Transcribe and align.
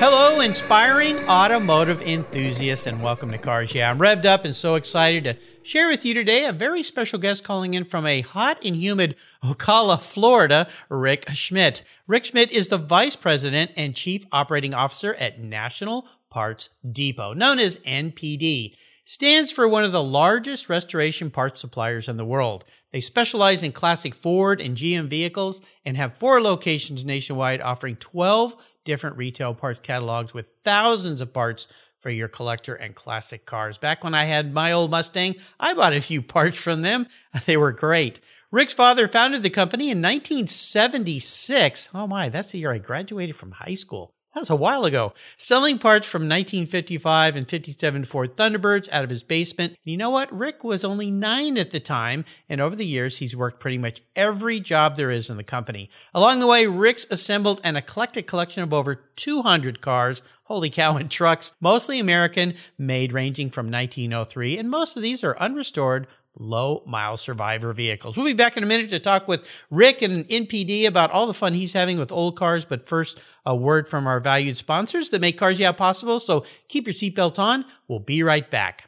Hello, 0.00 0.38
inspiring 0.38 1.18
automotive 1.28 2.00
enthusiasts, 2.02 2.86
and 2.86 3.02
welcome 3.02 3.32
to 3.32 3.36
Cars 3.36 3.74
Yeah. 3.74 3.90
I'm 3.90 3.98
revved 3.98 4.26
up 4.26 4.44
and 4.44 4.54
so 4.54 4.76
excited 4.76 5.24
to 5.24 5.36
share 5.64 5.88
with 5.88 6.04
you 6.04 6.14
today 6.14 6.44
a 6.44 6.52
very 6.52 6.84
special 6.84 7.18
guest 7.18 7.42
calling 7.42 7.74
in 7.74 7.82
from 7.82 8.06
a 8.06 8.20
hot 8.20 8.64
and 8.64 8.76
humid 8.76 9.16
Ocala, 9.42 10.00
Florida, 10.00 10.68
Rick 10.88 11.28
Schmidt. 11.30 11.82
Rick 12.06 12.26
Schmidt 12.26 12.52
is 12.52 12.68
the 12.68 12.78
Vice 12.78 13.16
President 13.16 13.72
and 13.76 13.96
Chief 13.96 14.24
Operating 14.30 14.72
Officer 14.72 15.14
at 15.16 15.40
National 15.40 16.06
Parts 16.30 16.70
Depot, 16.88 17.32
known 17.32 17.58
as 17.58 17.78
NPD 17.78 18.76
stands 19.08 19.50
for 19.50 19.66
one 19.66 19.84
of 19.84 19.92
the 19.92 20.02
largest 20.02 20.68
restoration 20.68 21.30
parts 21.30 21.58
suppliers 21.58 22.10
in 22.10 22.18
the 22.18 22.26
world. 22.26 22.62
They 22.92 23.00
specialize 23.00 23.62
in 23.62 23.72
classic 23.72 24.14
Ford 24.14 24.60
and 24.60 24.76
GM 24.76 25.08
vehicles 25.08 25.62
and 25.82 25.96
have 25.96 26.18
four 26.18 26.42
locations 26.42 27.06
nationwide 27.06 27.62
offering 27.62 27.96
12 27.96 28.74
different 28.84 29.16
retail 29.16 29.54
parts 29.54 29.80
catalogs 29.80 30.34
with 30.34 30.50
thousands 30.62 31.22
of 31.22 31.32
parts 31.32 31.68
for 31.98 32.10
your 32.10 32.28
collector 32.28 32.74
and 32.74 32.94
classic 32.94 33.46
cars. 33.46 33.78
Back 33.78 34.04
when 34.04 34.14
I 34.14 34.26
had 34.26 34.52
my 34.52 34.72
old 34.72 34.90
Mustang, 34.90 35.36
I 35.58 35.72
bought 35.72 35.94
a 35.94 36.02
few 36.02 36.20
parts 36.36 36.62
from 36.62 36.82
them. 36.82 37.06
They 37.46 37.56
were 37.56 37.72
great. 37.72 38.20
Rick's 38.52 38.74
father 38.74 39.08
founded 39.08 39.42
the 39.42 39.48
company 39.48 39.84
in 39.84 40.02
1976. 40.02 41.88
Oh 41.94 42.06
my, 42.06 42.28
that's 42.28 42.52
the 42.52 42.58
year 42.58 42.74
I 42.74 42.78
graduated 42.78 43.36
from 43.36 43.52
high 43.52 43.72
school. 43.72 44.12
That 44.38 44.42
was 44.42 44.50
a 44.50 44.54
while 44.54 44.84
ago. 44.84 45.14
Selling 45.36 45.78
parts 45.78 46.06
from 46.06 46.22
1955 46.22 47.34
and 47.34 47.48
57 47.48 48.04
Ford 48.04 48.36
Thunderbirds 48.36 48.88
out 48.92 49.02
of 49.02 49.10
his 49.10 49.24
basement. 49.24 49.72
And 49.72 49.90
you 49.90 49.96
know 49.96 50.10
what? 50.10 50.32
Rick 50.32 50.62
was 50.62 50.84
only 50.84 51.10
nine 51.10 51.58
at 51.58 51.72
the 51.72 51.80
time, 51.80 52.24
and 52.48 52.60
over 52.60 52.76
the 52.76 52.86
years, 52.86 53.18
he's 53.18 53.34
worked 53.34 53.58
pretty 53.58 53.78
much 53.78 54.00
every 54.14 54.60
job 54.60 54.94
there 54.94 55.10
is 55.10 55.28
in 55.28 55.38
the 55.38 55.42
company. 55.42 55.90
Along 56.14 56.38
the 56.38 56.46
way, 56.46 56.68
Rick's 56.68 57.04
assembled 57.10 57.60
an 57.64 57.74
eclectic 57.74 58.28
collection 58.28 58.62
of 58.62 58.72
over 58.72 58.94
200 58.94 59.80
cars, 59.80 60.22
holy 60.44 60.70
cow, 60.70 60.96
and 60.96 61.10
trucks, 61.10 61.50
mostly 61.60 61.98
American, 61.98 62.54
made 62.78 63.12
ranging 63.12 63.50
from 63.50 63.66
1903, 63.66 64.56
and 64.56 64.70
most 64.70 64.96
of 64.96 65.02
these 65.02 65.24
are 65.24 65.36
unrestored 65.40 66.06
low 66.38 66.82
mile 66.86 67.16
survivor 67.16 67.72
vehicles. 67.72 68.16
We'll 68.16 68.26
be 68.26 68.32
back 68.32 68.56
in 68.56 68.62
a 68.62 68.66
minute 68.66 68.90
to 68.90 68.98
talk 68.98 69.28
with 69.28 69.46
Rick 69.70 70.02
and 70.02 70.26
NPD 70.28 70.86
about 70.86 71.10
all 71.10 71.26
the 71.26 71.34
fun 71.34 71.54
he's 71.54 71.72
having 71.72 71.98
with 71.98 72.12
old 72.12 72.36
cars. 72.36 72.64
But 72.64 72.88
first, 72.88 73.20
a 73.44 73.54
word 73.54 73.88
from 73.88 74.06
our 74.06 74.20
valued 74.20 74.56
sponsors 74.56 75.10
that 75.10 75.20
make 75.20 75.36
Cars 75.38 75.60
Yeah 75.60 75.72
possible. 75.72 76.20
So 76.20 76.44
keep 76.68 76.86
your 76.86 76.94
seatbelt 76.94 77.38
on. 77.38 77.64
We'll 77.88 77.98
be 77.98 78.22
right 78.22 78.48
back. 78.48 78.87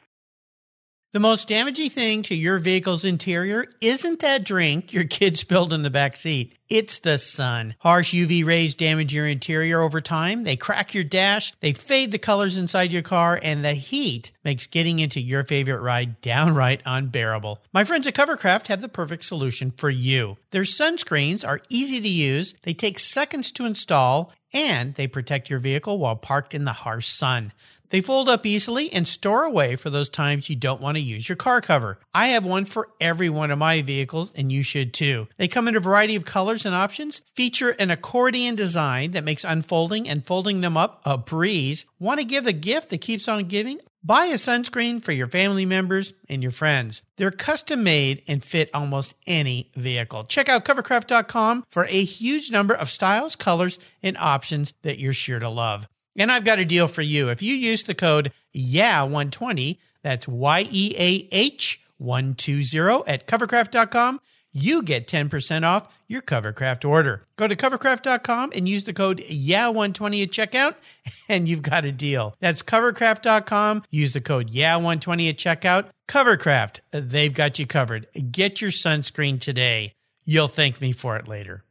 The 1.13 1.19
most 1.19 1.49
damaging 1.49 1.89
thing 1.89 2.21
to 2.23 2.35
your 2.35 2.57
vehicle's 2.57 3.03
interior 3.03 3.65
isn't 3.81 4.21
that 4.21 4.45
drink 4.45 4.93
your 4.93 5.03
kid 5.03 5.37
spilled 5.37 5.73
in 5.73 5.81
the 5.81 5.89
back 5.89 6.15
seat. 6.15 6.57
It's 6.69 6.99
the 6.99 7.17
sun. 7.17 7.75
Harsh 7.79 8.13
UV 8.13 8.45
rays 8.45 8.75
damage 8.75 9.13
your 9.13 9.27
interior 9.27 9.81
over 9.81 9.99
time. 9.99 10.43
They 10.43 10.55
crack 10.55 10.93
your 10.93 11.03
dash, 11.03 11.51
they 11.59 11.73
fade 11.73 12.13
the 12.13 12.17
colors 12.17 12.57
inside 12.57 12.93
your 12.93 13.01
car, 13.01 13.37
and 13.43 13.65
the 13.65 13.73
heat 13.73 14.31
makes 14.45 14.67
getting 14.67 14.99
into 14.99 15.19
your 15.19 15.43
favorite 15.43 15.81
ride 15.81 16.21
downright 16.21 16.81
unbearable. 16.85 17.59
My 17.73 17.83
friends 17.83 18.07
at 18.07 18.15
Covercraft 18.15 18.67
have 18.67 18.79
the 18.79 18.87
perfect 18.87 19.25
solution 19.25 19.71
for 19.71 19.89
you. 19.89 20.37
Their 20.51 20.61
sunscreens 20.61 21.45
are 21.45 21.59
easy 21.67 21.99
to 21.99 22.07
use, 22.07 22.53
they 22.61 22.73
take 22.73 22.99
seconds 22.99 23.51
to 23.51 23.65
install, 23.65 24.31
and 24.53 24.95
they 24.95 25.07
protect 25.07 25.49
your 25.49 25.59
vehicle 25.59 25.97
while 25.97 26.15
parked 26.15 26.53
in 26.53 26.63
the 26.63 26.71
harsh 26.71 27.09
sun. 27.09 27.51
They 27.91 28.01
fold 28.01 28.29
up 28.29 28.45
easily 28.45 28.91
and 28.91 29.07
store 29.07 29.43
away 29.43 29.75
for 29.75 29.89
those 29.89 30.09
times 30.09 30.49
you 30.49 30.55
don't 30.55 30.81
want 30.81 30.95
to 30.95 31.03
use 31.03 31.27
your 31.27 31.35
car 31.35 31.59
cover. 31.59 31.99
I 32.13 32.29
have 32.29 32.45
one 32.45 32.63
for 32.63 32.89
every 33.01 33.29
one 33.29 33.51
of 33.51 33.59
my 33.59 33.81
vehicles, 33.81 34.31
and 34.33 34.49
you 34.49 34.63
should 34.63 34.93
too. 34.93 35.27
They 35.37 35.49
come 35.49 35.67
in 35.67 35.75
a 35.75 35.81
variety 35.81 36.15
of 36.15 36.23
colors 36.23 36.65
and 36.65 36.73
options, 36.73 37.19
feature 37.35 37.71
an 37.71 37.91
accordion 37.91 38.55
design 38.55 39.11
that 39.11 39.25
makes 39.25 39.43
unfolding 39.43 40.07
and 40.07 40.25
folding 40.25 40.61
them 40.61 40.77
up 40.77 41.01
a 41.05 41.17
breeze. 41.17 41.85
Want 41.99 42.21
to 42.21 42.25
give 42.25 42.47
a 42.47 42.53
gift 42.53 42.89
that 42.89 43.01
keeps 43.01 43.27
on 43.27 43.49
giving? 43.49 43.81
Buy 44.03 44.25
a 44.27 44.35
sunscreen 44.35 45.03
for 45.03 45.11
your 45.11 45.27
family 45.27 45.65
members 45.65 46.13
and 46.27 46.41
your 46.41 46.51
friends. 46.51 47.03
They're 47.17 47.29
custom 47.29 47.83
made 47.83 48.23
and 48.27 48.43
fit 48.43 48.71
almost 48.73 49.13
any 49.27 49.69
vehicle. 49.75 50.23
Check 50.23 50.49
out 50.49 50.65
covercraft.com 50.65 51.65
for 51.69 51.85
a 51.85 52.03
huge 52.03 52.51
number 52.51 52.73
of 52.73 52.89
styles, 52.89 53.35
colors, 53.35 53.77
and 54.01 54.17
options 54.17 54.73
that 54.81 54.97
you're 54.97 55.13
sure 55.13 55.39
to 55.39 55.49
love. 55.49 55.87
And 56.15 56.31
I've 56.31 56.45
got 56.45 56.59
a 56.59 56.65
deal 56.65 56.87
for 56.87 57.01
you. 57.01 57.29
If 57.29 57.41
you 57.41 57.55
use 57.55 57.83
the 57.83 57.95
code 57.95 58.31
YEAH120, 58.55 59.77
that's 60.01 60.27
Y 60.27 60.67
E 60.69 60.95
A 60.97 61.27
H 61.31 61.81
120 61.97 63.07
at 63.07 63.27
covercraft.com, 63.27 64.19
you 64.53 64.83
get 64.83 65.07
10% 65.07 65.63
off 65.63 65.87
your 66.07 66.21
Covercraft 66.21 66.87
order. 66.87 67.25
Go 67.37 67.47
to 67.47 67.55
covercraft.com 67.55 68.51
and 68.53 68.67
use 68.67 68.83
the 68.83 68.93
code 68.93 69.19
YEAH120 69.19 70.23
at 70.23 70.31
checkout, 70.31 70.75
and 71.29 71.47
you've 71.47 71.61
got 71.61 71.85
a 71.85 71.91
deal. 71.91 72.35
That's 72.41 72.61
covercraft.com. 72.61 73.83
Use 73.89 74.11
the 74.11 74.21
code 74.21 74.51
YEAH120 74.51 75.29
at 75.29 75.37
checkout. 75.37 75.85
Covercraft, 76.07 76.81
they've 76.91 77.33
got 77.33 77.59
you 77.59 77.65
covered. 77.65 78.07
Get 78.31 78.59
your 78.61 78.71
sunscreen 78.71 79.39
today. 79.39 79.93
You'll 80.25 80.49
thank 80.49 80.81
me 80.81 80.91
for 80.91 81.15
it 81.15 81.27
later. 81.27 81.63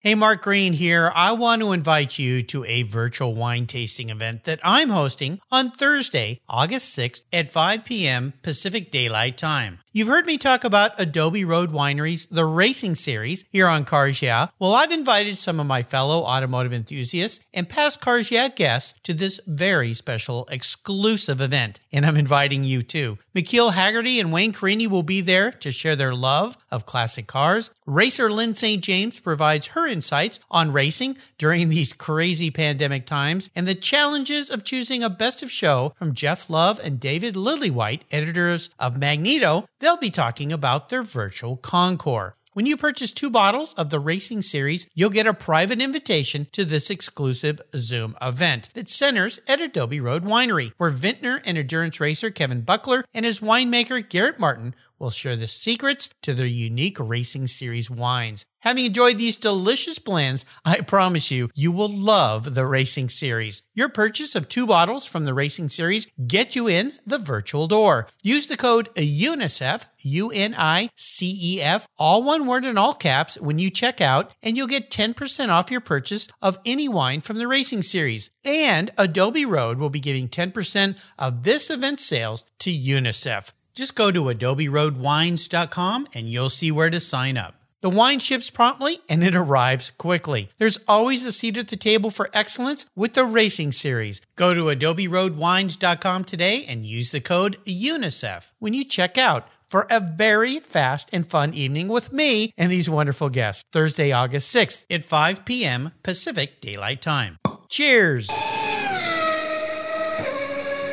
Hey, 0.05 0.15
Mark 0.15 0.41
Green 0.41 0.73
here. 0.73 1.13
I 1.15 1.31
want 1.31 1.61
to 1.61 1.71
invite 1.71 2.19
you 2.19 2.43
to 2.43 2.65
a 2.65 2.83
virtual 2.83 3.35
wine 3.35 3.65
tasting 3.67 4.09
event 4.09 4.43
that 4.43 4.59
I'm 4.61 4.89
hosting 4.89 5.39
on 5.49 5.71
Thursday, 5.71 6.41
August 6.49 6.97
6th 6.97 7.21
at 7.31 7.49
5 7.49 7.85
p.m. 7.85 8.33
Pacific 8.41 8.91
Daylight 8.91 9.37
Time. 9.37 9.79
You've 9.95 10.07
heard 10.07 10.25
me 10.25 10.39
talk 10.39 10.63
about 10.63 10.99
Adobe 10.99 11.45
Road 11.45 11.71
Wineries, 11.71 12.27
the 12.27 12.45
racing 12.45 12.95
series 12.95 13.45
here 13.51 13.67
on 13.67 13.85
Cars 13.85 14.23
Yeah. 14.23 14.47
Well, 14.57 14.73
I've 14.73 14.91
invited 14.91 15.37
some 15.37 15.59
of 15.59 15.67
my 15.67 15.83
fellow 15.83 16.23
automotive 16.23 16.73
enthusiasts 16.73 17.39
and 17.53 17.69
past 17.69 18.01
Cars 18.01 18.31
Yeah 18.31 18.47
guests 18.47 18.95
to 19.03 19.13
this 19.13 19.39
very 19.45 19.93
special 19.93 20.47
exclusive 20.51 21.39
event, 21.39 21.79
and 21.93 22.07
I'm 22.07 22.17
inviting 22.17 22.63
you 22.63 22.81
too. 22.81 23.19
McKeel 23.35 23.73
Hagerty 23.73 24.19
and 24.19 24.33
Wayne 24.33 24.51
Carini 24.51 24.87
will 24.87 25.03
be 25.03 25.21
there 25.21 25.51
to 25.51 25.71
share 25.71 25.95
their 25.95 26.15
love 26.15 26.57
of 26.71 26.87
classic 26.87 27.27
cars. 27.27 27.69
Racer 27.85 28.31
Lyn 28.31 28.53
St. 28.53 28.83
James 28.83 29.19
provides 29.19 29.67
her 29.67 29.85
insights 29.87 30.39
on 30.49 30.71
racing 30.71 31.17
during 31.37 31.69
these 31.69 31.93
crazy 31.93 32.49
pandemic 32.49 33.05
times 33.05 33.49
and 33.55 33.67
the 33.67 33.75
challenges 33.75 34.49
of 34.49 34.63
choosing 34.63 35.03
a 35.03 35.09
best 35.09 35.43
of 35.43 35.51
show 35.51 35.93
from 35.97 36.13
Jeff 36.13 36.49
Love 36.49 36.79
and 36.83 36.99
David 36.99 37.35
Lillywhite, 37.35 38.01
editors 38.11 38.69
of 38.79 38.97
Magneto 38.97 39.65
they'll 39.79 39.97
be 39.97 40.09
talking 40.09 40.51
about 40.51 40.89
their 40.89 41.03
virtual 41.03 41.57
Concours. 41.57 42.33
When 42.53 42.67
you 42.67 42.77
purchase 42.77 43.11
two 43.11 43.31
bottles 43.31 43.73
of 43.73 43.89
the 43.89 43.99
Racing 43.99 44.43
Series, 44.43 44.87
you'll 44.93 45.09
get 45.09 45.25
a 45.25 45.33
private 45.33 45.81
invitation 45.81 46.47
to 46.51 46.63
this 46.63 46.91
exclusive 46.91 47.59
Zoom 47.75 48.15
event 48.21 48.69
that 48.75 48.89
centers 48.89 49.39
at 49.47 49.59
Adobe 49.59 49.99
Road 49.99 50.23
Winery, 50.23 50.71
where 50.77 50.91
vintner 50.91 51.41
and 51.45 51.57
endurance 51.57 51.99
racer 51.99 52.29
Kevin 52.29 52.61
Buckler 52.61 53.05
and 53.11 53.25
his 53.25 53.39
winemaker 53.39 54.07
Garrett 54.07 54.37
Martin 54.37 54.75
will 55.03 55.11
share 55.11 55.35
the 55.35 55.47
secrets 55.47 56.09
to 56.21 56.33
their 56.33 56.45
unique 56.45 56.97
Racing 56.97 57.47
Series 57.47 57.91
wines. 57.91 58.45
Having 58.59 58.85
enjoyed 58.85 59.17
these 59.17 59.35
delicious 59.35 59.99
blends, 59.99 60.45
I 60.63 60.79
promise 60.79 61.29
you, 61.29 61.49
you 61.53 61.73
will 61.73 61.89
love 61.89 62.55
the 62.55 62.65
Racing 62.65 63.09
Series. 63.09 63.61
Your 63.73 63.89
purchase 63.89 64.33
of 64.33 64.47
two 64.47 64.65
bottles 64.65 65.05
from 65.05 65.25
the 65.25 65.33
Racing 65.33 65.67
Series 65.67 66.07
get 66.25 66.55
you 66.55 66.67
in 66.69 66.93
the 67.05 67.17
virtual 67.17 67.67
door. 67.67 68.07
Use 68.23 68.47
the 68.47 68.55
code 68.55 68.87
UNICEF, 68.95 69.85
U-N-I-C-E-F, 69.99 71.87
all 71.97 72.23
one 72.23 72.47
word 72.47 72.63
in 72.63 72.77
all 72.77 72.93
caps 72.93 73.37
when 73.41 73.59
you 73.59 73.69
check 73.69 73.99
out, 73.99 74.33
and 74.41 74.55
you'll 74.55 74.67
get 74.67 74.89
10% 74.89 75.49
off 75.49 75.69
your 75.69 75.81
purchase 75.81 76.29
of 76.41 76.57
any 76.65 76.87
wine 76.87 77.19
from 77.19 77.37
the 77.37 77.47
Racing 77.49 77.81
Series. 77.81 78.29
And 78.45 78.91
Adobe 78.97 79.45
Road 79.45 79.79
will 79.79 79.89
be 79.89 79.99
giving 79.99 80.29
10% 80.29 80.97
of 81.19 81.43
this 81.43 81.69
event's 81.69 82.05
sales 82.05 82.45
to 82.59 82.71
UNICEF. 82.71 83.51
Just 83.73 83.95
go 83.95 84.11
to 84.11 84.23
adoberoadwines.com 84.23 86.07
and 86.13 86.29
you'll 86.29 86.49
see 86.49 86.71
where 86.71 86.89
to 86.89 86.99
sign 86.99 87.37
up. 87.37 87.55
The 87.81 87.89
wine 87.89 88.19
ships 88.19 88.49
promptly 88.49 88.99
and 89.09 89.23
it 89.23 89.35
arrives 89.35 89.91
quickly. 89.97 90.49
There's 90.57 90.79
always 90.87 91.25
a 91.25 91.33
seat 91.33 91.57
at 91.57 91.67
the 91.67 91.75
table 91.75 92.09
for 92.09 92.29
excellence 92.33 92.85
with 92.95 93.13
the 93.13 93.25
Racing 93.25 93.73
Series. 93.73 94.21
Go 94.37 94.53
to 94.53 94.73
adoberoadwines.com 94.73 96.23
today 96.23 96.65
and 96.65 96.85
use 96.85 97.11
the 97.11 97.19
code 97.19 97.57
UNICEF 97.65 98.51
when 98.59 98.73
you 98.73 98.85
check 98.85 99.17
out 99.17 99.49
for 99.69 99.85
a 99.89 99.99
very 99.99 100.59
fast 100.59 101.09
and 101.11 101.27
fun 101.27 101.53
evening 101.53 101.87
with 101.87 102.13
me 102.13 102.53
and 102.57 102.71
these 102.71 102.89
wonderful 102.89 103.29
guests. 103.29 103.63
Thursday, 103.71 104.11
August 104.11 104.55
6th 104.55 104.85
at 104.89 105.03
5 105.03 105.43
p.m. 105.43 105.91
Pacific 106.03 106.61
Daylight 106.61 107.01
Time. 107.01 107.37
Cheers! 107.67 108.29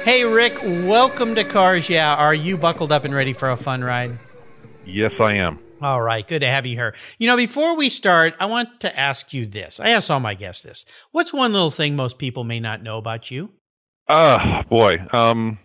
Hey, 0.05 0.25
Rick, 0.25 0.59
welcome 0.63 1.35
to 1.35 1.45
Cars 1.45 1.91
Yeah. 1.91 2.15
Are 2.15 2.33
you 2.33 2.57
buckled 2.57 2.91
up 2.91 3.05
and 3.05 3.15
ready 3.15 3.35
for 3.35 3.51
a 3.51 3.57
fun 3.57 3.85
ride? 3.85 4.19
Yes, 4.87 5.13
I 5.21 5.35
am. 5.35 5.59
All 5.83 6.01
right, 6.01 6.27
good 6.27 6.41
to 6.41 6.47
have 6.47 6.65
you 6.65 6.75
here. 6.75 6.95
You 7.19 7.27
know, 7.27 7.37
before 7.37 7.77
we 7.77 7.91
start, 7.91 8.35
I 8.41 8.47
want 8.47 8.81
to 8.81 8.99
ask 8.99 9.35
you 9.35 9.45
this. 9.45 9.79
I 9.79 9.91
ask 9.91 10.11
all 10.11 10.19
my 10.19 10.33
guests 10.33 10.63
this. 10.63 10.87
What's 11.11 11.35
one 11.35 11.53
little 11.53 11.71
thing 11.71 11.97
most 11.97 12.19
people 12.19 12.45
may 12.45 12.61
not 12.61 12.83
know 12.83 12.97
about 12.97 13.31
you? 13.31 13.51
Ah, 14.09 14.61
uh, 14.61 14.63
boy. 14.71 14.97
Um, 15.13 15.59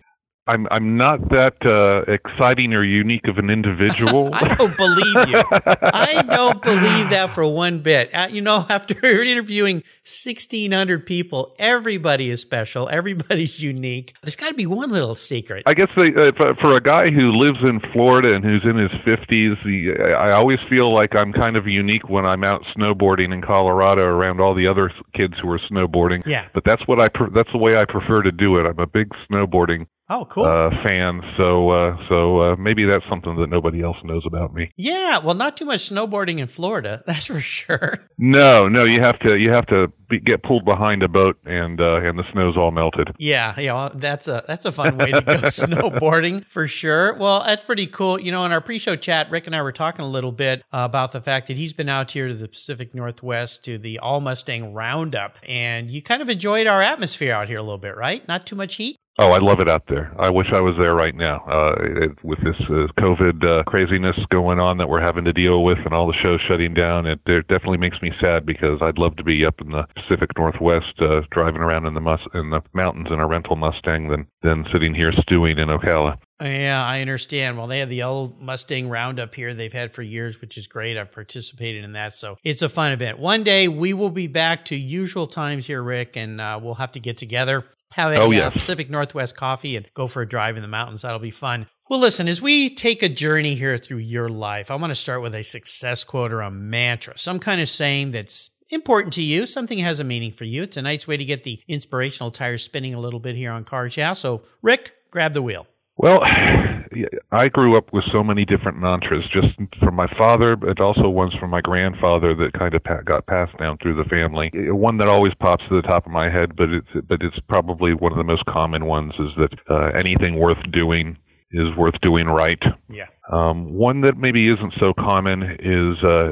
I'm 0.48 0.68
I'm 0.70 0.96
not 0.96 1.28
that 1.30 1.56
uh, 1.66 2.10
exciting 2.10 2.72
or 2.72 2.84
unique 2.84 3.26
of 3.26 3.38
an 3.38 3.50
individual. 3.50 4.30
I 4.32 4.54
don't 4.54 4.76
believe 4.76 5.28
you. 5.28 5.42
I 5.52 6.22
don't 6.28 6.62
believe 6.62 7.10
that 7.10 7.30
for 7.34 7.44
one 7.46 7.80
bit. 7.80 8.14
Uh, 8.14 8.28
you 8.30 8.40
know, 8.40 8.64
after 8.70 8.94
interviewing 9.04 9.76
1,600 10.04 11.04
people, 11.04 11.56
everybody 11.58 12.30
is 12.30 12.40
special. 12.40 12.88
Everybody's 12.88 13.60
unique. 13.60 14.14
There's 14.22 14.36
got 14.36 14.48
to 14.48 14.54
be 14.54 14.66
one 14.66 14.92
little 14.92 15.16
secret. 15.16 15.64
I 15.66 15.74
guess 15.74 15.88
they, 15.96 16.10
uh, 16.10 16.54
for 16.60 16.76
a 16.76 16.80
guy 16.80 17.10
who 17.10 17.32
lives 17.32 17.58
in 17.62 17.80
Florida 17.92 18.34
and 18.34 18.44
who's 18.44 18.62
in 18.64 18.76
his 18.76 18.92
50s, 19.04 19.56
the, 19.64 20.14
I 20.14 20.30
always 20.30 20.58
feel 20.70 20.94
like 20.94 21.16
I'm 21.16 21.32
kind 21.32 21.56
of 21.56 21.66
unique 21.66 22.08
when 22.08 22.24
I'm 22.24 22.44
out 22.44 22.62
snowboarding 22.76 23.32
in 23.32 23.42
Colorado 23.42 24.02
around 24.02 24.40
all 24.40 24.54
the 24.54 24.68
other 24.68 24.92
kids 25.14 25.34
who 25.42 25.50
are 25.50 25.60
snowboarding. 25.70 26.24
Yeah. 26.24 26.46
But 26.54 26.62
that's 26.64 26.86
what 26.86 27.00
I 27.00 27.08
pre- 27.08 27.30
that's 27.34 27.50
the 27.50 27.58
way 27.58 27.76
I 27.76 27.84
prefer 27.84 28.22
to 28.22 28.30
do 28.30 28.58
it. 28.58 28.66
I'm 28.66 28.78
a 28.78 28.86
big 28.86 29.08
snowboarding 29.28 29.86
Oh, 30.08 30.24
cool. 30.26 30.44
Uh, 30.44 30.70
fan. 30.84 31.20
So, 31.36 31.70
uh, 31.70 31.96
so 32.08 32.40
uh, 32.40 32.56
maybe 32.56 32.84
that's 32.84 33.04
something 33.10 33.36
that 33.36 33.48
nobody 33.48 33.82
else 33.82 33.96
knows 34.04 34.22
about 34.24 34.54
me. 34.54 34.70
Yeah, 34.76 35.18
well, 35.18 35.34
not 35.34 35.56
too 35.56 35.64
much 35.64 35.90
snowboarding 35.90 36.38
in 36.38 36.46
Florida, 36.46 37.02
that's 37.06 37.26
for 37.26 37.40
sure. 37.40 38.06
No, 38.16 38.68
no, 38.68 38.84
you 38.84 39.00
have 39.00 39.18
to 39.20 39.36
you 39.36 39.50
have 39.50 39.66
to 39.66 39.92
be, 40.08 40.20
get 40.20 40.44
pulled 40.44 40.64
behind 40.64 41.02
a 41.02 41.08
boat, 41.08 41.36
and 41.44 41.80
uh, 41.80 41.96
and 41.96 42.18
the 42.18 42.22
snow's 42.32 42.56
all 42.56 42.70
melted. 42.70 43.08
Yeah, 43.18 43.58
yeah, 43.58 43.72
well, 43.72 43.92
that's 43.94 44.28
a 44.28 44.44
that's 44.46 44.64
a 44.64 44.72
fun 44.72 44.96
way 44.96 45.10
to 45.10 45.22
go 45.22 45.32
snowboarding 45.42 46.46
for 46.46 46.68
sure. 46.68 47.14
Well, 47.14 47.42
that's 47.44 47.64
pretty 47.64 47.88
cool. 47.88 48.20
You 48.20 48.30
know, 48.30 48.44
in 48.44 48.52
our 48.52 48.60
pre-show 48.60 48.94
chat, 48.94 49.30
Rick 49.30 49.46
and 49.46 49.56
I 49.56 49.62
were 49.62 49.72
talking 49.72 50.04
a 50.04 50.08
little 50.08 50.32
bit 50.32 50.62
about 50.72 51.12
the 51.12 51.20
fact 51.20 51.48
that 51.48 51.56
he's 51.56 51.72
been 51.72 51.88
out 51.88 52.12
here 52.12 52.28
to 52.28 52.34
the 52.34 52.48
Pacific 52.48 52.94
Northwest 52.94 53.64
to 53.64 53.76
the 53.76 53.98
All 53.98 54.20
Mustang 54.20 54.72
Roundup, 54.72 55.38
and 55.48 55.90
you 55.90 56.00
kind 56.00 56.22
of 56.22 56.30
enjoyed 56.30 56.68
our 56.68 56.80
atmosphere 56.80 57.34
out 57.34 57.48
here 57.48 57.58
a 57.58 57.62
little 57.62 57.78
bit, 57.78 57.96
right? 57.96 58.26
Not 58.28 58.46
too 58.46 58.56
much 58.56 58.76
heat. 58.76 58.96
Oh, 59.18 59.30
I 59.32 59.38
love 59.40 59.60
it 59.60 59.68
out 59.68 59.84
there. 59.88 60.12
I 60.20 60.28
wish 60.28 60.48
I 60.52 60.60
was 60.60 60.74
there 60.76 60.94
right 60.94 61.14
now. 61.14 61.40
Uh, 61.48 61.74
it, 62.04 62.22
with 62.22 62.38
this 62.44 62.56
uh, 62.68 62.84
COVID 63.00 63.40
uh, 63.44 63.64
craziness 63.64 64.16
going 64.30 64.60
on 64.60 64.76
that 64.76 64.88
we're 64.90 65.00
having 65.00 65.24
to 65.24 65.32
deal 65.32 65.64
with 65.64 65.78
and 65.86 65.94
all 65.94 66.06
the 66.06 66.18
shows 66.22 66.38
shutting 66.46 66.74
down, 66.74 67.06
it, 67.06 67.20
it 67.24 67.48
definitely 67.48 67.78
makes 67.78 67.96
me 68.02 68.12
sad 68.20 68.44
because 68.44 68.78
I'd 68.82 68.98
love 68.98 69.16
to 69.16 69.24
be 69.24 69.46
up 69.46 69.58
in 69.62 69.70
the 69.70 69.84
Pacific 69.94 70.28
Northwest, 70.36 71.00
uh, 71.00 71.22
driving 71.30 71.62
around 71.62 71.86
in 71.86 71.94
the 71.94 72.00
mus- 72.00 72.28
in 72.34 72.50
the 72.50 72.60
mountains 72.74 73.08
in 73.10 73.18
a 73.18 73.26
rental 73.26 73.56
Mustang 73.56 74.08
than 74.10 74.26
than 74.42 74.66
sitting 74.70 74.94
here 74.94 75.12
stewing 75.22 75.58
in 75.58 75.68
Ocala. 75.68 76.18
Yeah, 76.40 76.84
I 76.84 77.00
understand. 77.00 77.56
Well, 77.56 77.66
they 77.66 77.78
have 77.78 77.88
the 77.88 78.02
old 78.02 78.42
Mustang 78.42 78.88
Roundup 78.88 79.34
here 79.34 79.54
they've 79.54 79.72
had 79.72 79.94
for 79.94 80.02
years, 80.02 80.40
which 80.40 80.58
is 80.58 80.66
great. 80.66 80.98
I've 80.98 81.12
participated 81.12 81.82
in 81.82 81.92
that. 81.92 82.12
So 82.12 82.36
it's 82.44 82.62
a 82.62 82.68
fun 82.68 82.92
event. 82.92 83.18
One 83.18 83.42
day 83.42 83.68
we 83.68 83.94
will 83.94 84.10
be 84.10 84.26
back 84.26 84.66
to 84.66 84.76
usual 84.76 85.26
times 85.26 85.66
here, 85.66 85.82
Rick, 85.82 86.16
and 86.16 86.40
uh, 86.40 86.60
we'll 86.62 86.74
have 86.74 86.92
to 86.92 87.00
get 87.00 87.16
together 87.16 87.64
have 87.96 88.12
a 88.12 88.16
oh, 88.16 88.26
uh, 88.26 88.30
yes. 88.30 88.52
Pacific 88.52 88.90
Northwest 88.90 89.36
coffee 89.36 89.76
and 89.76 89.88
go 89.94 90.06
for 90.06 90.22
a 90.22 90.28
drive 90.28 90.56
in 90.56 90.62
the 90.62 90.68
mountains. 90.68 91.02
That'll 91.02 91.18
be 91.18 91.30
fun. 91.30 91.66
Well, 91.88 92.00
listen, 92.00 92.28
as 92.28 92.42
we 92.42 92.74
take 92.74 93.02
a 93.02 93.08
journey 93.08 93.54
here 93.54 93.76
through 93.78 93.98
your 93.98 94.28
life, 94.28 94.70
I 94.70 94.74
want 94.74 94.90
to 94.90 94.96
start 94.96 95.22
with 95.22 95.34
a 95.34 95.42
success 95.42 96.04
quote 96.04 96.32
or 96.32 96.40
a 96.40 96.50
mantra, 96.50 97.16
some 97.18 97.38
kind 97.38 97.60
of 97.60 97.68
saying 97.68 98.10
that's 98.10 98.50
important 98.70 99.14
to 99.14 99.22
you, 99.22 99.46
something 99.46 99.78
has 99.78 100.00
a 100.00 100.04
meaning 100.04 100.32
for 100.32 100.44
you. 100.44 100.64
It's 100.64 100.76
a 100.76 100.82
nice 100.82 101.06
way 101.06 101.16
to 101.16 101.24
get 101.24 101.44
the 101.44 101.60
inspirational 101.68 102.30
tires 102.30 102.64
spinning 102.64 102.94
a 102.94 103.00
little 103.00 103.20
bit 103.20 103.36
here 103.36 103.52
on 103.52 103.64
Cars 103.64 103.96
Yeah. 103.96 104.14
So, 104.14 104.42
Rick, 104.62 104.92
grab 105.10 105.32
the 105.32 105.42
wheel. 105.42 105.66
Well, 105.96 106.20
I 107.32 107.48
grew 107.48 107.76
up 107.76 107.92
with 107.92 108.04
so 108.12 108.22
many 108.22 108.44
different 108.44 108.78
mantras, 108.78 109.24
just 109.32 109.48
from 109.80 109.94
my 109.94 110.06
father, 110.16 110.56
but 110.56 110.80
also 110.80 111.08
ones 111.08 111.34
from 111.38 111.50
my 111.50 111.60
grandfather 111.60 112.34
that 112.34 112.52
kind 112.58 112.74
of 112.74 112.82
got 113.04 113.26
passed 113.26 113.58
down 113.58 113.78
through 113.78 113.96
the 113.96 114.08
family. 114.08 114.50
One 114.54 114.98
that 114.98 115.08
always 115.08 115.34
pops 115.34 115.64
to 115.68 115.76
the 115.76 115.86
top 115.86 116.06
of 116.06 116.12
my 116.12 116.30
head, 116.30 116.56
but 116.56 116.70
it's 116.70 117.06
but 117.08 117.22
it's 117.22 117.38
probably 117.48 117.92
one 117.92 118.12
of 118.12 118.18
the 118.18 118.24
most 118.24 118.44
common 118.46 118.86
ones 118.86 119.12
is 119.18 119.30
that 119.36 119.54
uh, 119.68 119.98
anything 119.98 120.38
worth 120.38 120.58
doing 120.72 121.18
is 121.52 121.74
worth 121.76 122.00
doing 122.02 122.26
right. 122.26 122.62
Yeah. 122.88 123.06
Um, 123.30 123.72
one 123.74 124.00
that 124.02 124.16
maybe 124.16 124.48
isn't 124.50 124.74
so 124.78 124.92
common 124.94 125.42
is 125.42 126.02
uh, 126.02 126.30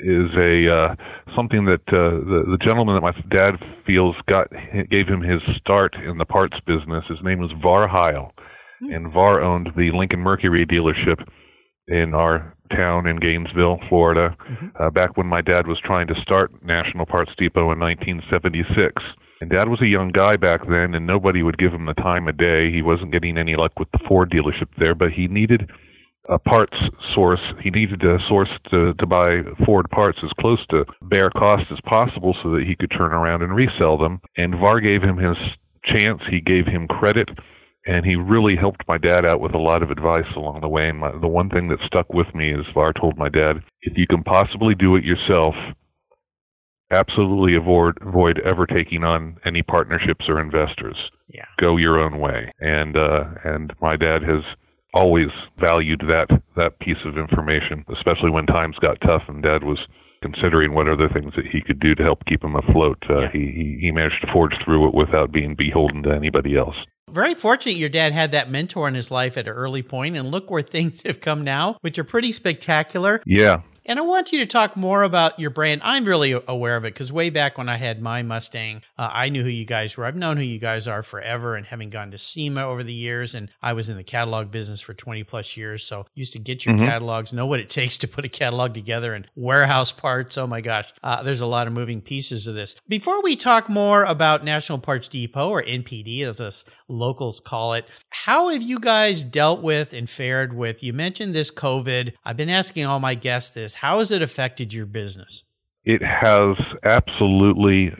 is 0.00 0.30
a 0.36 0.72
uh, 0.72 0.94
something 1.36 1.66
that 1.66 1.82
uh, 1.88 2.18
the, 2.24 2.44
the 2.50 2.58
gentleman 2.64 2.94
that 2.94 3.02
my 3.02 3.12
dad 3.30 3.52
feels 3.86 4.16
got 4.26 4.48
gave 4.90 5.06
him 5.06 5.20
his 5.20 5.40
start 5.56 5.94
in 5.94 6.18
the 6.18 6.24
parts 6.24 6.56
business. 6.66 7.04
His 7.08 7.18
name 7.22 7.38
was 7.38 7.52
Var 7.62 7.86
Heil 7.86 8.32
and 8.80 9.12
VAR 9.12 9.40
owned 9.42 9.70
the 9.76 9.90
Lincoln 9.92 10.20
Mercury 10.20 10.66
dealership 10.66 11.22
in 11.88 12.14
our 12.14 12.56
town 12.70 13.06
in 13.06 13.18
Gainesville, 13.18 13.78
Florida, 13.88 14.36
mm-hmm. 14.48 14.68
uh, 14.80 14.90
back 14.90 15.16
when 15.16 15.26
my 15.26 15.40
dad 15.40 15.66
was 15.66 15.78
trying 15.84 16.06
to 16.06 16.14
start 16.22 16.52
National 16.64 17.04
Parts 17.04 17.32
Depot 17.36 17.72
in 17.72 17.80
1976. 17.80 19.02
And 19.40 19.50
dad 19.50 19.68
was 19.68 19.80
a 19.82 19.86
young 19.86 20.10
guy 20.12 20.36
back 20.36 20.60
then, 20.68 20.94
and 20.94 21.06
nobody 21.06 21.42
would 21.42 21.58
give 21.58 21.72
him 21.72 21.86
the 21.86 21.94
time 21.94 22.28
of 22.28 22.36
day. 22.36 22.70
He 22.70 22.82
wasn't 22.82 23.12
getting 23.12 23.38
any 23.38 23.56
luck 23.56 23.72
with 23.78 23.88
the 23.92 24.00
Ford 24.06 24.30
dealership 24.30 24.68
there, 24.78 24.94
but 24.94 25.12
he 25.12 25.28
needed 25.28 25.70
a 26.28 26.38
parts 26.38 26.76
source. 27.14 27.40
He 27.62 27.70
needed 27.70 28.04
a 28.04 28.18
source 28.28 28.50
to, 28.70 28.92
to 28.94 29.06
buy 29.06 29.40
Ford 29.64 29.88
parts 29.90 30.18
as 30.22 30.30
close 30.38 30.64
to 30.68 30.84
bare 31.02 31.30
cost 31.30 31.64
as 31.72 31.78
possible 31.86 32.36
so 32.42 32.50
that 32.52 32.64
he 32.68 32.76
could 32.76 32.92
turn 32.96 33.12
around 33.12 33.42
and 33.42 33.54
resell 33.54 33.96
them. 33.98 34.20
And 34.36 34.54
VAR 34.54 34.80
gave 34.80 35.02
him 35.02 35.16
his 35.16 35.36
chance. 35.84 36.20
He 36.30 36.40
gave 36.40 36.66
him 36.66 36.86
credit 36.86 37.30
and 37.86 38.04
he 38.04 38.14
really 38.16 38.56
helped 38.56 38.82
my 38.86 38.98
dad 38.98 39.24
out 39.24 39.40
with 39.40 39.54
a 39.54 39.58
lot 39.58 39.82
of 39.82 39.90
advice 39.90 40.28
along 40.36 40.60
the 40.60 40.68
way. 40.68 40.88
And 40.88 40.98
my, 40.98 41.12
the 41.18 41.28
one 41.28 41.48
thing 41.48 41.68
that 41.68 41.78
stuck 41.86 42.12
with 42.12 42.34
me 42.34 42.52
is 42.52 42.66
VAR 42.74 42.92
told 42.92 43.16
my 43.16 43.28
dad, 43.28 43.62
if 43.82 43.96
you 43.96 44.06
can 44.06 44.22
possibly 44.22 44.74
do 44.74 44.96
it 44.96 45.04
yourself, 45.04 45.54
absolutely 46.90 47.56
avoid 47.56 47.94
avoid 48.06 48.40
ever 48.44 48.66
taking 48.66 49.04
on 49.04 49.36
any 49.46 49.62
partnerships 49.62 50.24
or 50.28 50.40
investors. 50.40 50.96
Yeah. 51.28 51.46
Go 51.60 51.76
your 51.76 51.98
own 51.98 52.18
way. 52.18 52.52
And 52.60 52.96
uh, 52.96 53.24
and 53.44 53.72
my 53.80 53.96
dad 53.96 54.22
has 54.22 54.42
always 54.92 55.28
valued 55.60 56.00
that 56.08 56.26
that 56.56 56.78
piece 56.80 56.98
of 57.06 57.16
information, 57.16 57.84
especially 57.96 58.30
when 58.30 58.46
times 58.46 58.76
got 58.80 59.00
tough 59.02 59.22
and 59.28 59.42
dad 59.42 59.62
was 59.62 59.78
considering 60.22 60.74
what 60.74 60.88
other 60.88 61.08
things 61.08 61.32
that 61.36 61.46
he 61.46 61.62
could 61.62 61.80
do 61.80 61.94
to 61.94 62.02
help 62.02 62.18
keep 62.28 62.42
him 62.44 62.56
afloat. 62.56 62.98
Uh, 63.08 63.20
Yeah. 63.22 63.30
he 63.32 63.78
he 63.80 63.90
managed 63.92 64.20
to 64.22 64.32
forge 64.32 64.54
through 64.64 64.88
it 64.88 64.94
without 64.94 65.32
being 65.32 65.54
beholden 65.54 66.02
to 66.02 66.10
anybody 66.10 66.56
else. 66.56 66.76
Very 67.10 67.34
fortunate 67.34 67.76
your 67.76 67.88
dad 67.88 68.12
had 68.12 68.32
that 68.32 68.50
mentor 68.50 68.88
in 68.88 68.94
his 68.94 69.10
life 69.10 69.36
at 69.36 69.46
an 69.48 69.52
early 69.52 69.82
point, 69.82 70.16
and 70.16 70.30
look 70.30 70.50
where 70.50 70.62
things 70.62 71.02
have 71.06 71.20
come 71.20 71.44
now, 71.44 71.76
which 71.80 71.98
are 71.98 72.04
pretty 72.04 72.32
spectacular. 72.32 73.22
Yeah. 73.26 73.62
And 73.90 73.98
I 73.98 74.02
want 74.02 74.30
you 74.30 74.38
to 74.38 74.46
talk 74.46 74.76
more 74.76 75.02
about 75.02 75.40
your 75.40 75.50
brand. 75.50 75.80
I'm 75.82 76.04
really 76.04 76.40
aware 76.46 76.76
of 76.76 76.84
it 76.84 76.94
because 76.94 77.12
way 77.12 77.28
back 77.28 77.58
when 77.58 77.68
I 77.68 77.76
had 77.76 78.00
my 78.00 78.22
Mustang, 78.22 78.82
uh, 78.96 79.10
I 79.12 79.30
knew 79.30 79.42
who 79.42 79.48
you 79.48 79.64
guys 79.64 79.96
were. 79.96 80.04
I've 80.04 80.14
known 80.14 80.36
who 80.36 80.44
you 80.44 80.60
guys 80.60 80.86
are 80.86 81.02
forever 81.02 81.56
and 81.56 81.66
having 81.66 81.90
gone 81.90 82.12
to 82.12 82.16
SEMA 82.16 82.62
over 82.62 82.84
the 82.84 82.92
years. 82.92 83.34
And 83.34 83.50
I 83.60 83.72
was 83.72 83.88
in 83.88 83.96
the 83.96 84.04
catalog 84.04 84.52
business 84.52 84.80
for 84.80 84.94
20 84.94 85.24
plus 85.24 85.56
years. 85.56 85.82
So 85.82 86.06
used 86.14 86.34
to 86.34 86.38
get 86.38 86.64
your 86.64 86.76
mm-hmm. 86.76 86.84
catalogs, 86.84 87.32
know 87.32 87.46
what 87.46 87.58
it 87.58 87.68
takes 87.80 87.96
to 87.96 88.06
put 88.06 88.24
a 88.24 88.28
catalog 88.28 88.74
together 88.74 89.12
and 89.12 89.26
warehouse 89.34 89.90
parts. 89.90 90.38
Oh 90.38 90.46
my 90.46 90.60
gosh. 90.60 90.92
Uh, 91.02 91.24
there's 91.24 91.40
a 91.40 91.46
lot 91.46 91.66
of 91.66 91.72
moving 91.72 92.00
pieces 92.00 92.46
of 92.46 92.54
this. 92.54 92.76
Before 92.86 93.20
we 93.24 93.34
talk 93.34 93.68
more 93.68 94.04
about 94.04 94.44
National 94.44 94.78
Parts 94.78 95.08
Depot 95.08 95.50
or 95.50 95.64
NPD, 95.64 96.22
as 96.22 96.40
us 96.40 96.64
locals 96.86 97.40
call 97.40 97.74
it, 97.74 97.88
how 98.10 98.50
have 98.50 98.62
you 98.62 98.78
guys 98.78 99.24
dealt 99.24 99.62
with 99.62 99.92
and 99.92 100.08
fared 100.08 100.54
with? 100.54 100.80
You 100.80 100.92
mentioned 100.92 101.34
this 101.34 101.50
COVID. 101.50 102.12
I've 102.24 102.36
been 102.36 102.50
asking 102.50 102.86
all 102.86 103.00
my 103.00 103.16
guests 103.16 103.50
this. 103.50 103.79
How 103.80 104.00
has 104.00 104.10
it 104.10 104.20
affected 104.20 104.74
your 104.74 104.84
business? 104.84 105.44
It 105.84 106.02
has 106.02 106.54
absolutely 106.84 107.90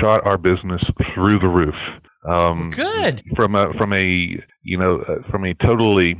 shot 0.00 0.26
our 0.26 0.38
business 0.38 0.82
through 1.14 1.40
the 1.40 1.48
roof. 1.48 1.74
Um, 2.26 2.70
Good. 2.70 3.22
From 3.36 3.54
a 3.54 3.70
from 3.76 3.92
a 3.92 4.42
you 4.62 4.78
know 4.78 5.02
uh, 5.06 5.30
from 5.30 5.44
a 5.44 5.52
totally 5.52 6.14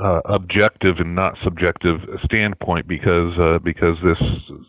uh, 0.00 0.20
objective 0.26 0.96
and 0.98 1.14
not 1.14 1.34
subjective 1.42 2.00
standpoint 2.24 2.86
because 2.86 3.32
uh, 3.38 3.58
because 3.64 3.96
this 4.04 4.18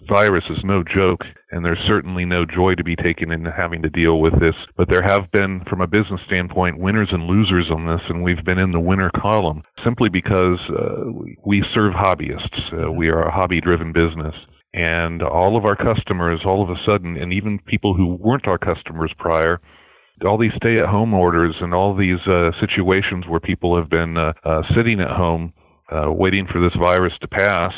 virus 0.08 0.44
is 0.50 0.58
no 0.64 0.84
joke 0.84 1.22
and 1.52 1.66
there's 1.66 1.80
certainly 1.88 2.26
no 2.26 2.46
joy 2.46 2.76
to 2.76 2.84
be 2.84 2.96
taken 2.96 3.32
in 3.32 3.46
having 3.46 3.82
to 3.82 3.90
deal 3.90 4.20
with 4.20 4.34
this. 4.40 4.56
But 4.78 4.88
there 4.90 5.02
have 5.02 5.32
been, 5.32 5.64
from 5.70 5.82
a 5.82 5.88
business 5.88 6.22
standpoint, 6.28 6.80
winners 6.80 7.10
and 7.12 7.24
losers 7.24 7.70
on 7.72 7.88
this, 7.88 8.02
and 8.08 8.24
we've 8.24 8.44
been 8.46 8.60
in 8.60 8.72
the 8.72 8.80
winner 8.80 9.10
column 9.20 9.64
simply 9.84 10.10
because 10.10 10.60
uh, 10.70 11.06
we 11.46 11.64
serve 11.74 11.94
hobbyists. 11.94 12.74
Uh, 12.74 12.92
we 12.92 13.10
are 13.10 13.24
a 13.24 13.32
hobby-driven 13.32 13.94
business. 13.94 14.36
And 14.74 15.24
all 15.24 15.58
of 15.58 15.66
our 15.66 15.76
customers, 15.76 16.42
all 16.46 16.62
of 16.62 16.70
a 16.70 16.80
sudden, 16.86 17.18
and 17.18 17.34
even 17.34 17.60
people 17.66 17.96
who 17.96 18.16
weren't 18.16 18.48
our 18.48 18.60
customers 18.60 19.12
prior, 19.18 19.60
all 20.26 20.38
these 20.38 20.52
stay 20.56 20.80
at 20.80 20.88
home 20.88 21.14
orders 21.14 21.56
and 21.62 21.74
all 21.74 21.96
these 21.96 22.20
uh, 22.28 22.52
situations 22.60 23.26
where 23.28 23.40
people 23.40 23.78
have 23.78 23.90
been 23.90 24.18
uh, 24.18 24.34
uh, 24.44 24.62
sitting 24.76 25.00
at 25.00 25.16
home 25.16 25.54
uh, 25.92 26.12
waiting 26.12 26.48
for 26.52 26.62
this 26.62 26.74
virus 26.80 27.14
to 27.22 27.28
pass 27.28 27.74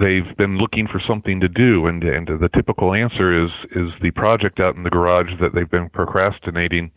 they've 0.00 0.36
been 0.38 0.56
looking 0.58 0.86
for 0.86 1.00
something 1.06 1.40
to 1.40 1.48
do. 1.48 1.86
And 1.86 2.02
and 2.02 2.26
the 2.26 2.48
typical 2.54 2.94
answer 2.94 3.44
is 3.44 3.50
is 3.72 3.90
the 4.00 4.10
project 4.12 4.60
out 4.60 4.76
in 4.76 4.82
the 4.82 4.90
garage 4.90 5.30
that 5.40 5.54
they've 5.54 5.70
been 5.70 5.90
procrastinating 5.90 6.90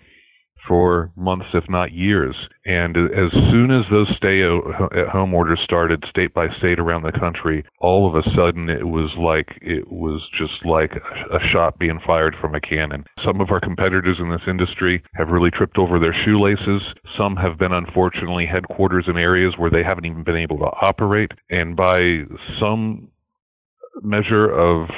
for 0.68 1.12
months, 1.16 1.46
if 1.54 1.64
not 1.70 1.92
years. 1.92 2.36
And 2.66 2.98
as 2.98 3.32
soon 3.52 3.72
as 3.72 3.86
those 3.92 4.10
stay 4.18 4.42
at 4.42 5.08
home 5.10 5.34
orders 5.34 5.60
started 5.64 6.04
state 6.10 6.34
by 6.34 6.48
state 6.58 6.80
around 6.80 7.04
the 7.04 7.12
country, 7.12 7.64
all 7.80 8.10
of 8.10 8.16
a 8.16 8.28
sudden 8.36 8.70
it 8.70 8.88
was 8.88 9.14
like, 9.18 9.58
it 9.62 9.92
was 9.92 10.22
just 10.38 10.66
like 10.66 10.92
a 11.32 11.40
shot 11.54 11.78
being 11.78 12.00
fired 12.06 12.36
from 12.42 12.56
a 12.56 12.62
cannon. 12.62 13.06
Some 13.26 13.42
of 13.42 13.52
our 13.52 13.60
competitors 13.60 14.18
in 14.20 14.30
this 14.30 14.48
industry 14.48 15.04
have 15.14 15.30
really 15.30 15.52
tripped 15.52 15.78
over 15.78 16.00
their 16.00 16.16
shoelaces. 16.26 16.82
Some 17.18 17.36
have 17.36 17.58
been 17.58 17.74
unfortunately 17.74 18.46
headquarters 18.52 19.06
in 19.08 19.18
areas 19.18 19.54
where 19.58 19.72
they 19.72 19.84
haven't 19.84 20.06
even 20.06 20.24
been 20.24 20.38
able 20.38 20.58
to 20.58 20.72
operate. 20.82 21.32
And 21.50 21.76
by 21.76 22.24
some 22.60 23.10
measure 24.02 24.52
of 24.52 24.90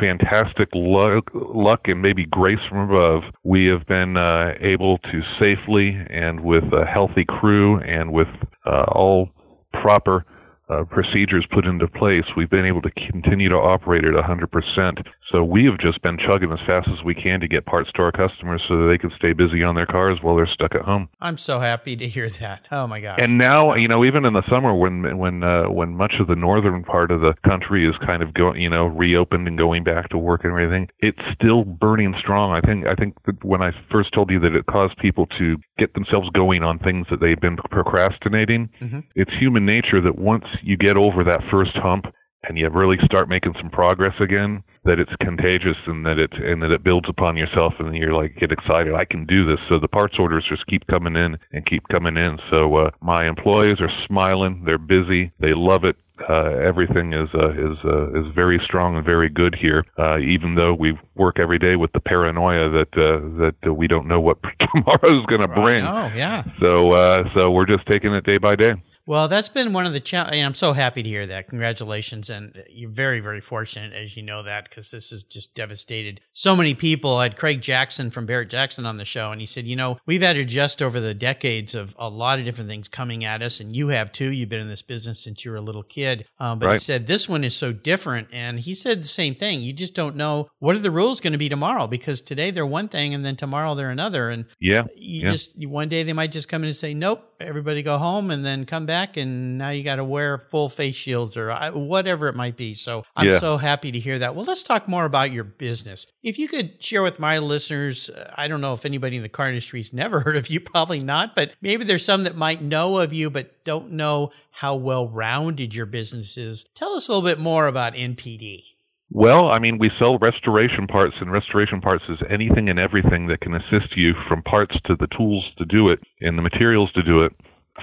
fantastic 0.00 0.68
luck, 0.74 1.30
luck 1.34 1.80
and 1.84 2.00
maybe 2.00 2.26
grace 2.26 2.58
from 2.68 2.90
above, 2.90 3.22
we 3.44 3.66
have 3.66 3.86
been 3.86 4.16
uh, 4.16 4.52
able 4.60 4.98
to 4.98 5.20
safely 5.38 5.96
and 6.10 6.40
with 6.40 6.64
a 6.72 6.84
healthy 6.86 7.24
crew 7.26 7.78
and 7.80 8.12
with 8.12 8.28
uh, 8.66 8.84
all 8.88 9.28
proper 9.72 10.24
uh, 10.68 10.84
procedures 10.84 11.46
put 11.52 11.66
into 11.66 11.86
place, 11.88 12.24
we've 12.36 12.50
been 12.50 12.64
able 12.64 12.82
to 12.82 12.90
continue 13.10 13.48
to 13.48 13.56
operate 13.56 14.04
at 14.04 14.14
100%. 14.14 15.06
So 15.32 15.42
we 15.42 15.64
have 15.64 15.78
just 15.78 16.02
been 16.02 16.18
chugging 16.18 16.52
as 16.52 16.58
fast 16.66 16.88
as 16.92 17.02
we 17.02 17.14
can 17.14 17.40
to 17.40 17.48
get 17.48 17.64
parts 17.64 17.90
to 17.94 18.02
our 18.02 18.12
customers 18.12 18.62
so 18.68 18.76
that 18.76 18.88
they 18.88 18.98
can 18.98 19.10
stay 19.16 19.32
busy 19.32 19.62
on 19.62 19.74
their 19.74 19.86
cars 19.86 20.18
while 20.20 20.36
they're 20.36 20.46
stuck 20.52 20.74
at 20.74 20.82
home. 20.82 21.08
I'm 21.22 21.38
so 21.38 21.58
happy 21.58 21.96
to 21.96 22.06
hear 22.06 22.28
that. 22.28 22.66
Oh 22.70 22.86
my 22.86 23.00
gosh. 23.00 23.18
And 23.20 23.38
now, 23.38 23.74
you 23.74 23.88
know, 23.88 24.04
even 24.04 24.26
in 24.26 24.34
the 24.34 24.42
summer 24.50 24.74
when 24.74 25.16
when 25.16 25.42
uh, 25.42 25.70
when 25.70 25.96
much 25.96 26.14
of 26.20 26.26
the 26.26 26.36
northern 26.36 26.84
part 26.84 27.10
of 27.10 27.20
the 27.20 27.32
country 27.46 27.88
is 27.88 27.94
kind 28.04 28.22
of 28.22 28.34
going, 28.34 28.60
you 28.60 28.68
know, 28.68 28.86
reopened 28.86 29.48
and 29.48 29.56
going 29.56 29.84
back 29.84 30.10
to 30.10 30.18
work 30.18 30.44
and 30.44 30.52
everything, 30.52 30.88
it's 31.00 31.18
still 31.32 31.64
burning 31.64 32.14
strong. 32.20 32.52
I 32.52 32.60
think 32.60 32.86
I 32.86 32.94
think 32.94 33.14
that 33.24 33.42
when 33.42 33.62
I 33.62 33.70
first 33.90 34.12
told 34.12 34.30
you 34.30 34.38
that 34.40 34.54
it 34.54 34.66
caused 34.66 34.98
people 34.98 35.26
to 35.38 35.56
get 35.78 35.94
themselves 35.94 36.28
going 36.34 36.62
on 36.62 36.78
things 36.78 37.06
that 37.10 37.20
they've 37.20 37.40
been 37.40 37.56
procrastinating, 37.56 38.68
mm-hmm. 38.82 39.00
it's 39.14 39.30
human 39.40 39.64
nature 39.64 40.02
that 40.02 40.18
once 40.18 40.44
you 40.62 40.76
get 40.76 40.98
over 40.98 41.24
that 41.24 41.40
first 41.50 41.72
hump 41.74 42.06
and 42.44 42.58
you 42.58 42.68
really 42.68 42.96
start 43.04 43.28
making 43.28 43.54
some 43.60 43.70
progress 43.70 44.14
again, 44.20 44.62
that 44.84 44.98
it's 44.98 45.14
contagious 45.20 45.76
and 45.86 46.04
that 46.04 46.18
it 46.18 46.32
and 46.32 46.62
that 46.62 46.70
it 46.70 46.82
builds 46.82 47.08
upon 47.08 47.36
yourself 47.36 47.74
and 47.78 47.94
you're 47.94 48.14
like 48.14 48.36
get 48.36 48.50
excited. 48.50 48.94
I 48.94 49.04
can 49.04 49.26
do 49.26 49.46
this. 49.46 49.58
So 49.68 49.78
the 49.78 49.88
parts 49.88 50.16
orders 50.18 50.44
just 50.48 50.66
keep 50.66 50.86
coming 50.88 51.16
in 51.16 51.38
and 51.52 51.66
keep 51.66 51.86
coming 51.88 52.16
in. 52.16 52.38
So 52.50 52.74
uh, 52.76 52.90
my 53.00 53.26
employees 53.28 53.78
are 53.80 53.90
smiling. 54.06 54.62
They're 54.64 54.78
busy. 54.78 55.32
They 55.40 55.54
love 55.54 55.84
it. 55.84 55.96
Uh, 56.28 56.56
everything 56.62 57.12
is 57.12 57.28
uh, 57.34 57.50
is 57.50 57.78
uh, 57.84 58.10
is 58.10 58.26
very 58.34 58.60
strong 58.64 58.96
and 58.96 59.04
very 59.04 59.28
good 59.28 59.56
here. 59.60 59.84
Uh, 59.98 60.18
even 60.18 60.54
though 60.54 60.74
we 60.74 60.96
work 61.16 61.38
every 61.40 61.58
day 61.58 61.74
with 61.76 61.90
the 61.92 62.00
paranoia 62.00 62.68
that 62.70 62.92
uh, 62.94 63.50
that 63.64 63.74
we 63.74 63.88
don't 63.88 64.06
know 64.06 64.20
what 64.20 64.38
tomorrow 64.74 65.20
is 65.20 65.26
going 65.26 65.40
to 65.40 65.48
bring. 65.48 65.84
Oh 65.84 66.10
yeah. 66.14 66.44
So 66.60 66.92
uh, 66.92 67.24
so 67.34 67.50
we're 67.50 67.66
just 67.66 67.86
taking 67.86 68.12
it 68.14 68.24
day 68.24 68.38
by 68.38 68.56
day. 68.56 68.74
Well, 69.04 69.26
that's 69.28 69.48
been 69.48 69.72
one 69.72 69.86
of 69.86 69.92
the 69.92 70.00
challenges. 70.00 70.42
I'm 70.42 70.54
so 70.54 70.72
happy 70.72 71.02
to 71.02 71.08
hear 71.08 71.26
that. 71.26 71.48
Congratulations. 71.48 72.30
And 72.30 72.62
you're 72.70 72.90
very, 72.90 73.20
very 73.20 73.40
fortunate, 73.40 73.92
as 73.92 74.16
you 74.16 74.22
know 74.22 74.42
that, 74.44 74.68
because 74.68 74.90
this 74.90 75.10
has 75.10 75.22
just 75.22 75.54
devastated 75.54 76.20
so 76.32 76.54
many 76.54 76.74
people. 76.74 77.16
I 77.16 77.24
had 77.24 77.36
Craig 77.36 77.60
Jackson 77.60 78.10
from 78.10 78.26
Barrett 78.26 78.50
Jackson 78.50 78.86
on 78.86 78.98
the 78.98 79.04
show, 79.04 79.32
and 79.32 79.40
he 79.40 79.46
said, 79.46 79.66
you 79.66 79.74
know, 79.74 79.98
we've 80.06 80.22
had 80.22 80.34
to 80.34 80.42
adjust 80.42 80.80
over 80.80 81.00
the 81.00 81.14
decades 81.14 81.74
of 81.74 81.96
a 81.98 82.08
lot 82.08 82.38
of 82.38 82.44
different 82.44 82.70
things 82.70 82.88
coming 82.88 83.24
at 83.24 83.42
us, 83.42 83.58
and 83.58 83.74
you 83.74 83.88
have 83.88 84.12
too. 84.12 84.30
You've 84.30 84.48
been 84.48 84.60
in 84.60 84.68
this 84.68 84.82
business 84.82 85.18
since 85.18 85.44
you 85.44 85.50
were 85.50 85.56
a 85.56 85.62
little 85.62 85.82
kid. 85.82 86.26
Um, 86.38 86.60
but 86.60 86.66
right. 86.66 86.72
he 86.74 86.78
said, 86.78 87.06
this 87.06 87.28
one 87.28 87.42
is 87.42 87.56
so 87.56 87.72
different. 87.72 88.28
And 88.32 88.60
he 88.60 88.74
said 88.74 89.02
the 89.02 89.08
same 89.08 89.34
thing. 89.34 89.62
You 89.62 89.72
just 89.72 89.94
don't 89.94 90.14
know 90.14 90.48
what 90.60 90.76
are 90.76 90.80
the 90.80 90.90
rules 90.90 91.20
going 91.20 91.32
to 91.32 91.38
be 91.38 91.48
tomorrow, 91.48 91.88
because 91.88 92.20
today 92.20 92.52
they're 92.52 92.64
one 92.64 92.88
thing, 92.88 93.14
and 93.14 93.24
then 93.24 93.34
tomorrow 93.34 93.74
they're 93.74 93.90
another. 93.90 94.30
And 94.30 94.44
yeah, 94.60 94.84
you 94.94 95.22
yeah. 95.22 95.32
just, 95.32 95.66
one 95.66 95.88
day 95.88 96.04
they 96.04 96.12
might 96.12 96.30
just 96.30 96.48
come 96.48 96.62
in 96.62 96.68
and 96.68 96.76
say, 96.76 96.94
nope, 96.94 97.31
everybody 97.42 97.82
go 97.82 97.98
home, 97.98 98.30
and 98.30 98.44
then 98.44 98.64
come 98.64 98.86
back 98.86 99.16
and 99.16 99.58
now 99.58 99.70
you 99.70 99.82
got 99.82 99.96
to 99.96 100.04
wear 100.04 100.38
full 100.38 100.68
face 100.68 100.94
shields 100.94 101.36
or 101.36 101.50
uh, 101.50 101.72
whatever 101.72 102.28
it 102.28 102.34
might 102.34 102.56
be. 102.56 102.74
So 102.74 103.02
I'm 103.16 103.28
yeah. 103.28 103.38
so 103.38 103.56
happy 103.56 103.92
to 103.92 103.98
hear 103.98 104.18
that. 104.18 104.34
Well, 104.34 104.44
let's 104.44 104.62
talk 104.62 104.88
more 104.88 105.04
about 105.04 105.32
your 105.32 105.44
business. 105.44 106.06
If 106.22 106.38
you 106.38 106.48
could 106.48 106.82
share 106.82 107.02
with 107.02 107.18
my 107.18 107.38
listeners, 107.38 108.10
uh, 108.10 108.32
I 108.36 108.48
don't 108.48 108.60
know 108.60 108.72
if 108.72 108.84
anybody 108.84 109.16
in 109.16 109.22
the 109.22 109.28
car 109.28 109.48
industry's 109.48 109.92
never 110.02 110.20
heard 110.20 110.36
of 110.36 110.48
you, 110.48 110.60
probably 110.60 111.00
not, 111.00 111.34
but 111.34 111.52
maybe 111.60 111.84
there's 111.84 112.04
some 112.04 112.24
that 112.24 112.36
might 112.36 112.62
know 112.62 112.98
of 112.98 113.12
you 113.12 113.30
but 113.30 113.64
don't 113.64 113.92
know 113.92 114.30
how 114.50 114.74
well 114.74 115.08
rounded 115.08 115.74
your 115.74 115.86
business 115.86 116.36
is. 116.36 116.64
Tell 116.74 116.94
us 116.94 117.08
a 117.08 117.12
little 117.12 117.28
bit 117.28 117.38
more 117.38 117.66
about 117.66 117.94
NPD. 117.94 118.71
Well, 119.14 119.48
I 119.48 119.58
mean, 119.58 119.76
we 119.78 119.90
sell 119.98 120.16
restoration 120.18 120.86
parts, 120.86 121.14
and 121.20 121.30
restoration 121.30 121.82
parts 121.82 122.04
is 122.08 122.18
anything 122.30 122.70
and 122.70 122.78
everything 122.78 123.26
that 123.26 123.42
can 123.42 123.54
assist 123.54 123.94
you 123.94 124.14
from 124.26 124.42
parts 124.42 124.74
to 124.86 124.96
the 124.98 125.06
tools 125.16 125.44
to 125.58 125.66
do 125.66 125.90
it 125.90 125.98
and 126.22 126.38
the 126.38 126.42
materials 126.42 126.90
to 126.92 127.02
do 127.02 127.22
it 127.22 127.32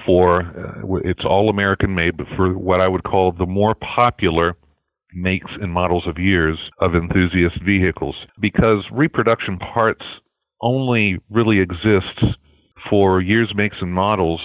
for 0.04 0.42
uh, 0.42 0.96
it's 1.04 1.24
all 1.24 1.48
American 1.48 1.94
made, 1.94 2.16
but 2.16 2.26
for 2.36 2.58
what 2.58 2.80
I 2.80 2.88
would 2.88 3.04
call 3.04 3.30
the 3.30 3.46
more 3.46 3.76
popular 3.76 4.56
makes 5.14 5.50
and 5.60 5.72
models 5.72 6.04
of 6.08 6.18
years 6.18 6.58
of 6.80 6.96
enthusiast 6.96 7.62
vehicles. 7.64 8.16
Because 8.40 8.84
reproduction 8.92 9.56
parts 9.58 10.04
only 10.60 11.18
really 11.30 11.60
exists 11.60 12.24
for 12.88 13.20
years 13.20 13.52
makes 13.54 13.76
and 13.80 13.94
models 13.94 14.40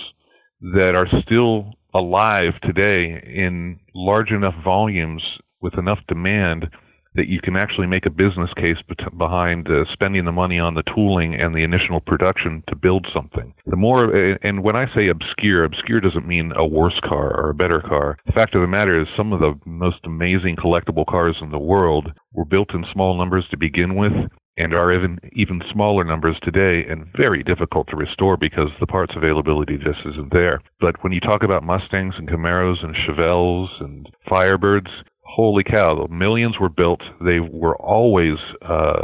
that 0.61 0.93
are 0.95 1.07
still 1.23 1.73
alive 1.95 2.53
today 2.61 3.23
in 3.25 3.79
large 3.95 4.29
enough 4.29 4.55
volumes 4.63 5.23
with 5.65 5.79
enough 5.79 5.99
demand 6.07 6.69
that 7.15 7.27
you 7.27 7.39
can 7.41 7.55
actually 7.55 7.87
make 7.87 8.05
a 8.05 8.09
business 8.09 8.51
case 8.55 8.77
behind 9.17 9.67
uh, 9.67 9.85
spending 9.93 10.25
the 10.25 10.31
money 10.31 10.59
on 10.59 10.75
the 10.75 10.83
tooling 10.93 11.33
and 11.33 11.55
the 11.55 11.63
initial 11.63 11.99
production 12.01 12.61
to 12.67 12.75
build 12.75 13.07
something. 13.13 13.53
The 13.65 13.77
more, 13.77 14.13
and 14.43 14.61
when 14.63 14.75
I 14.75 14.85
say 14.93 15.07
obscure, 15.07 15.63
obscure 15.63 16.01
doesn't 16.01 16.27
mean 16.27 16.51
a 16.55 16.65
worse 16.65 16.99
car 17.07 17.33
or 17.39 17.49
a 17.49 17.55
better 17.55 17.81
car. 17.81 18.17
The 18.25 18.33
fact 18.33 18.53
of 18.53 18.61
the 18.61 18.67
matter 18.67 19.01
is, 19.01 19.07
some 19.17 19.33
of 19.33 19.39
the 19.39 19.57
most 19.65 19.99
amazing 20.03 20.57
collectible 20.57 21.05
cars 21.07 21.37
in 21.41 21.51
the 21.51 21.57
world 21.57 22.11
were 22.33 22.45
built 22.45 22.73
in 22.73 22.85
small 22.93 23.17
numbers 23.17 23.45
to 23.49 23.57
begin 23.57 23.95
with, 23.95 24.13
and 24.57 24.73
are 24.73 24.93
even 24.93 25.19
even 25.33 25.61
smaller 25.73 26.03
numbers 26.03 26.37
today 26.41 26.89
and 26.89 27.07
very 27.17 27.43
difficult 27.43 27.87
to 27.89 27.97
restore 27.97 28.37
because 28.37 28.69
the 28.79 28.87
parts 28.87 29.13
availability 29.15 29.77
just 29.77 29.99
isn't 30.05 30.31
there. 30.31 30.61
But 30.79 30.95
when 31.03 31.11
you 31.11 31.19
talk 31.19 31.43
about 31.43 31.63
Mustangs 31.63 32.15
and 32.17 32.29
Camaros 32.29 32.83
and 32.83 32.95
Chevelles 32.95 33.67
and 33.81 34.07
Firebirds, 34.29 34.87
holy 35.35 35.63
cow, 35.63 36.07
millions 36.09 36.55
were 36.59 36.69
built. 36.69 37.01
They 37.19 37.39
were 37.39 37.75
always 37.75 38.37
uh, 38.61 39.03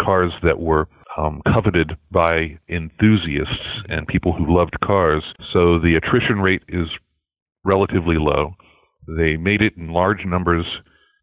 cars 0.00 0.32
that 0.42 0.58
were 0.58 0.88
um, 1.16 1.40
coveted 1.54 1.92
by 2.10 2.58
enthusiasts 2.68 3.84
and 3.88 4.06
people 4.08 4.32
who 4.32 4.56
loved 4.56 4.76
cars. 4.84 5.22
So 5.52 5.78
the 5.78 5.94
attrition 5.94 6.40
rate 6.40 6.62
is 6.68 6.88
relatively 7.64 8.16
low. 8.18 8.56
They 9.06 9.36
made 9.36 9.62
it 9.62 9.74
in 9.76 9.92
large 9.92 10.24
numbers 10.26 10.66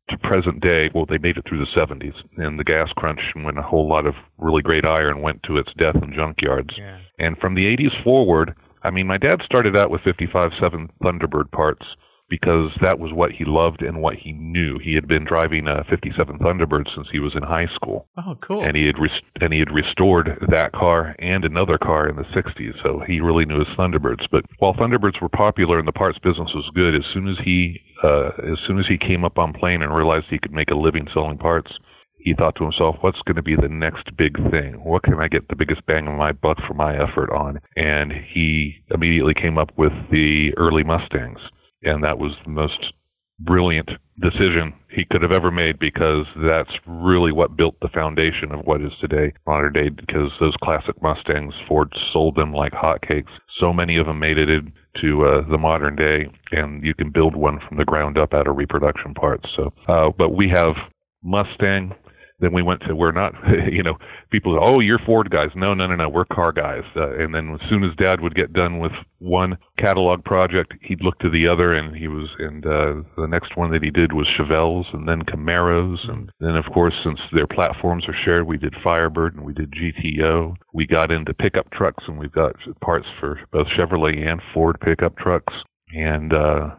to 0.10 0.18
present 0.18 0.62
day. 0.62 0.90
Well, 0.96 1.06
they 1.06 1.18
made 1.18 1.36
it 1.36 1.44
through 1.48 1.60
the 1.60 1.80
70s, 1.80 2.16
and 2.38 2.58
the 2.58 2.64
gas 2.64 2.88
crunch 2.96 3.20
when 3.36 3.58
a 3.58 3.62
whole 3.62 3.90
lot 3.90 4.06
of 4.06 4.14
really 4.38 4.62
great 4.62 4.86
iron 4.86 5.22
went 5.22 5.44
to 5.44 5.58
its 5.58 5.70
death 5.78 5.96
in 6.02 6.14
junkyards. 6.14 6.78
Yeah. 6.78 7.00
And 7.20 7.38
from 7.40 7.56
the 7.56 7.66
80s 7.66 8.04
forward, 8.06 8.56
I 8.84 8.90
mean, 8.90 9.06
my 9.06 9.18
dad 9.18 9.40
started 9.46 9.76
out 9.76 9.92
with 9.92 10.02
55 10.02 10.52
7 10.62 10.90
Thunderbird 11.04 11.52
parts 11.52 11.84
because 12.30 12.72
that 12.82 13.00
was 13.00 13.12
what 13.14 13.32
he 13.32 13.44
loved 13.46 13.82
and 13.82 14.02
what 14.02 14.16
he 14.16 14.32
knew. 14.34 14.80
He 14.80 14.94
had 14.94 15.08
been 15.08 15.26
driving 15.26 15.68
a 15.68 15.84
57 15.90 16.40
Thunderbird 16.40 16.86
since 16.96 17.08
he 17.12 17.20
was 17.20 17.34
in 17.36 17.44
high 17.44 17.68
school. 17.76 18.08
Oh, 18.18 18.38
cool. 18.40 18.62
And 18.62 18.76
he 18.76 18.86
had 18.86 19.00
res- 19.00 19.24
and 19.42 19.52
he 19.52 19.60
had 19.60 19.72
restored 19.72 20.38
that 20.50 20.72
car 20.72 21.16
and 21.20 21.44
another 21.44 21.78
car 21.78 22.08
in 22.08 22.16
the 22.16 22.30
60s, 22.36 22.74
so 22.84 23.02
he 23.06 23.20
really 23.20 23.46
knew 23.46 23.60
his 23.60 23.76
Thunderbirds. 23.78 24.26
But 24.32 24.46
while 24.60 24.74
Thunderbirds 24.74 25.22
were 25.22 25.30
popular 25.30 25.80
and 25.80 25.88
the 25.88 25.92
parts 25.92 26.20
business 26.20 26.52
was 26.54 26.70
good, 26.76 26.96
as 26.96 27.06
soon 27.14 27.28
as 27.28 27.38
he 27.44 27.82
uh, 28.04 28.30
as 28.52 28.58
soon 28.66 28.80
as 28.80 28.86
he 28.88 28.98
came 28.98 29.26
up 29.26 29.38
on 29.38 29.54
plane 29.54 29.82
and 29.82 29.94
realized 29.94 30.28
he 30.30 30.40
could 30.40 30.54
make 30.54 30.70
a 30.70 30.76
living 30.76 31.08
selling 31.14 31.38
parts, 31.38 31.72
he 32.20 32.34
thought 32.34 32.56
to 32.56 32.64
himself, 32.64 32.98
what's 33.02 33.22
going 33.26 33.36
to 33.36 33.42
be 33.42 33.56
the 33.56 33.70
next 33.70 34.16
big 34.18 34.36
thing? 34.52 34.74
What 34.84 35.04
can 35.04 35.16
I 35.16 35.28
get 35.28 35.48
the 35.48 35.56
biggest 35.56 35.86
bang 35.86 36.08
of 36.08 36.18
my 36.18 36.32
buck 36.32 36.58
for 36.68 36.74
my 36.74 36.96
effort 36.96 37.32
on? 37.32 37.60
And 37.76 38.12
he 38.12 38.84
immediately 38.94 39.34
came 39.34 39.58
up 39.58 39.72
with 39.78 39.94
the 40.12 40.52
early 40.58 40.84
Mustangs 40.84 41.40
and 41.84 42.04
that 42.04 42.18
was 42.18 42.32
the 42.46 42.52
most 42.52 42.94
brilliant 43.40 43.90
decision 44.20 44.74
he 44.92 45.06
could 45.10 45.22
have 45.22 45.32
ever 45.32 45.50
made 45.50 45.80
because 45.80 46.26
that's 46.46 46.72
really 46.86 47.32
what 47.32 47.56
built 47.56 47.76
the 47.82 47.88
foundation 47.90 48.52
of 48.52 48.66
what 48.66 48.82
is 48.82 48.92
today 49.00 49.32
modern 49.48 49.72
day 49.72 49.90
because 49.90 50.30
those 50.40 50.56
classic 50.62 51.02
Mustangs 51.02 51.54
Ford 51.68 51.92
sold 52.12 52.36
them 52.36 52.54
like 52.54 52.74
hotcakes. 52.74 53.32
So 53.60 53.72
many 53.72 53.98
of 53.98 54.08
them 54.08 54.20
made 54.20 54.38
it 54.38 54.50
into 54.50 55.26
uh, 55.26 55.50
the 55.50 55.58
modern 55.58 55.96
day 55.96 56.28
and 56.52 56.84
you 56.84 56.94
can 56.94 57.12
build 57.12 57.36
one 57.36 57.60
from 57.68 57.78
the 57.78 57.86
ground 57.86 58.18
up 58.18 58.34
out 58.34 58.48
of 58.48 58.58
reproduction 58.58 59.14
parts. 59.14 59.48
So 59.56 59.72
uh, 59.88 60.10
but 60.18 60.30
we 60.30 60.50
have 60.54 60.76
Mustang 61.24 61.94
then 62.40 62.54
we 62.54 62.64
went 62.64 62.82
to 62.88 62.96
we're 62.96 63.12
not 63.12 63.34
you 63.72 63.84
know 63.84 63.96
people 64.32 64.58
oh 64.62 64.80
you're 64.80 65.00
ford 65.06 65.30
guys. 65.30 65.50
No 65.56 65.74
no 65.74 65.88
no 65.88 65.96
no 65.96 66.10
we're 66.10 66.26
car 66.26 66.52
guys. 66.52 66.84
Uh, 66.96 67.18
and 67.18 67.34
then 67.34 67.58
as 67.62 67.70
soon 67.70 67.84
as 67.84 67.96
dad 67.98 68.22
would 68.22 68.36
get 68.36 68.54
done 68.54 68.80
with 68.80 68.92
one 69.20 69.58
catalog 69.78 70.24
project 70.24 70.74
he'd 70.82 71.02
look 71.02 71.18
to 71.20 71.30
the 71.30 71.48
other 71.48 71.74
and 71.74 71.96
he 71.96 72.08
was 72.08 72.28
and 72.40 72.66
uh 72.66 73.04
the 73.18 73.28
next 73.28 73.58
one 73.58 73.72
that 73.72 73.84
he 73.84 73.90
did 73.90 74.14
was 74.14 74.28
chevelles 74.40 74.86
and 74.94 75.08
then 75.08 75.22
camaros. 75.24 75.98
And 76.10 76.32
then 76.40 76.56
of 76.56 76.66
course 76.74 76.94
since 77.04 77.20
their 77.34 77.48
platforms 77.48 78.06
are 78.08 78.16
shared 78.26 78.48
we 78.48 78.58
did 78.58 78.76
firebird 78.84 79.36
and 79.36 79.46
we 79.46 79.54
did 79.54 79.72
gto 79.72 80.56
we 80.74 80.86
got 80.86 81.12
into 81.12 81.34
pickup 81.34 81.70
trucks 81.72 82.04
and 82.08 82.18
we've 82.18 82.32
got 82.32 82.56
parts 82.82 83.08
for 83.20 83.40
both 83.52 83.68
chevrolet 83.78 84.18
and 84.28 84.42
ford 84.54 84.78
pickup 84.82 85.18
trucks. 85.18 85.54
And 85.94 86.34
uh 86.34 86.70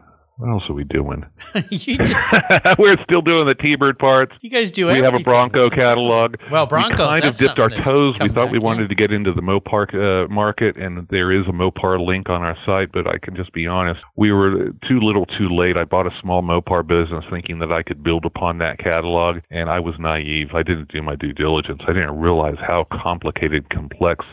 what 0.41 0.49
else 0.49 0.63
are 0.69 0.73
we 0.73 0.83
doing? 0.83 1.23
We're 1.53 2.97
still 3.03 3.21
doing 3.21 3.45
the 3.45 3.55
T-Bird 3.61 3.99
parts. 3.99 4.33
you 4.41 4.49
guys 4.49 4.71
do 4.71 4.87
We 4.91 4.97
have 4.99 5.13
a. 5.13 5.19
Bronco 5.19 5.69
catalog. 5.69 6.35
Well, 6.51 6.65
Broncos, 6.65 6.97
We 6.97 7.05
kind 7.05 7.23
of 7.25 7.35
dipped 7.35 7.59
our 7.59 7.69
toes. 7.69 8.17
We 8.19 8.29
thought 8.29 8.51
we 8.51 8.57
wanted 8.57 8.83
yeah. 8.83 8.87
to 8.87 8.95
get 8.95 9.11
into 9.11 9.33
the 9.33 9.41
Mopar 9.41 9.93
uh, 9.93 10.27
market, 10.29 10.77
and 10.77 11.07
there 11.09 11.31
is 11.31 11.45
a 11.47 11.51
Mopar 11.51 12.03
link 12.03 12.27
on 12.27 12.41
our 12.41 12.57
site. 12.65 12.91
But 12.91 13.05
I 13.05 13.19
can 13.19 13.35
just 13.35 13.53
be 13.53 13.67
honest, 13.67 13.99
we 14.15 14.31
were 14.31 14.71
too 14.89 14.99
little, 14.99 15.27
too 15.27 15.47
late. 15.49 15.77
I 15.77 15.83
bought 15.83 16.07
a 16.07 16.21
small 16.23 16.41
Mopar 16.41 16.85
business 16.87 17.23
thinking 17.29 17.59
that 17.59 17.71
I 17.71 17.83
could 17.83 18.01
build 18.01 18.25
upon 18.25 18.57
that 18.57 18.79
catalog, 18.79 19.37
and 19.51 19.69
I 19.69 19.79
was 19.79 19.93
naive. 19.99 20.55
I 20.55 20.63
didn't 20.63 20.91
do 20.91 21.03
my 21.03 21.15
due 21.15 21.33
diligence. 21.33 21.81
I 21.87 21.93
didn't 21.93 22.19
realize 22.19 22.57
how 22.59 22.87
complicated, 22.91 23.69
complex, 23.69 24.25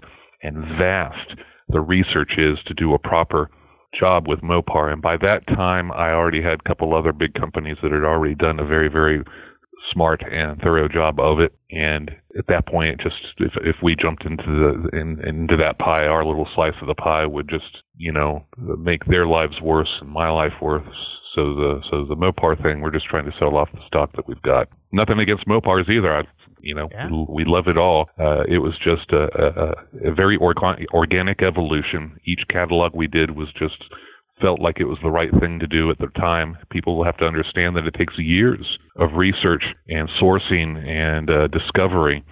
and 0.42 0.56
vast 0.78 1.38
the 1.68 1.80
research 1.80 2.32
is 2.38 2.56
to 2.66 2.72
do 2.72 2.94
a 2.94 2.98
proper 2.98 3.50
job 3.98 4.28
with 4.28 4.40
Mopar. 4.40 4.92
And 4.92 5.02
by 5.02 5.16
that 5.22 5.46
time, 5.46 5.92
I 5.92 6.10
already 6.10 6.42
had 6.42 6.60
a 6.60 6.68
couple 6.68 6.94
other 6.94 7.12
big 7.12 7.34
companies 7.34 7.76
that 7.82 7.92
had 7.92 8.04
already 8.04 8.34
done 8.34 8.60
a 8.60 8.66
very, 8.66 8.88
very 8.88 9.22
smart 9.92 10.22
and 10.22 10.60
thorough 10.60 10.88
job 10.88 11.18
of 11.20 11.40
it. 11.40 11.52
And 11.70 12.10
at 12.36 12.46
that 12.48 12.66
point, 12.66 13.00
just 13.00 13.16
if 13.38 13.52
if 13.62 13.76
we 13.82 13.96
jumped 14.00 14.24
into 14.24 14.44
the 14.44 14.98
in, 14.98 15.20
into 15.26 15.56
that 15.62 15.78
pie, 15.78 16.06
our 16.06 16.24
little 16.24 16.48
slice 16.54 16.74
of 16.80 16.88
the 16.88 16.94
pie 16.94 17.26
would 17.26 17.48
just 17.48 17.82
you 17.96 18.12
know 18.12 18.44
make 18.58 19.04
their 19.06 19.26
lives 19.26 19.60
worse 19.62 19.90
and 20.00 20.10
my 20.10 20.30
life 20.30 20.52
worse. 20.60 20.82
So 21.34 21.54
the 21.54 21.80
so 21.90 22.04
the 22.04 22.16
Mopar 22.16 22.60
thing, 22.62 22.80
we're 22.80 22.90
just 22.90 23.06
trying 23.06 23.26
to 23.26 23.36
sell 23.38 23.56
off 23.56 23.68
the 23.72 23.80
stock 23.86 24.12
that 24.16 24.26
we've 24.26 24.42
got. 24.42 24.68
Nothing 24.92 25.20
against 25.20 25.46
Mopars 25.46 25.88
either. 25.88 26.14
I, 26.16 26.22
you 26.60 26.74
know, 26.74 26.88
Yeah. 26.92 27.08
we 27.28 27.44
love 27.44 27.66
it 27.68 27.76
all. 27.78 28.08
Uh, 28.18 28.42
it 28.48 28.58
was 28.58 28.74
just 28.82 29.10
a, 29.12 29.24
a, 30.04 30.10
a 30.10 30.14
very 30.14 30.38
orga- 30.38 30.84
organic 30.92 31.42
evolution. 31.42 32.16
Each 32.26 32.40
catalog 32.50 32.94
we 32.94 33.06
did 33.06 33.36
was 33.36 33.48
just 33.58 33.82
felt 34.40 34.60
like 34.60 34.78
it 34.78 34.84
was 34.84 34.98
the 35.02 35.10
right 35.10 35.30
thing 35.40 35.58
to 35.58 35.66
do 35.66 35.90
at 35.90 35.98
the 35.98 36.06
time. 36.18 36.56
People 36.70 36.96
will 36.96 37.04
have 37.04 37.16
to 37.18 37.24
understand 37.26 37.76
that 37.76 37.86
it 37.86 37.94
takes 37.94 38.14
years 38.18 38.78
of 38.96 39.10
research 39.16 39.64
and 39.88 40.08
sourcing 40.20 40.78
and 40.86 41.28
uh, 41.30 41.48
discovery 41.48 42.24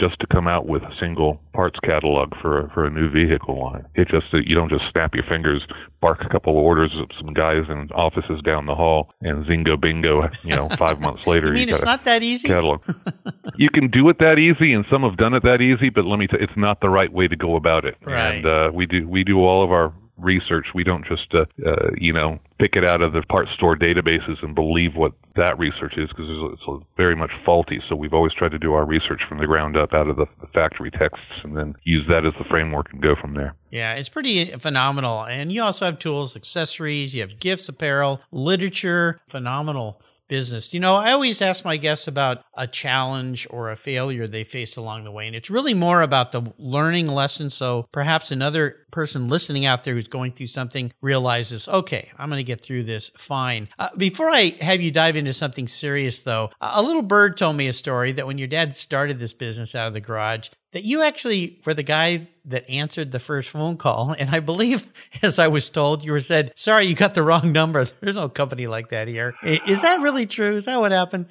just 0.00 0.18
to 0.20 0.26
come 0.26 0.48
out 0.48 0.66
with 0.66 0.82
a 0.82 0.92
single 0.98 1.40
parts 1.52 1.78
catalog 1.84 2.32
for 2.40 2.60
a, 2.64 2.70
for 2.70 2.86
a 2.86 2.90
new 2.90 3.10
vehicle 3.10 3.60
line. 3.62 3.84
It 3.94 4.08
just 4.08 4.26
you 4.32 4.54
don't 4.54 4.70
just 4.70 4.84
snap 4.90 5.14
your 5.14 5.24
fingers, 5.28 5.62
bark 6.00 6.20
a 6.24 6.28
couple 6.28 6.54
of 6.58 6.64
orders 6.64 6.90
at 7.00 7.14
some 7.22 7.34
guys 7.34 7.64
in 7.68 7.90
offices 7.94 8.40
down 8.44 8.66
the 8.66 8.74
hall, 8.74 9.10
and 9.20 9.44
zingo 9.46 9.78
bingo. 9.80 10.26
You 10.42 10.56
know, 10.56 10.68
five 10.78 11.00
months 11.06 11.26
later, 11.26 11.48
You 11.48 11.52
mean 11.52 11.68
got 11.68 11.74
it's 11.76 11.84
not 11.84 12.04
that 12.04 12.22
easy? 12.22 12.48
catalog. 12.48 12.82
you 13.56 13.68
can 13.70 13.90
do 13.90 14.08
it 14.08 14.18
that 14.20 14.38
easy, 14.38 14.72
and 14.72 14.84
some 14.90 15.02
have 15.02 15.16
done 15.18 15.34
it 15.34 15.42
that 15.42 15.60
easy. 15.60 15.90
But 15.90 16.06
let 16.06 16.18
me 16.18 16.26
tell 16.26 16.40
you, 16.40 16.46
it's 16.48 16.56
not 16.56 16.80
the 16.80 16.88
right 16.88 17.12
way 17.12 17.28
to 17.28 17.36
go 17.36 17.56
about 17.56 17.84
it. 17.84 17.96
Right. 18.02 18.36
And 18.36 18.46
uh, 18.46 18.70
we 18.72 18.86
do 18.86 19.06
we 19.06 19.22
do 19.24 19.38
all 19.44 19.62
of 19.62 19.70
our 19.70 19.92
research. 20.20 20.66
We 20.74 20.84
don't 20.84 21.04
just 21.06 21.34
uh, 21.34 21.44
uh, 21.66 21.90
you 21.96 22.12
know 22.12 22.38
pick 22.58 22.76
it 22.76 22.88
out 22.88 23.02
of 23.02 23.12
the 23.12 23.22
part 23.22 23.48
store 23.54 23.76
databases 23.76 24.42
and 24.42 24.54
believe 24.54 24.94
what 24.94 25.12
that 25.36 25.58
research 25.58 25.94
is 25.96 26.08
because 26.08 26.28
it's 26.52 26.86
very 26.96 27.16
much 27.16 27.30
faulty. 27.44 27.80
So 27.88 27.96
we've 27.96 28.12
always 28.12 28.32
tried 28.34 28.50
to 28.52 28.58
do 28.58 28.74
our 28.74 28.84
research 28.84 29.22
from 29.28 29.38
the 29.38 29.46
ground 29.46 29.76
up 29.76 29.94
out 29.94 30.08
of 30.08 30.16
the, 30.16 30.26
the 30.40 30.46
factory 30.48 30.90
texts 30.90 31.24
and 31.42 31.56
then 31.56 31.74
use 31.84 32.06
that 32.08 32.26
as 32.26 32.34
the 32.38 32.44
framework 32.50 32.92
and 32.92 33.00
go 33.00 33.14
from 33.20 33.34
there. 33.34 33.54
Yeah, 33.70 33.94
it's 33.94 34.08
pretty 34.08 34.44
phenomenal. 34.58 35.24
And 35.24 35.50
you 35.50 35.62
also 35.62 35.86
have 35.86 35.98
tools, 35.98 36.36
accessories, 36.36 37.14
you 37.14 37.22
have 37.22 37.38
gifts, 37.40 37.68
apparel, 37.68 38.20
literature, 38.30 39.20
phenomenal 39.26 40.00
business. 40.30 40.72
You 40.72 40.80
know, 40.80 40.96
I 40.96 41.12
always 41.12 41.42
ask 41.42 41.64
my 41.64 41.76
guests 41.76 42.08
about 42.08 42.42
a 42.56 42.66
challenge 42.66 43.46
or 43.50 43.70
a 43.70 43.76
failure 43.76 44.26
they 44.26 44.44
face 44.44 44.78
along 44.78 45.04
the 45.04 45.12
way. 45.12 45.26
And 45.26 45.36
it's 45.36 45.50
really 45.50 45.74
more 45.74 46.00
about 46.00 46.32
the 46.32 46.52
learning 46.56 47.06
lesson. 47.06 47.50
So 47.50 47.86
perhaps 47.92 48.30
another 48.30 48.86
person 48.90 49.28
listening 49.28 49.66
out 49.66 49.84
there 49.84 49.94
who's 49.94 50.08
going 50.08 50.32
through 50.32 50.46
something 50.46 50.92
realizes, 51.00 51.68
okay, 51.68 52.10
I'm 52.18 52.28
going 52.28 52.38
to 52.38 52.44
get 52.44 52.60
through 52.62 52.84
this 52.84 53.10
fine. 53.16 53.68
Uh, 53.78 53.90
before 53.96 54.30
I 54.30 54.56
have 54.60 54.80
you 54.80 54.90
dive 54.90 55.16
into 55.16 55.32
something 55.32 55.68
serious, 55.68 56.20
though, 56.20 56.50
a 56.60 56.80
a 56.80 56.82
little 56.82 57.02
bird 57.02 57.36
told 57.36 57.56
me 57.56 57.68
a 57.68 57.72
story 57.74 58.12
that 58.12 58.26
when 58.26 58.38
your 58.38 58.48
dad 58.48 58.74
started 58.74 59.18
this 59.18 59.34
business 59.34 59.74
out 59.74 59.86
of 59.86 59.92
the 59.92 60.00
garage, 60.00 60.48
that 60.72 60.84
you 60.84 61.02
actually 61.02 61.60
were 61.64 61.74
the 61.74 61.82
guy 61.82 62.28
that 62.44 62.68
answered 62.70 63.12
the 63.12 63.18
first 63.18 63.50
phone 63.50 63.76
call. 63.76 64.14
And 64.20 64.30
I 64.30 64.40
believe, 64.40 64.86
as 65.22 65.38
I 65.38 65.48
was 65.48 65.68
told, 65.70 66.04
you 66.04 66.12
were 66.12 66.20
said, 66.20 66.52
sorry, 66.56 66.84
you 66.86 66.94
got 66.94 67.14
the 67.14 67.22
wrong 67.22 67.52
number. 67.52 67.84
There's 68.00 68.16
no 68.16 68.28
company 68.28 68.66
like 68.66 68.88
that 68.88 69.08
here. 69.08 69.34
Is 69.42 69.82
that 69.82 70.00
really 70.00 70.26
true? 70.26 70.56
Is 70.56 70.64
that 70.66 70.78
what 70.78 70.92
happened? 70.92 71.26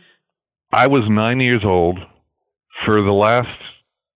I 0.72 0.88
was 0.88 1.04
nine 1.10 1.40
years 1.40 1.64
old 1.66 1.98
for 2.86 3.02
the 3.02 3.12
last 3.12 3.48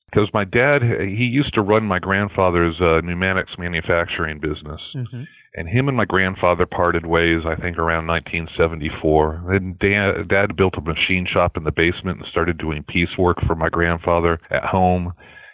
because 0.06 0.30
my 0.34 0.46
dad 0.46 0.84
he 1.00 1.26
used 1.26 1.54
to 1.56 1.62
run 1.62 1.86
my 1.86 1.98
grandfather's 2.00 2.80
uh, 2.80 3.02
pneumatics 3.02 3.52
manufacturing 3.58 4.40
business, 4.40 4.80
Mm-hmm. 4.96 5.24
And 5.56 5.68
him 5.68 5.88
and 5.88 5.96
my 5.96 6.06
grandfather 6.06 6.66
parted 6.66 7.06
ways. 7.06 7.42
I 7.46 7.56
think 7.56 7.78
around 7.78 8.08
1974. 8.08 9.54
And 9.54 9.78
dad, 9.80 10.28
dad 10.30 10.56
built 10.56 10.76
a 10.78 10.82
machine 10.82 11.28
shop 11.32 11.58
in 11.58 11.64
the 11.64 11.72
basement 11.72 12.20
and 12.20 12.28
started 12.32 12.58
doing 12.58 12.84
piecework 12.88 13.38
for 13.46 13.56
my 13.56 13.70
grandfather 13.70 14.40
at 14.50 14.64
home. 14.64 15.14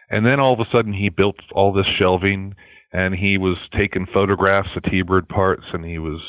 And 0.10 0.26
then 0.26 0.40
all 0.40 0.54
of 0.54 0.60
a 0.60 0.70
sudden 0.72 0.94
he 0.94 1.10
built 1.10 1.36
all 1.52 1.74
this 1.74 1.86
shelving, 2.00 2.56
and 2.92 3.14
he 3.14 3.38
was 3.38 3.58
taking 3.78 4.08
photographs 4.12 4.70
of 4.76 4.84
T-Bird 4.84 5.28
parts, 5.28 5.66
and 5.74 5.86
he 5.86 6.00
was 6.00 6.22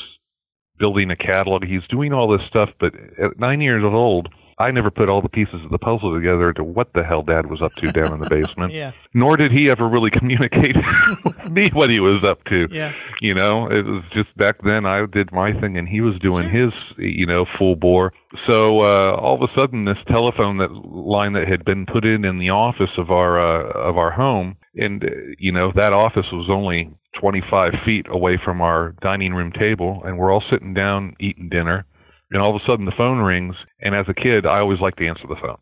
building 0.77 1.09
a 1.09 1.15
catalog. 1.15 1.63
He's 1.63 1.87
doing 1.89 2.13
all 2.13 2.29
this 2.29 2.45
stuff, 2.49 2.69
but 2.79 2.93
at 3.23 3.39
nine 3.39 3.61
years 3.61 3.83
old, 3.85 4.27
I 4.61 4.71
never 4.71 4.91
put 4.91 5.09
all 5.09 5.21
the 5.21 5.29
pieces 5.29 5.63
of 5.65 5.71
the 5.71 5.79
puzzle 5.79 6.13
together 6.13 6.53
to 6.53 6.63
what 6.63 6.93
the 6.93 7.03
hell 7.03 7.23
Dad 7.23 7.49
was 7.49 7.61
up 7.61 7.73
to 7.73 7.91
down 7.91 8.13
in 8.13 8.19
the 8.19 8.29
basement. 8.29 8.71
Yeah. 8.81 8.91
Nor 9.13 9.37
did 9.37 9.51
he 9.51 9.69
ever 9.69 9.87
really 9.87 10.09
communicate 10.17 10.75
with 11.25 11.51
me 11.51 11.69
what 11.73 11.89
he 11.89 11.99
was 11.99 12.23
up 12.23 12.43
to. 12.45 12.67
Yeah. 12.71 12.91
You 13.19 13.33
know, 13.33 13.65
it 13.65 13.85
was 13.85 14.03
just 14.13 14.35
back 14.37 14.55
then 14.63 14.85
I 14.85 15.05
did 15.11 15.31
my 15.31 15.51
thing 15.59 15.77
and 15.77 15.87
he 15.87 15.99
was 15.99 16.17
doing 16.19 16.49
his, 16.49 16.71
you 16.97 17.25
know, 17.25 17.45
full 17.57 17.75
bore. 17.75 18.13
So 18.49 18.79
uh, 18.79 19.15
all 19.15 19.35
of 19.35 19.41
a 19.41 19.53
sudden, 19.55 19.85
this 19.85 19.97
telephone 20.07 20.57
that 20.59 20.71
line 20.71 21.33
that 21.33 21.47
had 21.47 21.65
been 21.65 21.85
put 21.85 22.05
in 22.05 22.23
in 22.23 22.39
the 22.39 22.49
office 22.49 22.91
of 22.97 23.11
our 23.11 23.39
uh, 23.39 23.89
of 23.89 23.97
our 23.97 24.11
home, 24.11 24.55
and 24.75 25.03
uh, 25.03 25.07
you 25.37 25.51
know 25.51 25.71
that 25.75 25.91
office 25.91 26.27
was 26.31 26.47
only 26.49 26.89
25 27.19 27.73
feet 27.85 28.05
away 28.09 28.39
from 28.43 28.61
our 28.61 28.95
dining 29.01 29.33
room 29.33 29.51
table, 29.51 30.01
and 30.05 30.17
we're 30.17 30.31
all 30.31 30.43
sitting 30.49 30.73
down 30.73 31.15
eating 31.19 31.49
dinner. 31.49 31.85
And 32.31 32.41
all 32.41 32.55
of 32.55 32.61
a 32.61 32.65
sudden, 32.65 32.85
the 32.85 32.93
phone 32.97 33.19
rings, 33.19 33.55
and 33.81 33.93
as 33.93 34.05
a 34.07 34.13
kid, 34.13 34.45
I 34.45 34.59
always 34.59 34.79
liked 34.79 34.97
to 34.99 35.07
answer 35.07 35.27
the 35.27 35.35
phone 35.35 35.57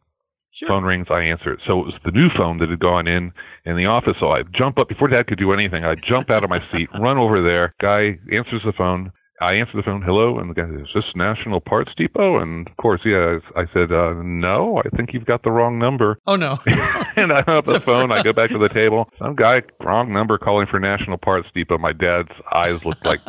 Sure. 0.51 0.67
phone 0.69 0.83
rings, 0.83 1.07
I 1.11 1.21
answer 1.21 1.53
it. 1.53 1.59
So 1.67 1.79
it 1.79 1.85
was 1.85 1.93
the 2.03 2.11
new 2.11 2.29
phone 2.35 2.57
that 2.59 2.69
had 2.69 2.79
gone 2.79 3.07
in 3.07 3.31
in 3.65 3.75
the 3.75 3.85
office. 3.85 4.15
So 4.19 4.31
I 4.31 4.41
jump 4.43 4.79
up 4.79 4.89
before 4.89 5.07
Dad 5.07 5.27
could 5.27 5.37
do 5.37 5.53
anything. 5.53 5.83
I 5.85 5.95
jump 5.95 6.29
out 6.31 6.43
of 6.43 6.49
my 6.49 6.59
seat, 6.71 6.89
run 6.99 7.17
over 7.17 7.41
there. 7.43 7.75
Guy 7.79 8.17
answers 8.31 8.61
the 8.65 8.73
phone, 8.73 9.11
I 9.41 9.53
answered 9.53 9.77
the 9.77 9.83
phone, 9.83 10.01
hello, 10.01 10.37
and 10.39 10.49
the 10.49 10.53
guy 10.53 10.67
says, 10.67 10.81
is 10.81 10.87
this 10.93 11.03
National 11.15 11.61
Parts 11.61 11.91
Depot? 11.95 12.39
And 12.39 12.67
of 12.67 12.75
course, 12.77 13.01
yeah, 13.05 13.39
I 13.55 13.65
said, 13.73 13.91
uh, 13.91 14.13
no, 14.21 14.81
I 14.85 14.89
think 14.95 15.13
you've 15.13 15.25
got 15.25 15.43
the 15.43 15.51
wrong 15.51 15.79
number. 15.79 16.17
Oh, 16.27 16.35
no. 16.35 16.59
and 17.15 17.31
I 17.33 17.41
hung 17.41 17.57
up 17.57 17.65
the 17.65 17.79
phone. 17.79 18.11
I 18.11 18.21
go 18.21 18.33
back 18.33 18.49
to 18.51 18.57
the 18.59 18.69
table. 18.69 19.09
Some 19.17 19.35
guy, 19.35 19.63
wrong 19.79 20.13
number, 20.13 20.37
calling 20.37 20.67
for 20.67 20.79
National 20.79 21.17
Parts 21.17 21.47
Depot. 21.55 21.77
My 21.79 21.91
dad's 21.91 22.29
eyes 22.53 22.85
looked 22.85 23.03
like 23.05 23.19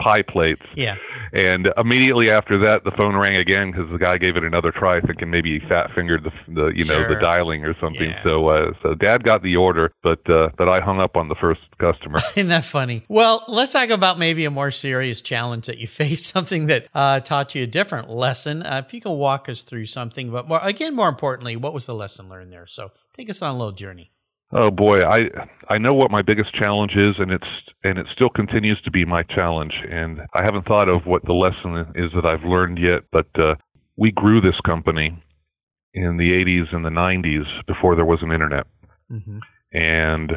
pie 0.00 0.22
plates. 0.22 0.62
Yeah. 0.74 0.96
And 1.32 1.68
immediately 1.76 2.30
after 2.30 2.58
that, 2.58 2.84
the 2.84 2.90
phone 2.96 3.14
rang 3.16 3.36
again 3.36 3.70
because 3.70 3.90
the 3.92 3.98
guy 3.98 4.18
gave 4.18 4.36
it 4.36 4.44
another 4.44 4.72
try, 4.72 5.00
thinking 5.00 5.30
maybe 5.30 5.58
he 5.60 5.68
fat 5.68 5.90
fingered 5.94 6.24
the, 6.24 6.30
the 6.52 6.66
you 6.74 6.84
know 6.84 7.02
Sure. 7.02 7.14
the 7.14 7.20
dialing 7.20 7.64
or 7.64 7.74
something. 7.80 8.10
Yeah. 8.10 8.22
So 8.24 8.48
uh, 8.48 8.72
so 8.82 8.94
dad 8.94 9.22
got 9.22 9.42
the 9.42 9.56
order, 9.56 9.92
but 10.02 10.28
uh, 10.30 10.48
but 10.56 10.68
I 10.68 10.80
hung 10.80 11.00
up 11.00 11.16
on 11.16 11.28
the 11.28 11.34
first 11.34 11.60
customer. 11.78 12.18
Isn't 12.36 12.48
that 12.48 12.64
funny? 12.64 13.04
Well, 13.08 13.44
let's 13.48 13.72
talk 13.72 13.90
about 13.90 14.18
maybe 14.18 14.44
a 14.46 14.50
more 14.50 14.70
serious 14.70 15.20
challenge 15.26 15.66
that 15.66 15.78
you 15.78 15.86
faced, 16.00 16.26
something 16.26 16.66
that 16.66 16.86
uh, 16.94 17.20
taught 17.20 17.54
you 17.54 17.64
a 17.64 17.66
different 17.66 18.08
lesson. 18.08 18.62
Uh, 18.62 18.82
if 18.86 18.94
you 18.94 19.00
can 19.02 19.12
walk 19.12 19.48
us 19.48 19.60
through 19.62 19.84
something, 19.84 20.30
but 20.30 20.48
more, 20.48 20.60
again, 20.62 20.94
more 20.94 21.08
importantly, 21.08 21.56
what 21.56 21.74
was 21.74 21.84
the 21.86 21.94
lesson 21.94 22.28
learned 22.30 22.52
there? 22.52 22.66
So 22.66 22.90
take 23.12 23.28
us 23.28 23.42
on 23.42 23.50
a 23.54 23.58
little 23.58 23.72
journey. 23.72 24.12
Oh 24.52 24.70
boy, 24.70 25.02
I 25.04 25.24
I 25.68 25.78
know 25.78 25.92
what 25.94 26.12
my 26.12 26.22
biggest 26.22 26.54
challenge 26.54 26.92
is, 26.92 27.16
and 27.18 27.32
it's 27.32 27.48
and 27.82 27.98
it 27.98 28.06
still 28.14 28.30
continues 28.30 28.80
to 28.84 28.92
be 28.92 29.04
my 29.04 29.24
challenge. 29.24 29.72
And 29.90 30.20
I 30.34 30.44
haven't 30.44 30.66
thought 30.66 30.88
of 30.88 31.04
what 31.04 31.24
the 31.24 31.32
lesson 31.32 31.92
is 31.96 32.12
that 32.14 32.24
I've 32.24 32.44
learned 32.48 32.78
yet. 32.78 33.02
But 33.10 33.26
uh, 33.36 33.56
we 33.96 34.12
grew 34.12 34.40
this 34.40 34.58
company 34.64 35.20
in 35.94 36.16
the 36.16 36.30
80s 36.32 36.72
and 36.74 36.84
the 36.84 36.90
90s 36.90 37.44
before 37.66 37.96
there 37.96 38.04
was 38.04 38.20
an 38.22 38.30
internet, 38.30 38.66
Mm-hmm. 39.10 39.38
and 39.72 40.30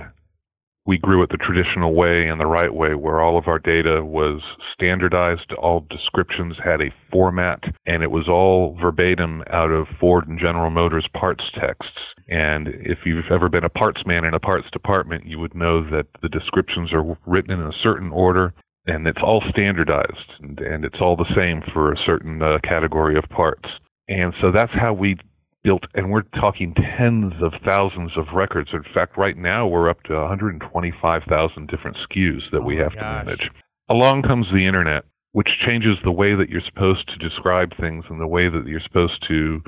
we 0.86 0.98
grew 0.98 1.22
it 1.24 1.30
the 1.30 1.38
traditional 1.38 1.94
way 1.94 2.28
and 2.28 2.40
the 2.40 2.46
right 2.46 2.74
way, 2.74 2.96
where 2.96 3.22
all 3.22 3.38
of 3.38 3.48
our 3.48 3.60
data 3.60 4.04
was 4.04 4.42
standardized, 4.74 5.52
all 5.60 5.86
descriptions 5.90 6.56
had 6.64 6.82
a 6.82 6.94
format, 7.12 7.60
and 7.86 8.02
it 8.02 8.12
was 8.12 8.28
all 8.28 8.78
verbatim 8.82 9.44
out 9.52 9.72
of 9.72 9.88
Ford 10.00 10.28
and 10.28 10.40
General 10.40 10.70
Motors 10.70 11.08
parts 11.14 11.44
texts. 11.60 12.00
And 12.28 12.68
if 12.68 13.00
you've 13.06 13.32
ever 13.32 13.50
been 13.50 13.64
a 13.64 13.70
parts 13.70 14.02
man 14.06 14.24
in 14.24 14.34
a 14.34 14.40
parts 14.40 14.68
department, 14.72 15.26
you 15.26 15.40
would 15.40 15.56
know 15.56 15.84
that 15.90 16.08
the 16.22 16.30
descriptions 16.30 16.92
are 16.94 17.18
written 17.26 17.52
in 17.52 17.62
a 17.62 17.72
certain 17.84 18.12
order 18.12 18.54
and 18.86 19.08
it's 19.08 19.22
all 19.24 19.44
standardized 19.50 20.32
and, 20.40 20.60
and 20.60 20.86
it's 20.86 21.00
all 21.02 21.16
the 21.16 21.32
same 21.36 21.62
for 21.74 21.92
a 21.92 21.98
certain 22.06 22.42
uh, 22.42 22.58
category 22.64 23.18
of 23.18 23.24
parts. 23.30 23.68
And 24.08 24.34
so 24.42 24.52
that's 24.52 24.72
how 24.74 24.94
we 24.94 25.18
built, 25.64 25.84
and 25.94 26.12
we're 26.12 26.24
talking 26.40 26.74
tens 26.74 27.34
of 27.42 27.54
thousands 27.66 28.12
of 28.18 28.26
records. 28.34 28.70
In 28.74 28.84
fact, 28.94 29.18
right 29.18 29.38
now 29.38 29.68
we're 29.68 29.90
up 29.90 30.04
to 30.04 30.14
125,000 30.14 31.68
different 31.68 31.98
SKUs 31.98 32.42
that 32.52 32.62
oh 32.62 32.66
we 32.66 32.76
Oh 32.76 32.78
my 32.78 32.84
have 32.84 32.94
to 32.94 33.02
manage. 33.02 33.50
Along 33.90 34.22
comes 34.22 34.48
the 34.54 34.68
internet, 34.68 35.04
which 35.32 35.50
changes 35.66 35.98
the 36.04 36.12
way 36.12 36.36
that 36.36 36.50
you're 36.50 36.62
supposed 36.62 37.08
to 37.10 37.18
describe 37.18 37.72
things 37.80 38.06
and 38.10 38.20
the 38.20 38.28
way 38.28 38.50
that 38.50 38.68
you're 38.68 38.80
supposed 38.80 39.26
to, 39.28 39.62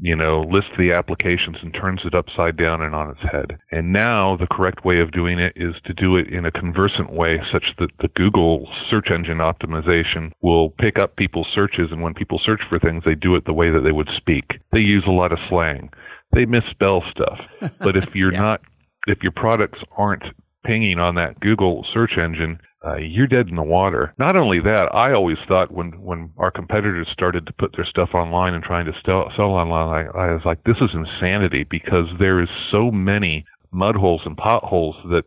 you 0.00 0.14
know, 0.16 0.42
lists 0.50 0.70
the 0.78 0.92
applications 0.92 1.56
and 1.62 1.74
turns 1.74 2.00
it 2.04 2.14
upside 2.14 2.56
down 2.56 2.82
and 2.82 2.94
on 2.94 3.10
its 3.10 3.20
head. 3.32 3.58
And 3.72 3.92
now 3.92 4.36
the 4.36 4.46
correct 4.50 4.84
way 4.84 5.00
of 5.00 5.10
doing 5.12 5.38
it 5.38 5.52
is 5.56 5.74
to 5.86 5.92
do 5.92 6.16
it 6.16 6.28
in 6.32 6.44
a 6.46 6.52
conversant 6.52 7.12
way 7.12 7.38
such 7.52 7.64
that 7.78 7.90
the 8.00 8.08
Google 8.14 8.68
search 8.90 9.08
engine 9.12 9.38
optimization 9.38 10.30
will 10.42 10.70
pick 10.70 10.98
up 10.98 11.16
people's 11.16 11.48
searches 11.54 11.88
and 11.90 12.02
when 12.02 12.14
people 12.14 12.40
search 12.44 12.60
for 12.68 12.78
things, 12.78 13.02
they 13.04 13.14
do 13.14 13.34
it 13.36 13.44
the 13.44 13.52
way 13.52 13.70
that 13.70 13.80
they 13.84 13.92
would 13.92 14.08
speak. 14.16 14.44
They 14.72 14.80
use 14.80 15.04
a 15.06 15.10
lot 15.12 15.32
of 15.32 15.38
slang. 15.48 15.90
They 16.32 16.44
misspell 16.44 17.02
stuff. 17.10 17.72
But 17.80 17.96
if 17.96 18.14
you're 18.14 18.32
Yeah. 18.32 18.40
not, 18.42 18.60
if 19.06 19.22
your 19.22 19.32
products 19.32 19.78
aren't 19.96 20.24
pinging 20.64 20.98
on 20.98 21.14
that 21.16 21.40
Google 21.40 21.84
search 21.92 22.12
engine, 22.18 22.58
uh, 22.84 22.96
you're 22.96 23.26
dead 23.26 23.48
in 23.48 23.56
the 23.56 23.62
water. 23.62 24.14
Not 24.18 24.36
only 24.36 24.60
that, 24.60 24.88
I 24.94 25.12
always 25.12 25.38
thought 25.48 25.72
when 25.72 26.00
when 26.00 26.30
our 26.38 26.50
competitors 26.50 27.08
started 27.12 27.46
to 27.46 27.52
put 27.52 27.74
their 27.76 27.86
stuff 27.86 28.10
online 28.14 28.54
and 28.54 28.62
trying 28.62 28.86
to 28.86 28.92
sell, 29.04 29.32
sell 29.36 29.50
online, 29.50 30.08
I, 30.14 30.18
I 30.18 30.32
was 30.32 30.42
like, 30.44 30.62
this 30.64 30.76
is 30.80 30.90
insanity 30.94 31.66
because 31.68 32.06
there 32.18 32.40
is 32.40 32.48
so 32.70 32.90
many 32.90 33.44
mud 33.72 33.96
holes 33.96 34.22
and 34.24 34.36
potholes 34.36 34.96
that 35.10 35.24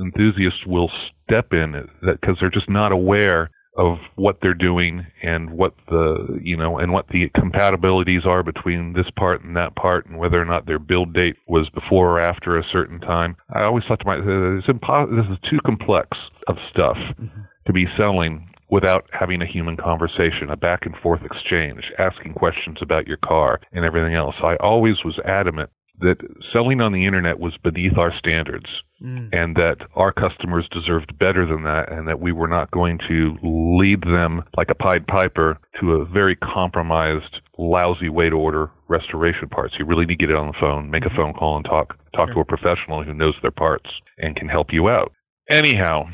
enthusiasts 0.00 0.64
will 0.66 0.90
step 1.24 1.52
in 1.52 1.88
because 2.00 2.36
they're 2.40 2.50
just 2.50 2.70
not 2.70 2.92
aware 2.92 3.50
of 3.76 3.96
what 4.16 4.38
they're 4.42 4.52
doing 4.52 5.06
and 5.22 5.50
what 5.50 5.74
the 5.88 6.38
you 6.42 6.56
know 6.56 6.78
and 6.78 6.92
what 6.92 7.08
the 7.08 7.30
compatibilities 7.36 8.26
are 8.26 8.42
between 8.42 8.92
this 8.92 9.10
part 9.16 9.42
and 9.42 9.56
that 9.56 9.74
part 9.76 10.06
and 10.06 10.18
whether 10.18 10.40
or 10.40 10.44
not 10.44 10.66
their 10.66 10.78
build 10.78 11.14
date 11.14 11.36
was 11.48 11.68
before 11.70 12.10
or 12.10 12.20
after 12.20 12.58
a 12.58 12.64
certain 12.70 13.00
time. 13.00 13.36
I 13.54 13.64
always 13.64 13.84
thought 13.88 14.00
to 14.00 14.06
myself, 14.06 14.26
it's 14.26 14.66
this 14.66 15.32
is 15.32 15.50
too 15.50 15.58
complex 15.64 16.08
of 16.48 16.56
stuff 16.70 16.96
mm-hmm. 16.96 17.40
to 17.66 17.72
be 17.72 17.86
selling 17.96 18.48
without 18.70 19.04
having 19.12 19.42
a 19.42 19.46
human 19.46 19.76
conversation, 19.76 20.48
a 20.50 20.56
back 20.56 20.86
and 20.86 20.96
forth 21.02 21.20
exchange, 21.22 21.84
asking 21.98 22.32
questions 22.32 22.78
about 22.80 23.06
your 23.06 23.18
car 23.18 23.60
and 23.72 23.84
everything 23.84 24.14
else. 24.14 24.34
I 24.42 24.56
always 24.56 24.96
was 25.04 25.18
adamant 25.26 25.68
that 26.02 26.18
selling 26.52 26.80
on 26.80 26.92
the 26.92 27.06
internet 27.06 27.38
was 27.40 27.54
beneath 27.62 27.96
our 27.98 28.12
standards 28.18 28.66
Mm. 29.02 29.30
and 29.32 29.56
that 29.56 29.78
our 29.96 30.12
customers 30.12 30.64
deserved 30.70 31.18
better 31.18 31.44
than 31.44 31.64
that 31.64 31.90
and 31.90 32.06
that 32.06 32.20
we 32.20 32.30
were 32.30 32.46
not 32.46 32.70
going 32.70 32.98
to 33.08 33.36
lead 33.42 34.00
them 34.02 34.44
like 34.56 34.68
a 34.70 34.76
Pied 34.76 35.08
Piper 35.08 35.58
to 35.80 35.94
a 35.94 36.04
very 36.04 36.36
compromised, 36.36 37.40
lousy 37.58 38.08
way 38.08 38.30
to 38.30 38.36
order 38.36 38.70
restoration 38.86 39.48
parts. 39.48 39.74
You 39.76 39.86
really 39.86 40.06
need 40.06 40.18
to 40.18 40.26
get 40.26 40.30
it 40.30 40.36
on 40.36 40.46
the 40.46 40.58
phone, 40.60 40.88
make 40.88 41.04
a 41.04 41.10
phone 41.10 41.32
call 41.34 41.56
and 41.56 41.64
talk 41.64 41.96
talk 42.14 42.28
Sure. 42.28 42.34
to 42.34 42.40
a 42.42 42.44
professional 42.44 43.02
who 43.02 43.12
knows 43.12 43.34
their 43.42 43.50
parts 43.50 43.90
and 44.18 44.36
can 44.36 44.48
help 44.48 44.68
you 44.72 44.88
out. 44.88 45.10
Anyhow, 45.50 46.04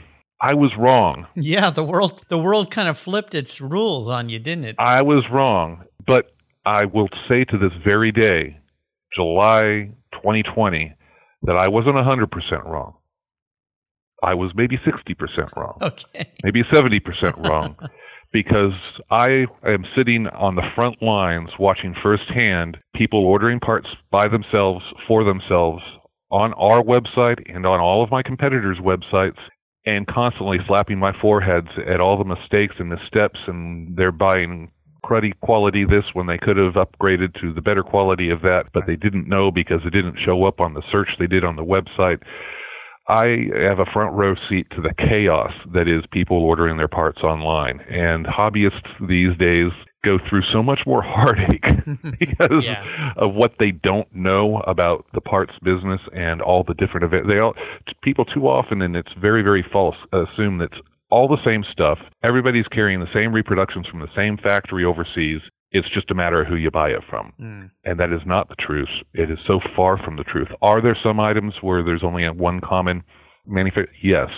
I 0.40 0.54
was 0.54 0.70
wrong. 0.78 1.26
Yeah, 1.34 1.68
the 1.68 1.84
world 1.84 2.22
the 2.28 2.38
world 2.38 2.70
kind 2.70 2.88
of 2.88 2.96
flipped 2.96 3.34
its 3.34 3.60
rules 3.60 4.08
on 4.08 4.30
you, 4.30 4.38
didn't 4.38 4.64
it? 4.64 4.76
I 4.78 5.02
was 5.02 5.24
wrong, 5.30 5.84
but 6.06 6.30
I 6.64 6.86
will 6.86 7.08
say 7.28 7.44
to 7.44 7.58
this 7.58 7.72
very 7.84 8.12
day, 8.12 8.56
July 9.14 9.90
2020, 10.12 10.94
that 11.42 11.56
I 11.56 11.68
wasn't 11.68 11.96
100% 11.96 12.64
wrong. 12.64 12.94
I 14.22 14.34
was 14.34 14.50
maybe 14.54 14.78
60% 14.78 15.54
wrong, 15.56 15.78
Okay. 15.80 16.32
maybe 16.42 16.62
70% 16.64 17.48
wrong, 17.48 17.76
because 18.32 18.72
I 19.10 19.46
am 19.64 19.84
sitting 19.96 20.26
on 20.28 20.56
the 20.56 20.68
front 20.74 21.00
lines 21.00 21.50
watching 21.58 21.94
firsthand 22.02 22.78
people 22.96 23.24
ordering 23.24 23.60
parts 23.60 23.86
by 24.10 24.26
themselves, 24.26 24.84
for 25.06 25.22
themselves, 25.22 25.82
on 26.30 26.52
our 26.54 26.82
website 26.82 27.38
and 27.54 27.64
on 27.64 27.80
all 27.80 28.02
of 28.02 28.10
my 28.10 28.22
competitors' 28.22 28.78
websites, 28.82 29.38
and 29.86 30.06
constantly 30.08 30.58
slapping 30.66 30.98
my 30.98 31.12
foreheads 31.20 31.68
at 31.86 32.00
all 32.00 32.18
the 32.18 32.24
mistakes 32.24 32.74
and 32.78 32.88
missteps, 32.90 33.38
and 33.46 33.96
they're 33.96 34.12
buying 34.12 34.70
cruddy 35.08 35.32
quality 35.40 35.84
this 35.84 36.04
when 36.12 36.26
they 36.26 36.38
could 36.38 36.56
have 36.56 36.74
upgraded 36.74 37.38
to 37.40 37.52
the 37.54 37.62
better 37.62 37.82
quality 37.82 38.30
of 38.30 38.42
that, 38.42 38.64
but 38.74 38.84
they 38.86 38.96
didn't 38.96 39.28
know 39.28 39.50
because 39.50 39.80
it 39.84 39.90
didn't 39.90 40.18
show 40.24 40.44
up 40.44 40.60
on 40.60 40.74
the 40.74 40.82
search 40.92 41.08
they 41.18 41.26
did 41.26 41.44
on 41.44 41.56
the 41.56 41.64
website. 41.64 42.18
I 43.08 43.46
have 43.68 43.78
a 43.78 43.86
front 43.92 44.12
row 44.14 44.34
seat 44.48 44.66
to 44.76 44.82
the 44.82 44.92
chaos 44.98 45.52
that 45.72 45.88
is 45.88 46.04
people 46.12 46.36
ordering 46.36 46.76
their 46.76 46.88
parts 46.88 47.22
online. 47.22 47.80
And 47.88 48.26
hobbyists 48.26 49.08
these 49.08 49.34
days 49.38 49.72
go 50.04 50.18
through 50.28 50.42
so 50.52 50.62
much 50.62 50.80
more 50.86 51.02
heartache 51.06 51.64
because 52.20 52.64
Yeah. 52.64 52.84
of 53.16 53.34
what 53.34 53.52
they 53.58 53.70
don't 53.70 54.14
know 54.14 54.58
about 54.66 55.06
the 55.14 55.22
parts 55.22 55.54
business 55.62 56.00
and 56.14 56.42
all 56.42 56.64
the 56.64 56.74
different 56.74 57.04
events. 57.04 57.28
They 57.28 57.38
all 57.38 57.54
people 58.02 58.26
too 58.26 58.46
often, 58.46 58.82
and 58.82 58.94
it's 58.94 59.12
very 59.18 59.42
very 59.42 59.64
false, 59.72 59.96
assume 60.12 60.58
that 60.58 60.70
all 61.10 61.28
the 61.28 61.42
same 61.44 61.64
stuff. 61.72 61.98
Everybody's 62.26 62.66
carrying 62.68 63.00
the 63.00 63.12
same 63.14 63.32
reproductions 63.32 63.86
from 63.86 64.00
the 64.00 64.08
same 64.16 64.36
factory 64.36 64.84
overseas. 64.84 65.40
It's 65.70 65.88
just 65.92 66.10
a 66.10 66.14
matter 66.14 66.40
of 66.40 66.48
who 66.48 66.56
you 66.56 66.70
buy 66.70 66.88
it 66.88 67.02
from. 67.08 67.32
Mm. 67.40 67.70
And 67.84 68.00
that 68.00 68.12
is 68.12 68.22
not 68.24 68.48
the 68.48 68.56
truth. 68.56 68.88
It 69.14 69.30
is 69.30 69.38
so 69.46 69.60
far 69.76 69.98
from 70.02 70.16
the 70.16 70.24
truth. 70.24 70.48
Are 70.62 70.80
there 70.80 70.96
some 71.02 71.20
items 71.20 71.54
where 71.60 71.82
there's 71.82 72.04
only 72.04 72.28
one 72.30 72.60
common 72.60 73.02
manufacturer? 73.46 73.92
Yes. 74.02 74.28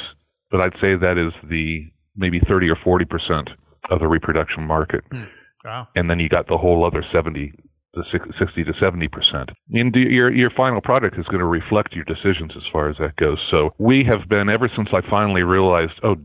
But 0.51 0.65
I'd 0.65 0.81
say 0.81 0.97
that 0.97 1.17
is 1.19 1.33
the 1.49 1.87
maybe 2.17 2.41
30 2.49 2.69
or 2.69 2.77
40% 2.77 3.49
of 3.91 4.01
the 4.01 4.09
reproduction 4.09 4.67
market. 4.67 5.05
Wow. 5.65 5.89
And 5.95 6.11
then 6.11 6.19
you 6.19 6.29
got 6.29 6.49
the 6.49 6.59
whole 6.59 6.85
other 6.85 7.05
70 7.13 7.53
the 7.95 8.05
60 8.39 8.65
to 8.65 8.73
70 8.81 9.09
percent. 9.09 9.51
And 9.73 9.95
your 9.95 10.33
your 10.33 10.51
final 10.57 10.81
product 10.81 11.19
is 11.19 11.27
going 11.27 11.41
to 11.41 11.47
reflect 11.47 11.93
your 11.93 12.05
decisions 12.05 12.53
as 12.57 12.63
far 12.73 12.89
as 12.89 12.97
that 12.99 13.17
goes. 13.17 13.39
So 13.51 13.71
we 13.79 14.07
have 14.09 14.29
been 14.29 14.49
ever 14.49 14.71
since 14.77 14.89
I 14.93 15.01
finally 15.11 15.43
realized, 15.43 15.93
oh, 16.05 16.17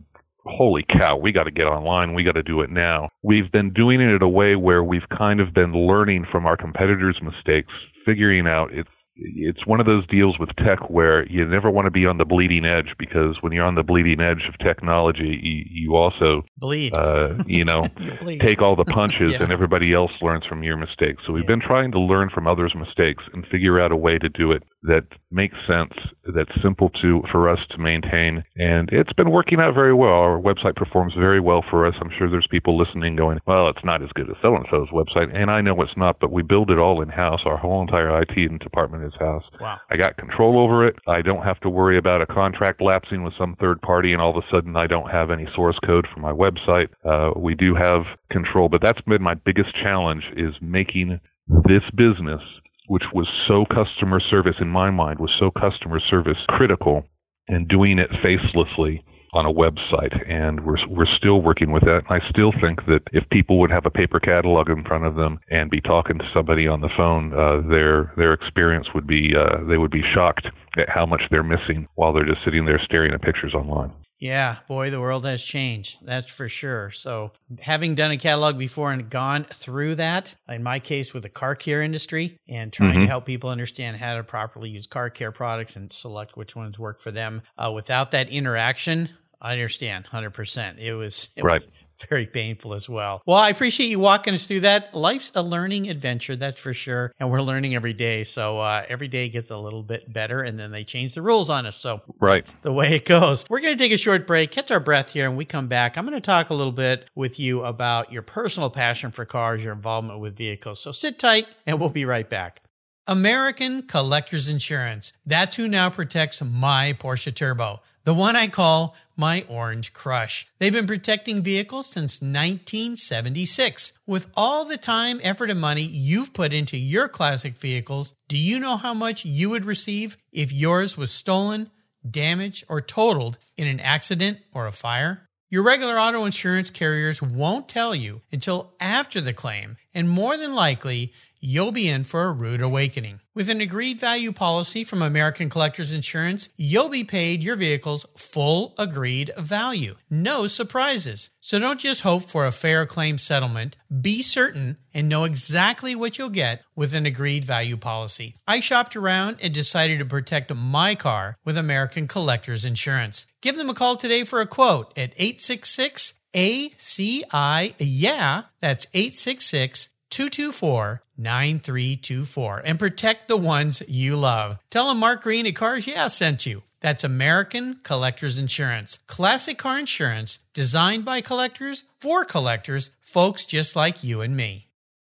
holy 0.46 0.86
cow, 0.90 1.18
we 1.18 1.32
got 1.32 1.44
to 1.44 1.52
get 1.52 1.64
online. 1.64 2.14
We 2.14 2.24
got 2.24 2.34
to 2.34 2.44
do 2.44 2.62
it 2.62 2.70
now. 2.70 3.10
We've 3.24 3.52
been 3.52 3.74
doing 3.74 4.02
it 4.02 4.16
in 4.16 4.22
a 4.22 4.30
way 4.30 4.56
where 4.56 4.84
we've 4.84 5.08
kind 5.18 5.40
of 5.40 5.54
been 5.54 5.74
learning 5.74 6.26
from 6.32 6.46
our 6.46 6.58
competitors' 6.58 7.20
mistakes, 7.22 7.74
figuring 8.06 8.48
out 8.48 8.72
it's 8.72 8.90
it's 9.16 9.66
one 9.66 9.80
of 9.80 9.86
those 9.86 10.06
deals 10.08 10.38
with 10.40 10.50
tech 10.58 10.90
where 10.90 11.26
you 11.28 11.46
never 11.46 11.70
want 11.70 11.86
to 11.86 11.92
be 11.92 12.06
on 12.06 12.18
the 12.18 12.26
bleeding 12.26 12.66
edge 12.66 12.94
because 13.00 13.38
when 13.42 13.54
you're 13.54 13.66
on 13.66 13.76
the 13.76 13.84
bleeding 13.84 14.20
edge 14.20 14.44
of 14.48 14.58
technology, 14.60 15.40
you, 15.42 15.64
you 15.70 15.96
also 15.96 16.44
bleed. 16.58 16.94
Uh, 16.94 17.36
you 17.48 17.64
know, 17.64 17.88
you 18.00 18.40
take 18.40 18.62
all 18.62 18.76
the 18.76 18.86
punches, 18.86 19.34
yeah. 19.34 19.44
and 19.44 19.52
everybody 19.52 19.94
else 19.94 20.12
learns 20.22 20.46
from 20.46 20.64
your 20.64 20.78
mistakes. 20.78 21.24
So 21.26 21.34
we've 21.34 21.44
yeah. 21.44 21.56
been 21.56 21.62
trying 21.62 21.92
to 21.94 22.00
learn 22.00 22.30
from 22.30 22.48
others' 22.48 22.74
mistakes 22.76 23.24
and 23.34 23.46
figure 23.48 23.80
out 23.80 23.92
a 23.92 23.96
way 23.96 24.18
to 24.18 24.30
do 24.30 24.52
it 24.52 24.64
that 24.86 25.06
makes 25.32 25.56
sense, 25.68 25.94
that's 26.34 26.52
simple 26.62 26.90
to 27.02 27.24
for 27.32 27.50
us 27.50 27.60
to 27.72 27.78
maintain, 27.78 28.44
and 28.56 28.90
it's 28.92 29.14
been 29.14 29.32
working 29.32 29.60
out 29.60 29.74
very 29.74 29.94
well. 29.94 30.12
Our 30.12 30.40
website 30.40 30.76
performs 30.76 31.14
very 31.18 31.40
well 31.40 31.64
for 31.70 31.86
us. 31.88 31.96
I'm 32.00 32.12
sure 32.18 32.30
there's 32.30 32.48
people 32.50 32.78
listening 32.78 33.16
going, 33.16 33.40
"Well, 33.46 33.68
it's 33.70 33.84
not 33.84 34.04
as 34.04 34.10
good 34.14 34.30
as 34.30 34.36
so 34.42 34.56
and 34.56 34.66
so's 34.70 34.90
website," 34.90 35.36
and 35.36 35.50
I 35.50 35.62
know 35.62 35.82
it's 35.82 35.98
not, 35.98 36.20
but 36.20 36.32
we 36.32 36.44
build 36.44 36.70
it 36.70 36.78
all 36.78 37.02
in 37.02 37.10
house. 37.10 37.42
Our 37.46 37.58
whole 37.58 37.82
entire 37.82 38.22
IT 38.22 38.60
department 38.60 39.05
is 39.06 39.14
house. 39.20 39.44
Wow. 39.60 39.78
I 39.90 39.98
got 39.98 40.18
control 40.18 40.60
over 40.60 40.88
it. 40.88 40.96
I 41.08 41.22
don't 41.22 41.44
have 41.44 41.60
to 41.62 41.70
worry 41.70 41.98
about 41.98 42.22
a 42.22 42.26
contract 42.26 42.82
lapsing 42.82 43.24
with 43.24 43.34
some 43.38 43.56
third 43.60 43.82
party, 43.82 44.14
and 44.14 44.22
all 44.22 44.32
of 44.32 44.38
a 44.38 44.48
sudden 44.52 44.76
I 44.76 44.88
don't 44.88 45.10
have 45.10 45.32
any 45.32 45.48
source 45.56 45.78
code 45.86 46.08
for 46.14 46.20
my 46.20 46.32
website. 46.32 46.88
Uh, 47.04 47.38
we 47.40 47.56
do 47.56 47.76
have 47.76 48.04
control, 48.32 48.70
but 48.70 48.82
that's 48.82 49.02
been 49.02 49.22
my 49.22 49.36
biggest 49.36 49.70
challenge: 49.82 50.24
is 50.36 50.54
making 50.62 51.20
this 51.48 51.84
business 51.96 52.42
which 52.88 53.04
was 53.14 53.28
so 53.48 53.66
customer 53.66 54.20
service 54.20 54.56
in 54.60 54.68
my 54.68 54.92
mind 54.92 55.20
was 55.20 55.32
so 55.40 55.50
customer 55.52 56.00
service 56.00 56.38
critical 56.50 57.04
and 57.48 57.68
doing 57.68 58.00
it 58.00 58.10
facelessly 58.22 59.04
on 59.36 59.46
a 59.46 59.54
website 59.54 60.16
and 60.32 60.66
we're 60.66 60.78
we're 60.90 61.06
still 61.18 61.42
working 61.42 61.72
with 61.72 61.84
that. 61.84 62.02
I 62.10 62.20
still 62.30 62.52
think 62.62 62.86
that 62.88 63.02
if 63.12 63.24
people 63.30 63.60
would 63.60 63.72
have 63.72 63.86
a 63.86 63.92
paper 63.92 64.20
catalog 64.20 64.70
in 64.70 64.84
front 64.84 65.06
of 65.06 65.16
them 65.16 65.40
and 65.50 65.70
be 65.70 65.82
talking 65.82 66.18
to 66.18 66.26
somebody 66.34 66.68
on 66.68 66.82
the 66.82 66.90
phone, 66.96 67.34
uh, 67.34 67.62
their 67.68 68.14
their 68.18 68.34
experience 68.34 68.88
would 68.96 69.06
be 69.06 69.34
uh, 69.38 69.64
they 69.68 69.78
would 69.78 69.92
be 69.92 70.04
shocked 70.14 70.48
at 70.78 70.90
how 70.90 71.06
much 71.06 71.22
they're 71.30 71.44
missing 71.44 71.88
while 71.96 72.14
they're 72.14 72.26
just 72.26 72.44
sitting 72.46 72.66
there 72.66 72.82
staring 72.84 73.14
at 73.14 73.22
pictures 73.22 73.54
online. 73.54 73.92
Yeah, 74.18 74.60
boy, 74.70 74.92
the 74.92 75.02
world 75.02 75.26
has 75.26 75.44
changed. 75.44 75.98
That's 76.02 76.32
for 76.32 76.48
sure. 76.48 76.90
So, 76.90 77.34
having 77.60 77.96
done 77.96 78.12
a 78.12 78.18
catalog 78.18 78.58
before 78.58 78.94
and 78.94 79.10
gone 79.10 79.44
through 79.52 79.96
that, 79.96 80.36
in 80.48 80.64
my 80.64 80.80
case 80.80 81.14
with 81.14 81.24
the 81.24 81.30
car 81.30 81.54
care 81.56 81.82
industry 81.82 82.40
and 82.48 82.72
trying 82.72 82.92
Mm-hmm. 82.92 83.02
to 83.02 83.08
help 83.08 83.26
people 83.26 83.50
understand 83.50 83.98
how 83.98 84.16
to 84.16 84.24
properly 84.24 84.70
use 84.70 84.88
car 84.88 85.10
care 85.10 85.34
products 85.34 85.76
and 85.76 85.92
select 85.92 86.38
which 86.38 86.56
ones 86.56 86.80
work 86.80 87.02
for 87.02 87.12
them, 87.12 87.42
uh, 87.58 87.70
without 87.74 88.12
that 88.12 88.30
interaction, 88.30 89.10
I 89.46 89.52
understand 89.54 90.06
100%. 90.12 90.80
It 90.80 90.94
was 90.96 91.30
it 91.36 91.44
Right. 91.44 91.54
was 91.62 91.68
very 92.10 92.26
painful 92.26 92.74
as 92.74 92.90
well. 92.90 93.22
Well, 93.28 93.38
I 93.38 93.50
appreciate 93.50 93.88
you 93.90 94.00
walking 94.00 94.34
us 94.34 94.46
through 94.48 94.62
that. 94.62 94.94
Life's 94.96 95.32
a 95.36 95.42
learning 95.44 95.88
adventure, 95.90 96.36
that's 96.36 96.60
for 96.60 96.74
sure, 96.74 97.14
and 97.20 97.30
we're 97.30 97.42
learning 97.42 97.76
every 97.76 97.94
day. 97.94 98.24
So 98.24 98.58
uh, 98.60 98.84
every 98.90 99.08
day 99.08 99.30
gets 99.30 99.52
a 99.52 99.58
little 99.58 99.84
bit 99.84 100.12
better, 100.12 100.40
and 100.42 100.58
then 100.60 100.72
they 100.72 100.84
change 100.84 101.14
the 101.14 101.22
rules 101.22 101.50
on 101.50 101.66
us. 101.68 101.78
So 101.78 102.02
Right. 102.20 102.54
the 102.64 102.74
way 102.74 102.96
it 102.96 103.06
goes. 103.06 103.46
We're 103.50 103.62
going 103.62 103.78
to 103.78 103.82
take 103.82 103.94
a 103.94 103.98
short 103.98 104.26
break, 104.28 104.50
catch 104.52 104.72
our 104.72 104.80
breath 104.80 105.14
here, 105.14 105.28
and 105.30 105.38
we 105.38 105.46
come 105.46 105.68
back. 105.68 105.96
I'm 105.96 106.06
going 106.06 106.16
to 106.16 106.22
talk 106.22 106.50
a 106.50 106.54
little 106.56 106.74
bit 106.74 107.08
with 107.16 107.40
you 107.40 107.64
about 107.64 108.12
your 108.12 108.24
personal 108.24 108.70
passion 108.72 109.12
for 109.12 109.24
cars, 109.24 109.64
your 109.64 109.74
involvement 109.74 110.20
with 110.20 110.36
vehicles. 110.36 110.82
So 110.82 110.92
sit 110.92 111.20
tight, 111.20 111.48
and 111.68 111.80
we'll 111.80 111.90
be 111.90 112.04
right 112.06 112.28
back. 112.30 112.62
American 113.08 113.84
Collectors 113.84 114.50
Insurance. 114.50 115.14
That's 115.26 115.56
who 115.58 115.68
now 115.68 115.92
protects 115.92 116.42
my 116.44 116.96
Porsche 117.00 117.34
Turbo, 117.34 117.82
the 118.06 118.14
one 118.14 118.36
I 118.36 118.48
call 118.48 118.96
my 119.18 119.44
Orange 119.50 119.92
Crush. 119.92 120.48
They've 120.60 120.72
been 120.72 120.88
protecting 120.88 121.42
vehicles 121.42 121.88
since 121.88 122.22
1976. 122.22 123.94
With 124.06 124.28
all 124.38 124.64
the 124.64 124.78
time, 124.78 125.20
effort, 125.24 125.50
and 125.50 125.60
money 125.60 125.82
you've 125.82 126.32
put 126.32 126.54
into 126.54 126.78
your 126.78 127.08
classic 127.08 127.58
vehicles, 127.58 128.14
do 128.28 128.38
you 128.38 128.60
know 128.60 128.78
how 128.78 128.94
much 128.94 129.26
you 129.26 129.50
would 129.50 129.66
receive 129.66 130.18
if 130.32 130.54
yours 130.54 130.96
was 130.96 131.12
stolen, 131.12 131.72
damaged, 132.10 132.64
or 132.70 132.80
totaled 132.80 133.40
in 133.58 133.68
an 133.68 133.80
accident 133.80 134.38
or 134.54 134.68
a 134.68 134.72
fire? 134.72 135.28
Your 135.50 135.64
regular 135.64 135.96
auto 135.96 136.26
insurance 136.26 136.70
carriers 136.70 137.22
won't 137.22 137.70
tell 137.70 137.96
you 137.96 138.22
until 138.32 138.74
after 138.80 139.20
the 139.20 139.34
claim, 139.34 139.78
and 139.94 140.10
more 140.10 140.38
than 140.38 140.54
likely, 140.54 141.12
you'll 141.46 141.72
be 141.72 141.88
in 141.88 142.04
for 142.04 142.24
a 142.24 142.32
rude 142.34 142.62
awakening. 142.62 143.20
With 143.36 143.50
an 143.50 143.62
agreed 143.62 144.00
value 144.00 144.32
policy 144.32 144.84
from 144.84 145.02
American 145.02 145.50
Collectors 145.50 145.92
Insurance, 145.92 146.50
you'll 146.56 146.90
be 146.90 147.04
paid 147.04 147.44
your 147.44 147.56
vehicle's 147.56 148.06
full 148.18 148.74
agreed 148.80 149.32
value. 149.38 149.96
No 150.10 150.48
surprises. 150.48 151.30
So 151.42 151.60
don't 151.60 151.80
just 151.80 152.02
hope 152.02 152.24
for 152.24 152.48
a 152.48 152.52
fair 152.52 152.86
claim 152.86 153.18
settlement. 153.20 153.78
Be 154.02 154.24
certain 154.24 154.78
and 154.94 155.08
know 155.08 155.24
exactly 155.24 155.96
what 155.96 156.18
you'll 156.18 156.30
get 156.30 156.64
with 156.76 156.96
an 156.96 157.06
agreed 157.06 157.46
value 157.46 157.78
policy. 157.78 158.36
I 158.48 158.60
shopped 158.60 158.96
around 158.96 159.38
and 159.42 159.54
decided 159.54 160.00
to 160.00 160.06
protect 160.06 160.54
my 160.54 160.96
car 160.96 161.38
with 161.46 161.58
American 161.58 162.08
Collectors 162.08 162.66
Insurance. 162.66 163.28
Give 163.42 163.56
them 163.56 163.70
a 163.70 163.76
call 163.76 163.98
today 163.98 164.24
for 164.24 164.42
a 164.42 164.48
quote 164.48 164.98
at 164.98 165.14
866 165.18 166.14
ACI. 166.34 167.76
Yeah, 167.80 168.44
that's 168.60 168.88
866 168.94 169.90
224 170.10 171.04
9324 171.18 172.62
and 172.66 172.80
protect 172.80 173.28
the 173.28 173.38
ones 173.38 173.82
you 173.88 174.16
love. 174.16 174.60
Tell 174.70 174.90
them 174.90 175.00
Mark 175.00 175.24
Green 175.24 175.46
at 175.46 175.56
Cars 175.56 175.88
Yeah 175.88 176.08
sent 176.08 176.46
you. 176.46 176.64
That's 176.82 177.04
American 177.04 177.80
Collectors 177.84 178.38
Insurance. 178.38 179.00
Classic 179.08 179.58
car 179.58 179.80
insurance 179.80 180.40
designed 180.54 181.04
by 181.04 181.22
collectors 181.22 181.86
for 182.00 182.26
collectors, 182.26 182.92
folks 183.02 183.46
just 183.46 183.76
like 183.76 184.04
you 184.04 184.22
and 184.22 184.38
me. 184.38 184.68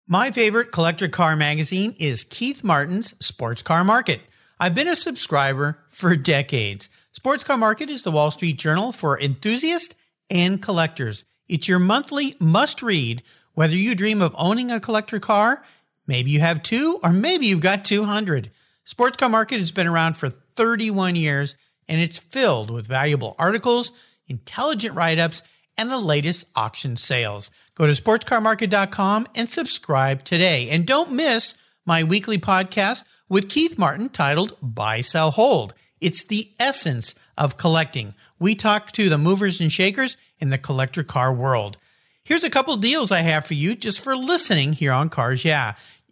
My 0.07 0.31
favorite 0.31 0.71
collector 0.71 1.09
car 1.09 1.35
magazine 1.35 1.95
is 1.99 2.23
Keith 2.23 2.63
Martin's 2.63 3.15
Sports 3.25 3.63
Car 3.63 3.83
Market. 3.83 4.21
I've 4.61 4.75
been 4.75 4.87
a 4.87 4.95
subscriber 4.95 5.79
for 5.89 6.15
decades. 6.15 6.89
Sports 7.11 7.43
Car 7.43 7.57
Market 7.57 7.91
is 7.91 8.05
the 8.05 8.13
Wall 8.13 8.31
Street 8.31 8.59
Journal 8.59 8.93
for 8.93 9.19
enthusiasts 9.19 9.95
and 10.31 10.63
collectors. 10.63 11.25
It's 11.49 11.67
your 11.67 11.79
monthly 11.79 12.37
must 12.39 12.83
read 12.83 13.23
whether 13.55 13.75
you 13.75 13.95
dream 13.95 14.21
of 14.21 14.35
owning 14.39 14.71
a 14.71 14.79
collector 14.79 15.19
car, 15.19 15.63
maybe 16.07 16.31
you 16.31 16.41
have 16.41 16.63
two, 16.63 16.99
or 17.03 17.13
maybe 17.13 17.47
you've 17.47 17.61
got 17.61 17.85
200. 17.85 18.51
Sports 18.85 19.17
Car 19.17 19.29
Market 19.29 19.59
has 19.59 19.71
been 19.71 19.87
around 19.87 20.17
for 20.17 20.31
31 20.31 21.17
years 21.17 21.55
and 21.89 22.01
it's 22.01 22.19
filled 22.19 22.71
with 22.71 22.87
valuable 22.87 23.35
articles, 23.39 23.93
intelligent 24.27 24.95
write 24.95 25.19
ups, 25.19 25.43
and 25.79 25.91
the 25.91 25.99
latest 25.99 26.47
auction 26.55 26.97
sales. 26.97 27.51
Go 27.75 27.87
to 27.87 27.93
sportscarmarket.com 27.93 29.27
and 29.35 29.51
subscribe 29.51 30.25
today. 30.25 30.71
And 30.71 30.87
don't 30.87 31.13
miss 31.13 31.55
my 31.85 32.03
weekly 32.03 32.39
podcast 32.39 33.05
with 33.29 33.49
Keith 33.49 33.79
Martin 33.79 34.09
titled 34.09 34.57
Buy, 34.63 35.01
Sell, 35.01 35.31
Hold. 35.33 35.75
It's 36.01 36.25
the 36.25 36.51
essence 36.59 37.15
of 37.37 37.57
collecting. 37.57 38.15
We 38.39 38.55
talk 38.55 38.93
to 38.93 39.09
the 39.09 39.19
movers 39.19 39.61
and 39.61 39.71
shakers 39.73 40.17
in 40.39 40.51
the 40.51 40.59
collector 40.59 41.03
car 41.03 41.33
world. 41.33 41.77
Here's 42.23 42.45
a 42.45 42.51
couple 42.51 42.77
deals 42.77 43.13
I 43.13 43.21
have 43.21 43.47
for 43.47 43.55
you 43.55 43.77
just 43.77 44.03
for 44.03 44.17
listening 44.17 44.73
here 44.73 44.93
on 44.93 45.09
Cars 45.09 45.45
Yeah. 45.45 45.75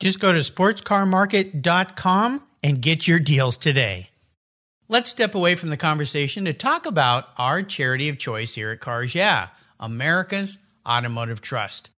Just 0.00 0.18
go 0.18 0.32
to 0.32 0.40
sportscarmarket.com 0.40 2.42
and 2.62 2.82
get 2.82 3.06
your 3.06 3.18
deals 3.18 3.58
today. 3.58 4.08
Let's 4.88 5.10
step 5.10 5.34
away 5.34 5.54
from 5.54 5.68
the 5.68 5.76
conversation 5.76 6.46
to 6.46 6.52
talk 6.52 6.86
about 6.86 7.28
our 7.38 7.62
charity 7.62 8.08
of 8.08 8.18
choice 8.18 8.54
here 8.54 8.72
at 8.72 8.80
Cars 8.80 9.14
Yeah, 9.14 9.48
America's 9.78 10.58
Automotive 10.88 11.40
Trust. 11.40 11.90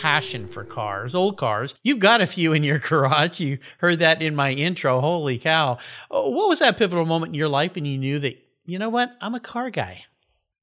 passion 0.00 0.46
for 0.46 0.64
cars, 0.64 1.14
old 1.14 1.36
cars. 1.38 1.74
You've 1.82 1.98
got 1.98 2.20
a 2.20 2.26
few 2.26 2.52
in 2.52 2.62
your 2.62 2.78
garage. 2.88 3.40
You 3.40 3.58
heard 3.78 4.00
that 4.00 4.20
in 4.20 4.36
my 4.36 4.50
intro. 4.52 5.00
Holy 5.00 5.38
cow. 5.38 5.78
Uh, 6.10 6.22
what 6.22 6.48
was 6.48 6.58
that 6.58 6.76
pivotal 6.76 7.06
moment 7.06 7.30
in 7.30 7.34
your 7.34 7.48
life 7.48 7.74
when 7.74 7.84
you 7.86 7.96
knew 7.98 8.18
that, 8.18 8.36
you 8.66 8.78
know 8.78 8.90
what, 8.90 9.12
I'm 9.20 9.34
a 9.34 9.40
car 9.40 9.70
guy? 9.70 10.04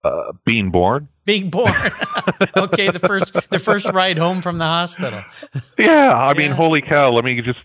Uh, 0.04 0.32
being 0.46 0.70
born. 0.72 1.10
Being 1.26 1.50
born. 1.50 1.74
okay, 2.58 2.90
the 2.90 3.00
first 3.00 3.34
the 3.50 3.60
first 3.60 3.86
ride 3.88 4.18
home 4.18 4.42
from 4.42 4.58
the 4.58 4.66
hospital. 4.66 5.22
Yeah, 5.78 6.14
I 6.14 6.34
mean, 6.34 6.50
Yeah. 6.50 6.56
holy 6.56 6.82
cow! 6.82 7.12
Let 7.12 7.24
me 7.26 7.42
just 7.42 7.60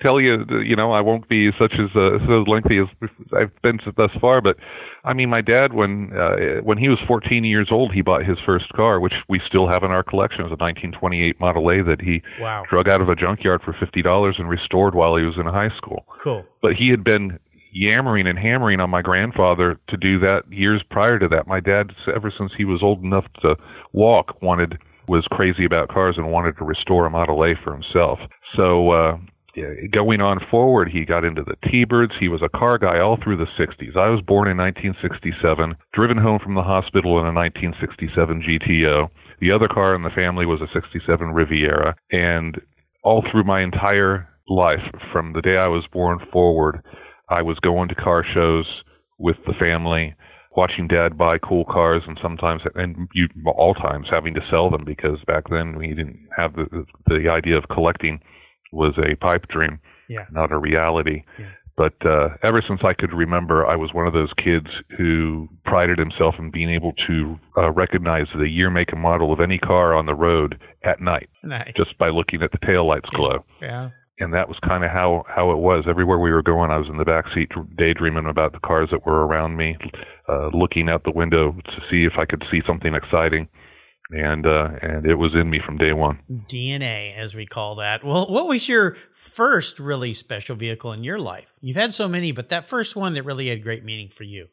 tell 0.00 0.20
you, 0.20 0.44
you 0.64 0.76
know, 0.76 0.92
I 0.92 1.00
won't 1.00 1.28
be 1.28 1.50
such 1.58 1.74
as 1.74 1.90
uh, 1.94 2.18
so 2.26 2.44
lengthy 2.46 2.78
as 2.78 3.08
I've 3.36 3.50
been 3.62 3.78
thus 3.96 4.10
far, 4.20 4.40
but 4.40 4.56
I 5.04 5.12
mean, 5.12 5.28
my 5.28 5.40
dad, 5.40 5.72
when 5.74 6.12
uh, 6.16 6.62
when 6.62 6.78
he 6.78 6.88
was 6.88 6.98
14 7.06 7.44
years 7.44 7.68
old, 7.70 7.92
he 7.92 8.02
bought 8.02 8.24
his 8.24 8.38
first 8.44 8.72
car, 8.72 9.00
which 9.00 9.12
we 9.28 9.40
still 9.46 9.68
have 9.68 9.82
in 9.82 9.90
our 9.90 10.02
collection. 10.02 10.40
It 10.40 10.50
was 10.50 10.58
a 10.58 10.62
1928 10.62 11.40
Model 11.40 11.70
A 11.70 11.82
that 11.84 12.00
he 12.00 12.22
Wow. 12.40 12.64
drug 12.70 12.88
out 12.88 13.00
of 13.00 13.08
a 13.08 13.14
junkyard 13.14 13.60
for 13.64 13.74
fifty 13.78 14.02
dollars 14.02 14.36
and 14.38 14.48
restored 14.48 14.94
while 14.94 15.16
he 15.16 15.24
was 15.24 15.36
in 15.38 15.46
high 15.46 15.74
school. 15.76 16.06
Cool. 16.18 16.44
But 16.62 16.72
he 16.74 16.88
had 16.90 17.04
been 17.04 17.38
yammering 17.72 18.26
and 18.26 18.38
hammering 18.38 18.80
on 18.80 18.90
my 18.90 19.02
grandfather 19.02 19.78
to 19.88 19.96
do 19.96 20.18
that 20.20 20.42
years 20.50 20.82
prior 20.90 21.18
to 21.18 21.28
that. 21.28 21.46
My 21.46 21.60
dad, 21.60 21.92
ever 22.14 22.32
since 22.36 22.52
he 22.56 22.64
was 22.64 22.82
old 22.82 23.02
enough 23.04 23.26
to 23.42 23.56
walk, 23.92 24.40
wanted 24.40 24.78
was 25.06 25.26
crazy 25.30 25.64
about 25.64 25.88
cars 25.88 26.16
and 26.18 26.30
wanted 26.30 26.56
to 26.58 26.64
restore 26.64 27.06
a 27.06 27.10
Model 27.10 27.42
A 27.44 27.54
for 27.64 27.72
himself. 27.72 28.18
So 28.56 28.90
uh, 28.90 29.18
Uh, 29.62 29.86
going 29.96 30.20
on 30.20 30.38
forward, 30.50 30.88
he 30.90 31.04
got 31.04 31.24
into 31.24 31.42
the 31.42 31.56
T-Birds. 31.70 32.12
He 32.20 32.28
was 32.28 32.42
a 32.42 32.48
car 32.48 32.78
guy 32.78 33.00
all 33.00 33.18
through 33.22 33.38
the 33.38 33.50
60s. 33.58 33.96
I 33.96 34.08
was 34.10 34.22
born 34.26 34.48
in 34.48 34.56
1967, 34.56 35.76
driven 35.92 36.18
home 36.18 36.38
from 36.42 36.54
the 36.54 36.62
hospital 36.62 37.18
in 37.18 37.26
a 37.26 37.32
1967 37.32 38.42
GTO. 38.42 39.08
The 39.40 39.52
other 39.52 39.66
car 39.72 39.94
in 39.94 40.02
the 40.02 40.14
family 40.14 40.46
was 40.46 40.60
a 40.60 40.72
67 40.72 41.28
Riviera. 41.28 41.96
And 42.10 42.60
all 43.02 43.24
through 43.30 43.44
my 43.44 43.62
entire 43.62 44.28
life, 44.48 44.84
from 45.12 45.32
the 45.32 45.42
day 45.42 45.56
I 45.56 45.68
was 45.68 45.84
born 45.92 46.18
forward, 46.32 46.82
I 47.28 47.42
was 47.42 47.58
going 47.60 47.88
to 47.88 47.94
car 47.94 48.24
shows 48.34 48.66
with 49.18 49.36
the 49.46 49.54
family, 49.58 50.14
watching 50.56 50.88
dad 50.88 51.16
buy 51.16 51.38
cool 51.38 51.64
cars 51.64 52.02
and 52.06 52.18
sometimes 52.22 52.62
and 52.74 53.08
you 53.14 53.28
all 53.46 53.74
times 53.74 54.06
having 54.12 54.34
to 54.34 54.40
sell 54.50 54.70
them 54.70 54.84
because 54.84 55.18
back 55.26 55.44
then 55.50 55.76
we 55.76 55.88
didn't 55.88 56.18
have 56.36 56.54
the 56.54 56.84
the 57.06 57.28
idea 57.30 57.56
of 57.56 57.64
collecting 57.70 58.18
was 58.72 58.94
a 58.98 59.16
pipe 59.16 59.46
dream, 59.48 59.78
Yeah. 60.08 60.26
not 60.30 60.52
a 60.52 60.58
reality. 60.58 61.24
Yeah. 61.38 61.46
But 61.76 61.94
uh, 62.04 62.30
ever 62.42 62.60
since 62.66 62.80
I 62.82 62.92
could 62.92 63.12
remember, 63.12 63.64
I 63.64 63.76
was 63.76 63.94
one 63.94 64.08
of 64.08 64.12
those 64.12 64.32
kids 64.36 64.66
who 64.96 65.48
prided 65.64 65.96
himself 65.98 66.34
in 66.36 66.50
being 66.50 66.70
able 66.70 66.92
to 67.06 67.38
uh, 67.56 67.70
recognize 67.70 68.26
the 68.36 68.48
year, 68.48 68.68
make, 68.68 68.90
and 68.90 69.00
model 69.00 69.32
of 69.32 69.38
any 69.40 69.58
car 69.58 69.94
on 69.94 70.06
the 70.06 70.14
road 70.14 70.58
at 70.82 71.00
night 71.00 71.28
Nice. 71.44 71.72
just 71.76 71.96
by 71.96 72.08
looking 72.08 72.42
at 72.42 72.50
the 72.50 72.58
taillights 72.58 73.08
glow. 73.10 73.44
yeah. 73.62 73.90
And 74.20 74.34
that 74.34 74.48
was 74.48 74.58
kind 74.66 74.82
of 74.82 74.90
how 74.90 75.22
how 75.28 75.52
it 75.52 75.58
was. 75.58 75.84
Everywhere 75.88 76.18
we 76.18 76.32
were 76.32 76.42
going, 76.42 76.72
I 76.72 76.78
was 76.78 76.88
in 76.88 76.96
the 76.96 77.04
back 77.04 77.26
seat 77.32 77.52
daydreaming 77.76 78.26
about 78.26 78.50
the 78.52 78.58
cars 78.58 78.88
that 78.90 79.06
were 79.06 79.24
around 79.24 79.56
me, 79.56 79.76
uh, 80.28 80.48
looking 80.52 80.88
out 80.88 81.04
the 81.04 81.12
window 81.12 81.52
to 81.52 81.80
see 81.88 82.02
if 82.04 82.14
I 82.18 82.24
could 82.24 82.42
see 82.50 82.60
something 82.66 82.96
exciting. 82.96 83.46
And 84.10 84.46
uh, 84.46 84.68
and 84.80 85.04
it 85.04 85.16
was 85.16 85.32
in 85.34 85.50
me 85.50 85.60
from 85.64 85.76
day 85.76 85.92
one. 85.92 86.20
DNA, 86.30 87.14
as 87.14 87.34
we 87.34 87.44
call 87.44 87.74
that. 87.74 88.02
Well, 88.02 88.26
what 88.26 88.48
was 88.48 88.66
your 88.68 88.96
first 89.12 89.78
really 89.78 90.14
special 90.14 90.56
vehicle 90.56 90.92
in 90.94 91.04
your 91.04 91.18
life? 91.18 91.52
You've 91.60 91.76
had 91.76 91.92
so 91.92 92.08
many, 92.08 92.32
but 92.32 92.48
that 92.48 92.64
first 92.64 92.96
one 92.96 93.12
that 93.14 93.24
really 93.24 93.48
had 93.48 93.62
great 93.62 93.84
meaning 93.84 94.08
for 94.08 94.24
you. 94.24 94.46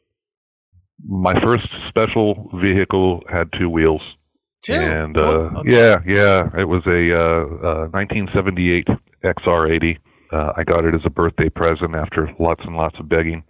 My 1.06 1.32
first 1.42 1.66
special 1.88 2.50
vehicle 2.62 3.22
had 3.30 3.48
two 3.58 3.70
wheels. 3.70 4.02
Two. 4.62 4.74
And 4.74 5.14
Cool. 5.14 5.24
uh, 5.24 5.60
Okay. 5.60 5.72
yeah, 5.72 6.00
yeah, 6.06 6.48
it 6.60 6.64
was 6.64 6.82
a 6.86 7.12
uh, 7.14 7.84
uh, 7.84 7.88
1978 7.92 8.88
XR80. 9.24 9.98
Uh, 10.32 10.52
I 10.56 10.64
got 10.64 10.84
it 10.84 10.94
as 10.94 11.00
a 11.04 11.10
birthday 11.10 11.48
present 11.48 11.94
after 11.94 12.30
lots 12.38 12.60
and 12.64 12.76
lots 12.76 12.96
of 12.98 13.08
begging. 13.08 13.42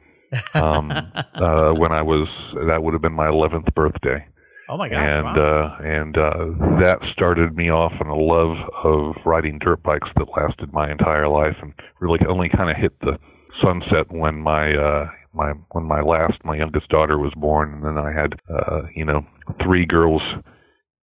Um, 0.54 0.90
uh, 1.34 1.72
when 1.74 1.90
I 1.92 2.02
was 2.02 2.28
that 2.68 2.82
would 2.82 2.92
have 2.92 3.02
been 3.02 3.12
my 3.14 3.26
11th 3.26 3.74
birthday, 3.74 4.26
oh 4.68 4.76
my 4.76 4.88
gosh. 4.88 5.12
and 5.12 5.24
wow. 5.24 5.34
uh, 5.34 5.82
and 5.82 6.16
uh, 6.16 6.80
that 6.80 6.98
started 7.12 7.56
me 7.56 7.70
off 7.70 7.92
on 8.00 8.08
a 8.08 8.14
love 8.14 8.56
of 8.84 9.14
riding 9.24 9.58
dirt 9.58 9.82
bikes 9.82 10.08
that 10.16 10.26
lasted 10.36 10.72
my 10.72 10.90
entire 10.90 11.28
life, 11.28 11.56
and 11.62 11.72
really 12.00 12.20
only 12.28 12.48
kind 12.48 12.70
of 12.70 12.76
hit 12.76 12.98
the 13.00 13.18
sunset 13.62 14.10
when 14.10 14.40
my 14.40 14.72
uh, 14.74 15.06
my 15.32 15.52
when 15.72 15.84
my 15.84 16.00
last 16.00 16.34
my 16.44 16.56
youngest 16.56 16.88
daughter 16.88 17.18
was 17.18 17.32
born, 17.36 17.74
and 17.74 17.84
then 17.84 17.98
I 17.98 18.12
had 18.12 18.34
uh, 18.50 18.82
you 18.94 19.04
know 19.04 19.24
three 19.62 19.86
girls 19.86 20.22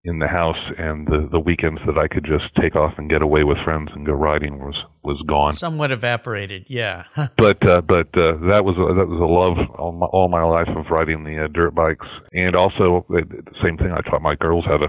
in 0.05 0.19
the 0.19 0.27
house, 0.27 0.59
and 0.77 1.07
the 1.07 1.27
the 1.31 1.39
weekends 1.39 1.79
that 1.85 1.97
I 1.97 2.07
could 2.07 2.25
just 2.25 2.53
take 2.61 2.75
off 2.75 2.93
and 2.97 3.09
get 3.09 3.21
away 3.21 3.43
with 3.43 3.57
friends 3.63 3.89
and 3.95 4.05
go 4.05 4.13
riding 4.13 4.59
was 4.59 4.75
was 5.03 5.21
gone. 5.27 5.53
Somewhat 5.53 5.91
evaporated. 5.91 6.65
Yeah. 6.69 7.05
but 7.37 7.67
uh, 7.69 7.81
but 7.81 8.07
uh, 8.17 8.35
that 8.51 8.63
was 8.63 8.75
a, 8.75 8.93
that 8.95 9.07
was 9.07 9.19
a 9.19 9.25
love 9.25 9.79
all 9.79 9.91
my, 9.93 10.05
all 10.07 10.27
my 10.27 10.43
life 10.43 10.69
of 10.75 10.91
riding 10.91 11.23
the 11.23 11.45
uh, 11.45 11.47
dirt 11.47 11.73
bikes, 11.73 12.07
and 12.33 12.55
also 12.55 13.05
the 13.09 13.23
same 13.63 13.77
thing. 13.77 13.91
I 13.91 14.01
taught 14.09 14.21
my 14.21 14.35
girls 14.35 14.65
how 14.65 14.77
to 14.77 14.87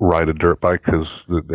ride 0.00 0.28
a 0.28 0.32
dirt 0.32 0.60
bike 0.60 0.80
because 0.84 1.06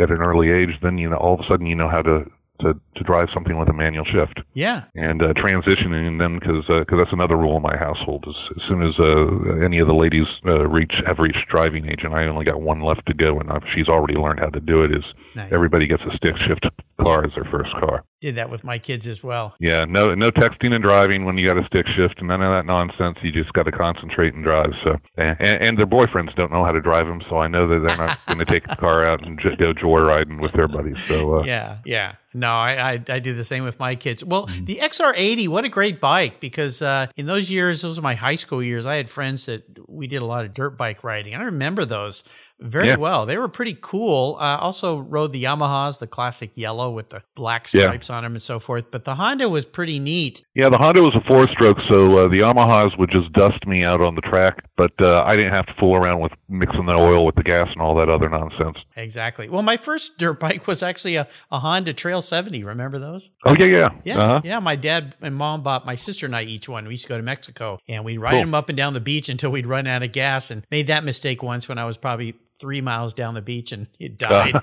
at 0.02 0.12
an 0.12 0.22
early 0.22 0.52
age, 0.52 0.80
then 0.82 0.98
you 0.98 1.10
know 1.10 1.18
all 1.18 1.34
of 1.34 1.42
a 1.42 1.44
sudden 1.50 1.66
you 1.66 1.76
know 1.76 1.90
how 1.90 2.02
to 2.02 2.26
to, 2.62 2.74
to 2.96 3.04
drive 3.04 3.28
something 3.34 3.58
with 3.58 3.70
a 3.70 3.74
manual 3.74 4.06
shift 4.06 4.40
yeah. 4.54 4.84
and 4.96 5.22
uh, 5.22 5.34
transitioning 5.34 6.20
them 6.20 6.40
because 6.40 6.64
because 6.68 6.98
that's 6.98 7.14
another 7.14 7.38
rule 7.38 7.58
in 7.58 7.64
my 7.64 7.76
household. 7.78 8.26
Is 8.28 8.36
as 8.56 8.64
soon 8.68 8.82
as 8.82 8.94
uh, 9.00 9.64
any 9.66 9.80
of 9.80 9.88
the 9.88 9.94
ladies 9.94 10.28
uh, 10.46 10.68
reach 10.68 10.94
have 11.06 11.20
reached 11.20 11.48
driving 11.50 11.88
age, 11.90 12.02
and 12.04 12.14
I 12.14 12.26
only 12.26 12.46
got 12.46 12.62
one 12.62 12.82
left 12.82 13.06
to 13.08 13.14
go, 13.14 13.40
and 13.40 13.52
I've, 13.52 13.64
she's 13.76 13.88
already 13.88 14.16
learned 14.16 14.40
how 14.40 14.50
to 14.50 14.60
do 14.60 14.84
it. 14.84 14.92
Is 14.92 15.04
Nice. 15.36 15.52
everybody 15.52 15.88
gets 15.88 16.04
a 16.04 16.16
stick 16.16 16.36
shift 16.48 16.66
car 17.02 17.26
as 17.26 17.32
their 17.36 17.46
first 17.52 17.72
car? 17.74 18.04
Did 18.26 18.36
that 18.36 18.50
with 18.50 18.64
my 18.64 18.80
kids 18.80 19.06
as 19.08 19.24
well. 19.24 19.54
Yeah, 19.60 19.86
no, 19.88 20.16
no 20.16 20.28
texting 20.32 20.74
and 20.74 20.82
driving 20.84 21.26
when 21.26 21.38
you 21.38 21.48
got 21.48 21.62
a 21.64 21.66
stick 21.68 21.86
shift, 21.96 22.16
and 22.18 22.28
none 22.28 22.42
of 22.42 22.50
that 22.58 22.66
nonsense. 22.66 23.20
You 23.22 23.32
just 23.32 23.54
got 23.54 23.64
to 23.64 23.72
concentrate 23.72 24.34
and 24.34 24.44
drive. 24.44 24.72
So, 24.84 24.98
and, 25.16 25.38
and 25.40 25.78
their 25.78 25.86
boyfriends 25.86 26.34
don't 26.36 26.52
know 26.52 26.66
how 26.66 26.72
to 26.72 26.82
drive 26.82 27.06
them, 27.06 27.22
so 27.30 27.38
I 27.38 27.48
know 27.48 27.68
that 27.68 27.86
they're 27.86 27.98
not 27.98 28.18
going 28.28 28.40
to 28.40 28.46
take 28.46 28.68
the 28.68 28.76
car 28.78 29.06
out 29.08 29.24
and 29.28 29.40
j- 29.40 29.56
go 29.58 29.74
joyriding 29.74 30.42
with 30.42 30.54
their 30.54 30.68
buddies. 30.68 30.98
So, 31.08 31.36
uh, 31.36 31.44
Yeah, 31.44 31.78
yeah. 31.86 32.16
No, 32.34 32.50
I, 32.50 32.94
I 32.94 33.04
I 33.08 33.20
do 33.20 33.34
the 33.34 33.44
same 33.46 33.64
with 33.64 33.80
my 33.80 33.94
kids. 33.96 34.24
Well, 34.26 34.48
Mm-hmm. 34.48 34.66
the 34.66 34.76
XR80, 34.82 35.48
what 35.48 35.64
a 35.64 35.70
great 35.70 36.02
bike! 36.02 36.40
Because 36.42 36.82
uh, 36.82 37.08
in 37.16 37.28
those 37.28 37.50
years, 37.50 37.82
those 37.84 37.98
were 37.98 38.04
my 38.04 38.16
high 38.16 38.36
school 38.36 38.62
years. 38.62 38.86
I 38.86 38.96
had 38.96 39.10
friends 39.10 39.46
that 39.46 39.64
we 39.96 40.08
did 40.08 40.22
a 40.22 40.26
lot 40.26 40.46
of 40.46 40.54
dirt 40.54 40.78
bike 40.78 41.04
riding. 41.04 41.34
I 41.36 41.44
remember 41.44 41.86
those 41.86 42.24
very 42.60 42.88
Yeah. 42.88 42.96
well. 42.96 43.26
They 43.26 43.38
were 43.38 43.50
pretty 43.50 43.78
cool. 43.82 44.38
Uh, 44.40 44.58
also 44.62 45.00
rode 45.00 45.34
the 45.34 45.44
Yamahas, 45.44 46.00
the 46.00 46.08
classic 46.08 46.52
yellow 46.56 46.90
with 46.90 47.10
the 47.10 47.22
black 47.36 47.68
Yeah. 47.74 47.82
stripes 47.84 48.10
on 48.10 48.24
them 48.24 48.32
and 48.34 48.42
so 48.42 48.60
forth. 48.60 48.92
But 48.92 49.04
the 49.04 49.16
Honda 49.16 49.50
was 49.50 49.66
pretty 49.66 50.00
neat. 50.00 50.42
yeah, 50.56 50.70
the 50.70 50.78
Honda 50.78 51.02
was 51.04 51.14
a 51.16 51.28
four-stroke, 51.28 51.78
so 51.90 52.18
uh, 52.20 52.28
the 52.30 52.38
Yamahas 52.40 52.98
would 52.98 53.12
just 53.12 53.32
dust 53.34 53.66
me 53.68 53.84
out 53.84 54.00
on 54.00 54.16
the 54.16 54.22
track, 54.22 54.64
but 54.78 54.92
uh, 55.02 55.24
I 55.24 55.36
didn't 55.36 55.52
have 55.52 55.66
to 55.66 55.74
fool 55.78 55.96
around 55.96 56.22
with 56.22 56.32
mixing 56.48 56.86
the 56.86 56.94
oil 56.94 57.26
with 57.26 57.36
the 57.36 57.44
gas 57.44 57.68
and 57.74 57.82
all 57.82 57.94
that 57.96 58.08
other 58.08 58.30
nonsense. 58.30 58.78
Exactly. 58.96 59.50
Well, 59.50 59.62
my 59.64 59.76
first 59.76 60.18
dirt 60.18 60.40
bike 60.40 60.66
was 60.66 60.82
actually 60.82 61.16
a, 61.18 61.28
a 61.52 61.60
Honda 61.60 61.92
Trail 61.94 62.22
70. 62.22 62.64
Remember 62.64 63.00
those? 63.00 63.32
Oh 63.46 63.54
yeah, 63.60 63.66
yeah, 63.66 63.90
Yeah, 64.06 64.18
Uh-huh. 64.20 64.42
yeah. 64.46 64.60
My 64.60 64.78
dad 64.78 65.16
and 65.22 65.36
mom 65.36 65.62
bought 65.62 65.86
my 65.86 65.96
sister 65.96 66.26
and 66.26 66.36
I 66.36 66.44
each 66.44 66.70
one. 66.70 66.86
We 66.86 66.92
used 66.94 67.04
to 67.04 67.10
go 67.10 67.18
to 67.18 67.24
Mexico 67.24 67.80
and 67.90 68.06
we'd 68.06 68.20
ride 68.20 68.32
Cool. 68.32 68.42
them 68.42 68.54
up 68.54 68.70
and 68.70 68.78
down 68.78 68.94
the 68.94 69.02
beach 69.02 69.28
until 69.28 69.52
we'd 69.52 69.68
run 69.68 69.85
out 69.88 70.04
of 70.04 70.12
gas. 70.12 70.52
And 70.52 70.66
made 70.72 70.88
that 70.88 71.04
mistake 71.04 71.44
once 71.44 71.68
when 71.68 71.78
I 71.78 71.86
was 71.86 71.98
probably 71.98 72.36
three 72.60 72.82
miles 72.82 73.14
down 73.14 73.34
the 73.34 73.42
beach 73.42 73.72
and 73.72 73.88
it 74.00 74.18
died. 74.18 74.54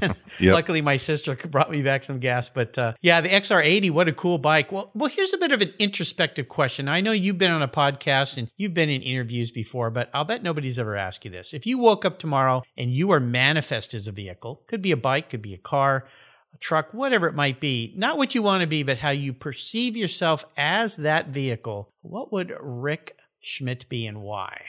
Yep. 0.00 0.16
Luckily, 0.40 0.82
my 0.82 0.96
sister 0.96 1.34
brought 1.50 1.70
me 1.70 1.82
back 1.82 2.04
some 2.04 2.18
gas. 2.18 2.48
But 2.48 2.76
uh, 2.78 2.94
yeah, 3.00 3.20
the 3.20 3.28
XR80, 3.28 3.90
what 3.90 4.08
a 4.08 4.12
cool 4.12 4.38
bike. 4.38 4.72
Well, 4.72 4.90
well, 4.94 5.10
here's 5.10 5.32
a 5.32 5.38
bit 5.38 5.52
of 5.52 5.60
an 5.60 5.72
introspective 5.78 6.48
question. 6.48 6.88
I 6.88 7.00
know 7.00 7.12
you've 7.12 7.38
been 7.38 7.50
on 7.50 7.62
a 7.62 7.68
podcast 7.68 8.38
and 8.38 8.50
you've 8.56 8.74
been 8.74 8.88
in 8.88 9.02
interviews 9.02 9.50
before, 9.50 9.90
but 9.90 10.10
I'll 10.14 10.24
bet 10.24 10.42
nobody's 10.42 10.78
ever 10.78 10.96
asked 10.96 11.24
you 11.24 11.30
this. 11.30 11.52
If 11.52 11.66
you 11.66 11.78
woke 11.78 12.04
up 12.04 12.18
tomorrow 12.18 12.62
and 12.76 12.90
you 12.90 13.08
were 13.08 13.20
manifest 13.20 13.94
as 13.94 14.08
a 14.08 14.12
vehicle, 14.12 14.62
could 14.66 14.82
be 14.82 14.92
a 14.92 14.96
bike, 14.96 15.28
could 15.28 15.42
be 15.42 15.54
a 15.54 15.58
car, 15.58 16.06
a 16.54 16.58
truck, 16.58 16.92
whatever 16.92 17.26
it 17.26 17.34
might 17.34 17.60
be, 17.60 17.92
not 17.96 18.18
what 18.18 18.34
you 18.34 18.42
want 18.42 18.62
to 18.62 18.66
be, 18.66 18.82
but 18.82 18.98
how 18.98 19.10
you 19.10 19.32
perceive 19.32 19.96
yourself 19.96 20.44
as 20.56 20.96
that 20.96 21.28
vehicle, 21.28 21.90
what 22.02 22.32
would 22.32 22.54
Rick 22.60 23.16
Schmidt 23.42 23.88
be 23.88 24.06
and 24.06 24.22
why? 24.22 24.62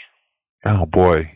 Oh 0.66 0.86
boy. 0.86 1.32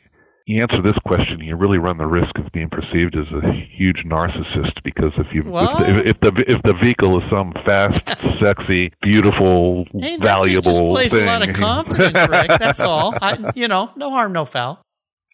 You 0.50 0.62
answer 0.62 0.82
this 0.82 0.96
question, 1.06 1.42
you 1.42 1.58
really 1.58 1.78
run 1.78 1.98
the 1.98 2.06
risk 2.08 2.32
of 2.38 2.50
being 2.54 2.70
perceived 2.70 3.18
as 3.18 3.28
a 3.34 3.52
huge 3.78 4.04
narcissist 4.06 4.82
because 4.82 5.12
if 5.18 5.28
you 5.34 5.42
if, 5.42 6.16
if 6.16 6.20
the 6.22 6.32
if 6.48 6.62
the 6.64 6.74
vehicle 6.82 7.18
is 7.22 7.30
some 7.30 7.52
fast, 7.66 8.00
sexy, 8.42 8.94
beautiful, 9.02 9.84
Hey, 10.00 10.16
valuable 10.16 10.96
just 10.96 11.12
thing, 11.12 11.24
a 11.24 11.26
lot 11.26 11.50
of 11.50 11.54
confidence, 11.54 12.32
Rick. 12.32 12.50
That's 12.60 12.80
all. 12.92 13.14
I, 13.22 13.52
you 13.56 13.68
know, 13.68 13.92
no 13.98 14.10
harm, 14.10 14.32
no 14.32 14.46
foul. 14.46 14.82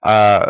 uh, 0.04 0.46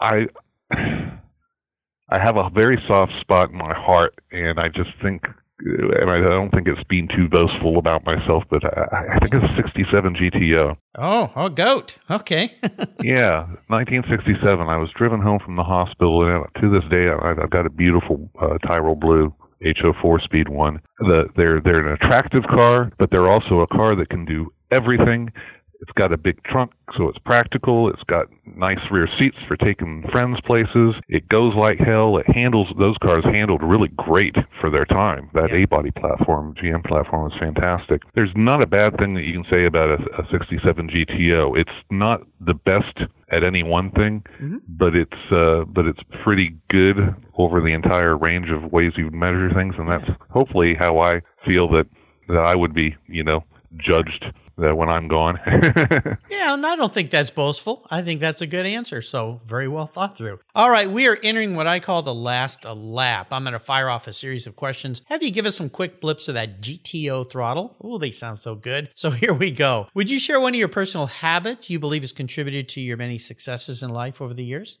I 0.00 0.26
I 0.72 2.18
have 2.18 2.36
a 2.36 2.48
very 2.50 2.80
soft 2.86 3.12
spot 3.20 3.50
in 3.50 3.56
my 3.58 3.74
heart, 3.74 4.14
and 4.30 4.58
I 4.60 4.68
just 4.68 4.90
think, 5.02 5.22
I 5.60 6.20
don't 6.20 6.50
think 6.50 6.68
it's 6.68 6.82
being 6.88 7.08
too 7.08 7.28
boastful 7.28 7.78
about 7.78 8.04
myself, 8.04 8.44
but 8.50 8.64
I, 8.64 9.14
I 9.14 9.18
think 9.18 9.34
it's 9.34 9.44
a 9.44 9.56
'67 9.56 10.14
GTO. 10.14 10.76
Oh, 10.96 11.32
oh, 11.36 11.48
goat. 11.48 11.98
Okay. 12.10 12.52
Yeah, 13.02 13.46
1967. 13.68 14.68
I 14.68 14.76
was 14.76 14.90
driven 14.94 15.22
home 15.22 15.38
from 15.42 15.56
the 15.56 15.62
hospital, 15.62 16.22
and 16.22 16.44
to 16.60 16.70
this 16.70 16.84
day, 16.90 17.08
I, 17.08 17.30
I've 17.30 17.50
got 17.50 17.64
a 17.64 17.70
beautiful 17.70 18.28
uh, 18.40 18.58
Tyrol 18.58 18.94
Blue 18.94 19.32
HO4 19.64 20.22
Speed 20.22 20.48
one. 20.50 20.80
The, 20.98 21.24
they're 21.34 21.60
they're 21.60 21.86
an 21.86 21.92
attractive 21.92 22.42
car, 22.44 22.92
but 22.98 23.10
they're 23.10 23.30
also 23.30 23.60
a 23.60 23.66
car 23.66 23.96
that 23.96 24.10
can 24.10 24.26
do 24.26 24.52
everything. 24.70 25.32
It's 25.80 25.92
got 25.92 26.12
a 26.12 26.18
big 26.18 26.42
trunk, 26.44 26.72
so 26.96 27.08
it's 27.08 27.18
practical. 27.18 27.88
It's 27.88 28.02
got 28.02 28.26
nice 28.56 28.78
rear 28.90 29.08
seats 29.18 29.38
for 29.48 29.56
taking 29.56 30.04
friends 30.12 30.38
places. 30.42 30.94
It 31.08 31.26
goes 31.30 31.54
like 31.54 31.78
hell. 31.78 32.18
It 32.18 32.26
handles 32.30 32.68
those 32.78 32.96
cars 33.02 33.24
handled 33.24 33.62
really 33.62 33.88
great 33.96 34.36
for 34.60 34.68
their 34.70 34.84
time. 34.84 35.30
That 35.32 35.50
Yeah. 35.50 35.60
A-body 35.64 35.90
platform, 35.92 36.54
GM 36.60 36.82
platform, 36.82 37.30
is 37.32 37.38
fantastic. 37.38 38.02
There's 38.14 38.32
not 38.36 38.62
a 38.62 38.66
bad 38.66 38.98
thing 38.98 39.14
that 39.14 39.24
you 39.24 39.32
can 39.32 39.44
say 39.50 39.64
about 39.64 39.88
a, 40.00 40.20
a 40.20 40.26
67 40.30 40.88
GTO. 40.90 41.54
It's 41.58 41.70
not 41.90 42.22
the 42.40 42.54
best 42.54 42.98
at 43.30 43.42
any 43.42 43.62
one 43.62 43.90
thing, 43.92 44.22
Mhm. 44.42 44.60
but 44.68 44.94
it's 44.94 45.32
uh, 45.32 45.64
but 45.66 45.86
it's 45.86 46.02
pretty 46.22 46.56
good 46.68 47.14
over 47.38 47.60
the 47.60 47.72
entire 47.72 48.16
range 48.18 48.50
of 48.50 48.70
ways 48.70 48.92
you 48.98 49.10
measure 49.10 49.50
things, 49.54 49.74
and 49.78 49.88
that's 49.88 50.10
hopefully 50.28 50.74
how 50.74 50.98
I 50.98 51.22
feel 51.46 51.68
that 51.68 51.86
that 52.28 52.38
I 52.44 52.54
would 52.54 52.74
be, 52.74 52.94
you 53.08 53.24
know, 53.24 53.44
judged 53.76 54.24
uh, 54.62 54.74
when 54.74 54.88
I'm 54.88 55.08
gone. 55.08 55.38
Yeah, 56.30 56.54
and 56.54 56.64
I 56.64 56.74
don't 56.74 56.92
think 56.92 57.10
that's 57.10 57.30
boastful. 57.30 57.86
I 57.90 58.00
think 58.02 58.20
that's 58.20 58.40
a 58.40 58.46
good 58.46 58.64
answer. 58.64 59.02
So, 59.02 59.40
very 59.44 59.68
well 59.68 59.86
thought 59.86 60.16
through. 60.16 60.38
All 60.54 60.70
right, 60.70 60.90
we 60.90 61.06
are 61.06 61.18
entering 61.22 61.54
what 61.54 61.66
I 61.66 61.80
call 61.80 62.02
the 62.02 62.14
last 62.14 62.64
lap. 62.64 63.28
I'm 63.30 63.42
going 63.42 63.52
to 63.52 63.58
fire 63.58 63.90
off 63.90 64.06
a 64.06 64.12
series 64.12 64.46
of 64.46 64.56
questions. 64.56 65.02
Have 65.06 65.22
you 65.22 65.30
give 65.30 65.44
us 65.44 65.56
some 65.56 65.68
quick 65.68 66.00
blips 66.00 66.28
of 66.28 66.34
that 66.34 66.62
GTO 66.62 67.28
throttle? 67.28 67.76
Oh, 67.82 67.98
they 67.98 68.10
sound 68.10 68.38
so 68.38 68.54
good. 68.54 68.88
So, 68.94 69.10
here 69.22 69.34
we 69.34 69.50
go. 69.50 69.88
Would 69.94 70.08
you 70.08 70.18
share 70.18 70.40
one 70.40 70.54
of 70.54 70.58
your 70.58 70.68
personal 70.68 71.06
habits 71.06 71.68
you 71.68 71.78
believe 71.78 72.02
has 72.02 72.12
contributed 72.12 72.68
to 72.70 72.80
your 72.80 72.96
many 72.96 73.18
successes 73.18 73.82
in 73.82 73.90
life 73.90 74.22
over 74.22 74.32
the 74.32 74.44
years? 74.44 74.78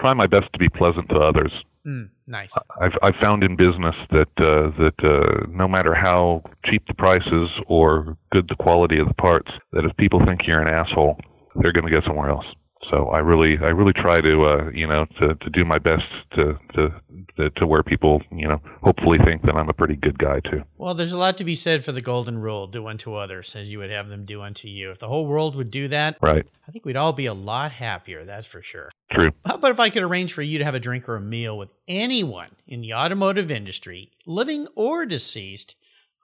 Try 0.00 0.12
my 0.14 0.26
best 0.26 0.52
to 0.52 0.58
be 0.58 0.68
pleasant 0.68 1.08
to 1.08 1.16
others. 1.16 1.52
Mm, 1.88 2.10
nice. 2.26 2.54
I've 2.82 2.92
I've 3.02 3.14
found 3.18 3.42
in 3.42 3.56
business 3.56 3.94
that 4.10 4.28
uh, 4.36 4.76
that 4.76 4.94
uh, 5.02 5.46
no 5.48 5.66
matter 5.66 5.94
how 5.94 6.42
cheap 6.66 6.82
the 6.86 6.92
price 6.92 7.26
is 7.26 7.48
or 7.66 8.18
good 8.30 8.46
the 8.48 8.56
quality 8.56 8.98
of 8.98 9.08
the 9.08 9.14
parts, 9.14 9.50
that 9.72 9.86
if 9.86 9.96
people 9.96 10.20
think 10.26 10.40
you're 10.46 10.60
an 10.60 10.68
asshole, 10.68 11.16
they're 11.62 11.72
going 11.72 11.86
to 11.86 11.90
go 11.90 12.06
somewhere 12.06 12.28
else. 12.28 12.44
So 12.90 13.08
I 13.08 13.18
really 13.18 13.58
I 13.60 13.68
really 13.68 13.92
try 13.92 14.20
to 14.20 14.44
uh, 14.44 14.70
you 14.72 14.86
know 14.86 15.06
to, 15.20 15.34
to 15.34 15.50
do 15.50 15.64
my 15.64 15.78
best 15.78 16.04
to, 16.36 16.58
to 16.74 16.88
to 17.36 17.50
to 17.50 17.66
where 17.66 17.82
people 17.82 18.22
you 18.32 18.48
know 18.48 18.60
hopefully 18.82 19.18
think 19.24 19.42
that 19.42 19.54
I'm 19.54 19.68
a 19.68 19.72
pretty 19.72 19.96
good 19.96 20.18
guy 20.18 20.40
too. 20.40 20.62
Well, 20.76 20.94
there's 20.94 21.12
a 21.12 21.18
lot 21.18 21.36
to 21.38 21.44
be 21.44 21.54
said 21.54 21.84
for 21.84 21.92
the 21.92 22.00
golden 22.00 22.38
rule 22.38 22.66
do 22.66 22.86
unto 22.86 23.14
others 23.14 23.54
as 23.56 23.70
you 23.70 23.78
would 23.78 23.90
have 23.90 24.08
them 24.08 24.24
do 24.24 24.42
unto 24.42 24.68
you. 24.68 24.90
If 24.90 24.98
the 24.98 25.08
whole 25.08 25.26
world 25.26 25.54
would 25.56 25.70
do 25.70 25.88
that, 25.88 26.16
Right. 26.20 26.46
I 26.66 26.70
think 26.70 26.84
we'd 26.84 26.96
all 26.96 27.12
be 27.12 27.26
a 27.26 27.34
lot 27.34 27.72
happier, 27.72 28.24
that's 28.24 28.46
for 28.46 28.62
sure. 28.62 28.90
True. 29.10 29.30
How 29.46 29.54
about 29.54 29.70
if 29.70 29.80
I 29.80 29.90
could 29.90 30.02
arrange 30.02 30.32
for 30.32 30.42
you 30.42 30.58
to 30.58 30.64
have 30.64 30.74
a 30.74 30.80
drink 30.80 31.08
or 31.08 31.16
a 31.16 31.20
meal 31.20 31.56
with 31.56 31.72
anyone 31.86 32.50
in 32.66 32.82
the 32.82 32.92
automotive 32.94 33.50
industry, 33.50 34.10
living 34.26 34.66
or 34.74 35.06
deceased? 35.06 35.76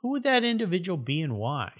Who 0.02 0.10
would 0.10 0.22
that 0.24 0.44
individual 0.44 0.98
be 0.98 1.22
and 1.22 1.36
why? 1.36 1.72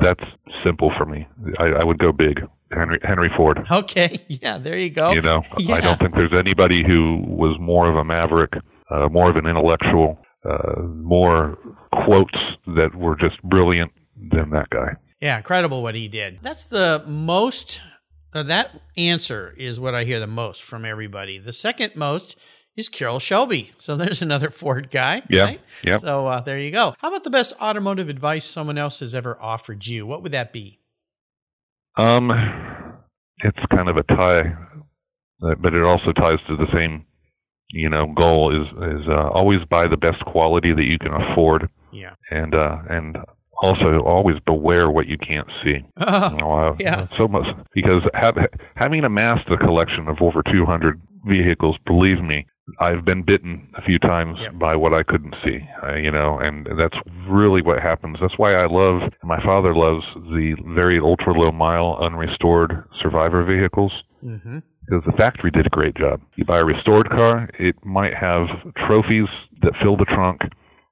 That's 0.00 0.20
simple 0.64 0.92
for 0.96 1.04
me. 1.06 1.26
I, 1.58 1.64
I 1.82 1.84
would 1.84 1.98
go 1.98 2.12
big. 2.12 2.40
Henry 2.70 2.98
Henry 3.02 3.30
Ford. 3.36 3.66
Okay, 3.70 4.18
yeah, 4.28 4.58
there 4.58 4.78
you 4.78 4.90
go. 4.90 5.12
You 5.12 5.20
know, 5.20 5.42
Yeah. 5.58 5.74
I 5.76 5.80
don't 5.80 5.98
think 5.98 6.14
there's 6.14 6.32
anybody 6.32 6.82
who 6.86 7.22
was 7.26 7.56
more 7.60 7.90
of 7.90 7.96
a 7.96 8.04
maverick, 8.04 8.52
uh, 8.90 9.08
more 9.08 9.28
of 9.28 9.36
an 9.36 9.46
intellectual, 9.46 10.18
uh, 10.48 10.80
more 10.82 11.58
quotes 12.04 12.38
that 12.66 12.94
were 12.94 13.16
just 13.16 13.42
brilliant 13.42 13.92
than 14.16 14.50
that 14.50 14.70
guy. 14.70 14.94
Yeah, 15.20 15.36
incredible 15.36 15.82
what 15.82 15.94
he 15.94 16.08
did. 16.08 16.38
That's 16.42 16.64
the 16.66 17.04
most, 17.06 17.80
uh, 18.32 18.42
that 18.44 18.70
answer 18.96 19.52
is 19.56 19.78
what 19.78 19.94
I 19.94 20.04
hear 20.04 20.18
the 20.20 20.26
most 20.26 20.62
from 20.62 20.84
everybody. 20.84 21.38
The 21.38 21.52
second 21.52 21.94
most 21.96 22.38
is 22.76 22.88
Carroll 22.88 23.18
Shelby. 23.18 23.72
So 23.78 23.96
there's 24.00 24.22
another 24.22 24.50
Ford 24.50 24.90
guy. 24.90 25.22
Yeah, 25.28 25.44
Right? 25.44 25.60
yep. 25.84 26.00
So 26.00 26.26
uh, 26.26 26.40
there 26.40 26.58
you 26.58 26.70
go. 26.70 26.94
How 26.98 27.08
about 27.08 27.24
the 27.24 27.30
best 27.30 27.52
automotive 27.60 28.08
advice 28.08 28.44
someone 28.44 28.78
else 28.78 29.00
has 29.00 29.14
ever 29.14 29.36
offered 29.40 29.86
you? 29.86 30.06
What 30.06 30.22
would 30.22 30.32
that 30.32 30.52
be? 30.52 30.78
Um, 31.96 32.30
it's 33.38 33.58
kind 33.70 33.88
of 33.88 33.96
a 33.96 34.02
tie, 34.04 34.40
uh, 35.42 35.54
but 35.60 35.74
it 35.74 35.82
also 35.82 36.12
ties 36.12 36.38
to 36.48 36.56
the 36.56 36.66
same, 36.72 37.04
you 37.70 37.88
know, 37.90 38.06
goal 38.16 38.54
is 38.54 38.66
is 39.00 39.06
uh, 39.08 39.28
always 39.30 39.60
buy 39.70 39.88
the 39.88 39.96
best 39.96 40.24
quality 40.26 40.72
that 40.72 40.84
you 40.84 40.98
can 40.98 41.12
afford, 41.12 41.68
Yeah. 41.92 42.14
and 42.30 42.54
uh, 42.54 42.78
and 42.88 43.16
also 43.62 44.00
always 44.06 44.36
beware 44.46 44.90
what 44.90 45.06
you 45.06 45.18
can't 45.18 45.48
see. 45.62 45.80
Oh, 45.98 46.30
You 46.30 46.36
know, 46.38 46.50
uh, 46.50 46.76
yeah. 46.80 47.06
So 47.18 47.28
much 47.28 47.44
because 47.74 48.02
have, 48.14 48.36
having 48.74 49.04
amassed 49.04 49.48
a 49.50 49.56
collection 49.58 50.08
of 50.08 50.16
over 50.22 50.42
200 50.50 51.00
vehicles, 51.26 51.76
believe 51.86 52.22
me, 52.22 52.46
I've 52.78 53.04
been 53.04 53.22
bitten 53.22 53.68
a 53.76 53.82
few 53.82 53.98
times 53.98 54.38
Yep. 54.40 54.58
by 54.58 54.76
what 54.76 54.94
I 54.94 55.02
couldn't 55.02 55.34
see. 55.44 55.58
Uh, 55.82 55.94
you 55.96 56.10
know, 56.10 56.38
and 56.38 56.66
that's 56.78 56.96
really 57.28 57.60
what 57.62 57.82
happens. 57.82 58.18
That's 58.20 58.38
why 58.38 58.54
I 58.54 58.66
love. 58.66 59.10
My 59.24 59.42
father 59.44 59.74
loves 59.74 60.04
the 60.14 60.54
very 60.74 60.98
ultra 61.00 61.32
low 61.32 61.50
mile 61.52 61.98
unrestored 62.00 62.84
survivor 63.02 63.44
vehicles. 63.44 63.92
hmm 64.20 64.58
Because 64.86 65.02
the 65.06 65.12
factory 65.16 65.50
did 65.50 65.66
a 65.66 65.70
great 65.70 65.96
job. 65.96 66.20
You 66.36 66.44
buy 66.44 66.58
a 66.58 66.64
restored 66.64 67.08
car, 67.10 67.48
it 67.58 67.76
might 67.84 68.14
have 68.14 68.46
trophies 68.86 69.28
that 69.62 69.72
fill 69.82 69.96
the 69.96 70.04
trunk. 70.06 70.40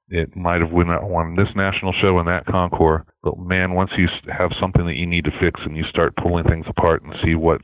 It 0.09 0.35
might 0.35 0.59
have 0.59 0.71
won, 0.71 0.87
won 1.09 1.35
this 1.37 1.47
national 1.55 1.93
show 2.01 2.19
and 2.19 2.27
that 2.27 2.45
Concours. 2.45 3.03
But 3.23 3.37
man, 3.39 3.73
once 3.73 3.91
you 3.97 4.07
have 4.27 4.51
something 4.59 4.85
that 4.85 4.95
you 4.97 5.05
need 5.07 5.23
to 5.23 5.31
fix 5.39 5.61
and 5.63 5.77
you 5.77 5.83
start 5.89 6.15
pulling 6.17 6.43
things 6.43 6.65
apart 6.67 7.03
and 7.03 7.13
see 7.23 7.35
what 7.35 7.61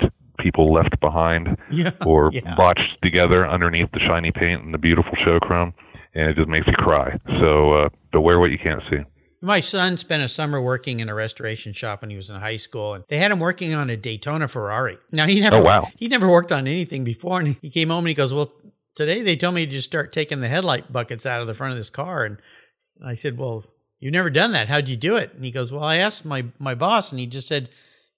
people 0.48 0.74
left 0.74 1.00
behind 1.00 1.58
Yeah. 1.72 1.92
or 2.06 2.30
yeah. 2.34 2.56
botched 2.56 2.98
together 3.04 3.48
underneath 3.48 3.90
the 3.92 4.00
shiny 4.08 4.32
paint 4.32 4.64
and 4.64 4.74
the 4.74 4.78
beautiful 4.78 5.14
show 5.26 5.40
chrome, 5.40 5.74
and 6.16 6.30
it 6.30 6.36
just 6.36 6.48
makes 6.50 6.68
you 6.68 6.74
cry. 6.78 7.18
So 7.42 7.74
uh, 7.74 7.90
beware 8.12 8.40
what 8.40 8.52
you 8.52 8.58
can't 8.58 8.82
see. 8.90 9.00
My 9.42 9.60
son 9.60 9.98
spent 9.98 10.24
a 10.24 10.28
summer 10.28 10.60
working 10.60 11.00
in 11.00 11.10
a 11.10 11.14
restoration 11.14 11.72
shop 11.72 12.02
when 12.02 12.10
he 12.10 12.16
was 12.16 12.30
in 12.32 12.38
high 12.38 12.56
school, 12.58 12.96
and 12.96 13.04
they 13.08 13.20
had 13.20 13.32
him 13.32 13.40
working 13.40 13.74
on 13.74 13.90
a 13.90 13.96
Daytona 13.98 14.48
Ferrari. 14.48 14.98
Now 15.12 15.28
he 15.28 15.40
never, 15.40 15.58
Oh, 15.58 15.64
wow. 15.64 15.88
he 15.96 16.08
never 16.08 16.28
worked 16.28 16.52
on 16.52 16.66
anything 16.68 17.04
before, 17.04 17.40
and 17.40 17.50
he 17.62 17.70
came 17.70 17.90
home 17.90 18.00
and 18.00 18.08
he 18.08 18.14
goes, 18.16 18.34
"Well, 18.34 18.52
today 18.96 19.22
they 19.22 19.36
told 19.36 19.54
me 19.56 19.66
to 19.68 19.72
just 19.72 19.88
start 19.88 20.12
taking 20.12 20.40
the 20.42 20.48
headlight 20.48 20.92
buckets 20.92 21.26
out 21.28 21.40
of 21.42 21.46
the 21.48 21.54
front 21.54 21.72
of 21.74 21.78
this 21.78 21.92
car." 21.92 22.26
And 22.26 22.38
I 23.06 23.14
said, 23.14 23.38
"Well, 23.38 23.64
you've 24.00 24.14
never 24.14 24.32
done 24.32 24.54
that. 24.54 24.70
How'd 24.70 24.90
you 24.90 24.98
do 24.98 25.18
it?" 25.18 25.34
And 25.36 25.46
he 25.46 25.52
goes, 25.52 25.72
"Well, 25.72 25.84
I 25.84 25.98
asked 25.98 26.26
my 26.26 26.46
my 26.58 26.74
boss, 26.74 27.12
and 27.12 27.20
he 27.20 27.28
just 27.28 27.48
said." 27.48 27.70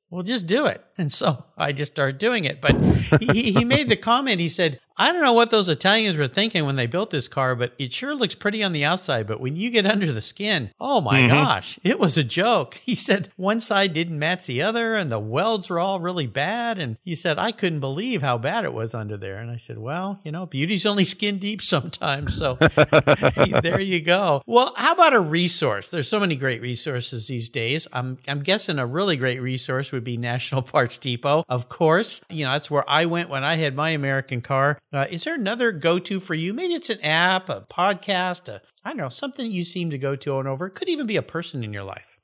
Well, 0.10 0.24
just 0.24 0.48
do 0.48 0.66
it. 0.66 0.84
And 0.98 1.12
so 1.12 1.46
I 1.56 1.72
just 1.72 1.94
started 1.94 2.18
doing 2.18 2.46
it. 2.46 2.62
But 2.62 2.76
he, 3.22 3.52
he 3.52 3.66
made 3.66 3.90
the 3.90 3.96
comment, 4.12 4.40
he 4.40 4.50
said, 4.50 4.80
I 5.00 5.12
don't 5.14 5.22
know 5.22 5.34
what 5.34 5.50
those 5.50 5.70
Italians 5.70 6.18
were 6.18 6.28
thinking 6.28 6.66
when 6.66 6.76
they 6.76 6.86
built 6.86 7.10
this 7.10 7.28
car, 7.28 7.56
but 7.56 7.74
it 7.80 7.94
sure 7.94 8.14
looks 8.14 8.36
pretty 8.36 8.64
on 8.64 8.74
the 8.74 8.84
outside. 8.86 9.26
But 9.28 9.40
when 9.40 9.56
you 9.56 9.70
get 9.72 9.86
under 9.86 10.12
the 10.12 10.22
skin, 10.22 10.72
oh 10.80 11.00
my 11.02 11.22
Mhm. 11.22 11.30
gosh, 11.30 11.80
it 11.84 12.00
was 12.00 12.18
a 12.18 12.24
joke. 12.24 12.76
He 12.90 12.96
said 12.96 13.30
one 13.38 13.60
side 13.60 13.94
didn't 13.94 14.20
match 14.20 14.46
the 14.46 14.62
other 14.62 14.96
and 14.96 15.10
the 15.10 15.20
welds 15.20 15.70
were 15.70 15.80
all 15.80 16.00
really 16.00 16.28
bad. 16.28 16.78
And 16.80 16.98
he 17.06 17.16
said, 17.16 17.40
I 17.40 17.52
couldn't 17.52 17.80
believe 17.82 18.22
how 18.22 18.38
bad 18.38 18.66
it 18.66 18.74
was 18.74 18.94
under 18.94 19.16
there. 19.16 19.38
And 19.38 19.50
I 19.50 19.58
said, 19.58 19.78
well, 19.78 20.20
you 20.24 20.32
know, 20.32 20.46
beauty's 20.48 20.86
only 20.86 21.06
skin 21.06 21.38
deep 21.38 21.62
sometimes. 21.62 22.36
So 22.36 22.58
there 23.62 23.80
you 23.80 24.02
go. 24.02 24.42
Well, 24.46 24.74
how 24.76 24.94
about 24.94 25.14
a 25.14 25.20
resource? 25.20 25.90
There's 25.90 26.08
so 26.08 26.20
many 26.20 26.36
great 26.36 26.62
resources 26.62 27.28
these 27.28 27.48
days. 27.50 27.88
I'm 27.94 28.18
I'm 28.28 28.42
guessing 28.42 28.80
a 28.80 28.86
really 28.86 29.16
great 29.18 29.42
resource 29.42 29.92
would 29.92 30.04
be 30.04 30.18
National 30.18 30.62
Parts 30.62 30.98
Depot. 30.98 31.44
Of 31.48 31.70
course, 31.70 32.22
you 32.30 32.44
know 32.46 32.52
that's 32.52 32.70
where 32.72 32.84
I 32.90 33.06
went 33.06 33.30
when 33.30 33.44
I 33.44 33.56
had 33.56 33.76
my 33.76 33.92
American 33.92 34.42
car. 34.42 34.78
Uh, 34.92 35.06
is 35.10 35.24
there 35.24 35.36
another 35.36 35.72
go-to 35.72 36.20
for 36.20 36.34
you? 36.34 36.54
Maybe 36.54 36.74
it's 36.74 36.90
an 36.90 37.00
app, 37.02 37.48
a 37.50 37.62
podcast, 37.62 38.48
a 38.48 38.62
I 38.84 38.90
don't 38.90 38.98
know, 38.98 39.10
something 39.10 39.52
you 39.52 39.64
seem 39.64 39.90
to 39.92 39.98
go 39.98 40.16
to 40.16 40.40
and 40.40 40.48
over. 40.48 40.68
It 40.68 40.72
could 40.76 40.90
even 40.90 41.06
be 41.08 41.16
a 41.18 41.22
person 41.22 41.64
in 41.64 41.74
your 41.74 41.84
life. 41.84 42.18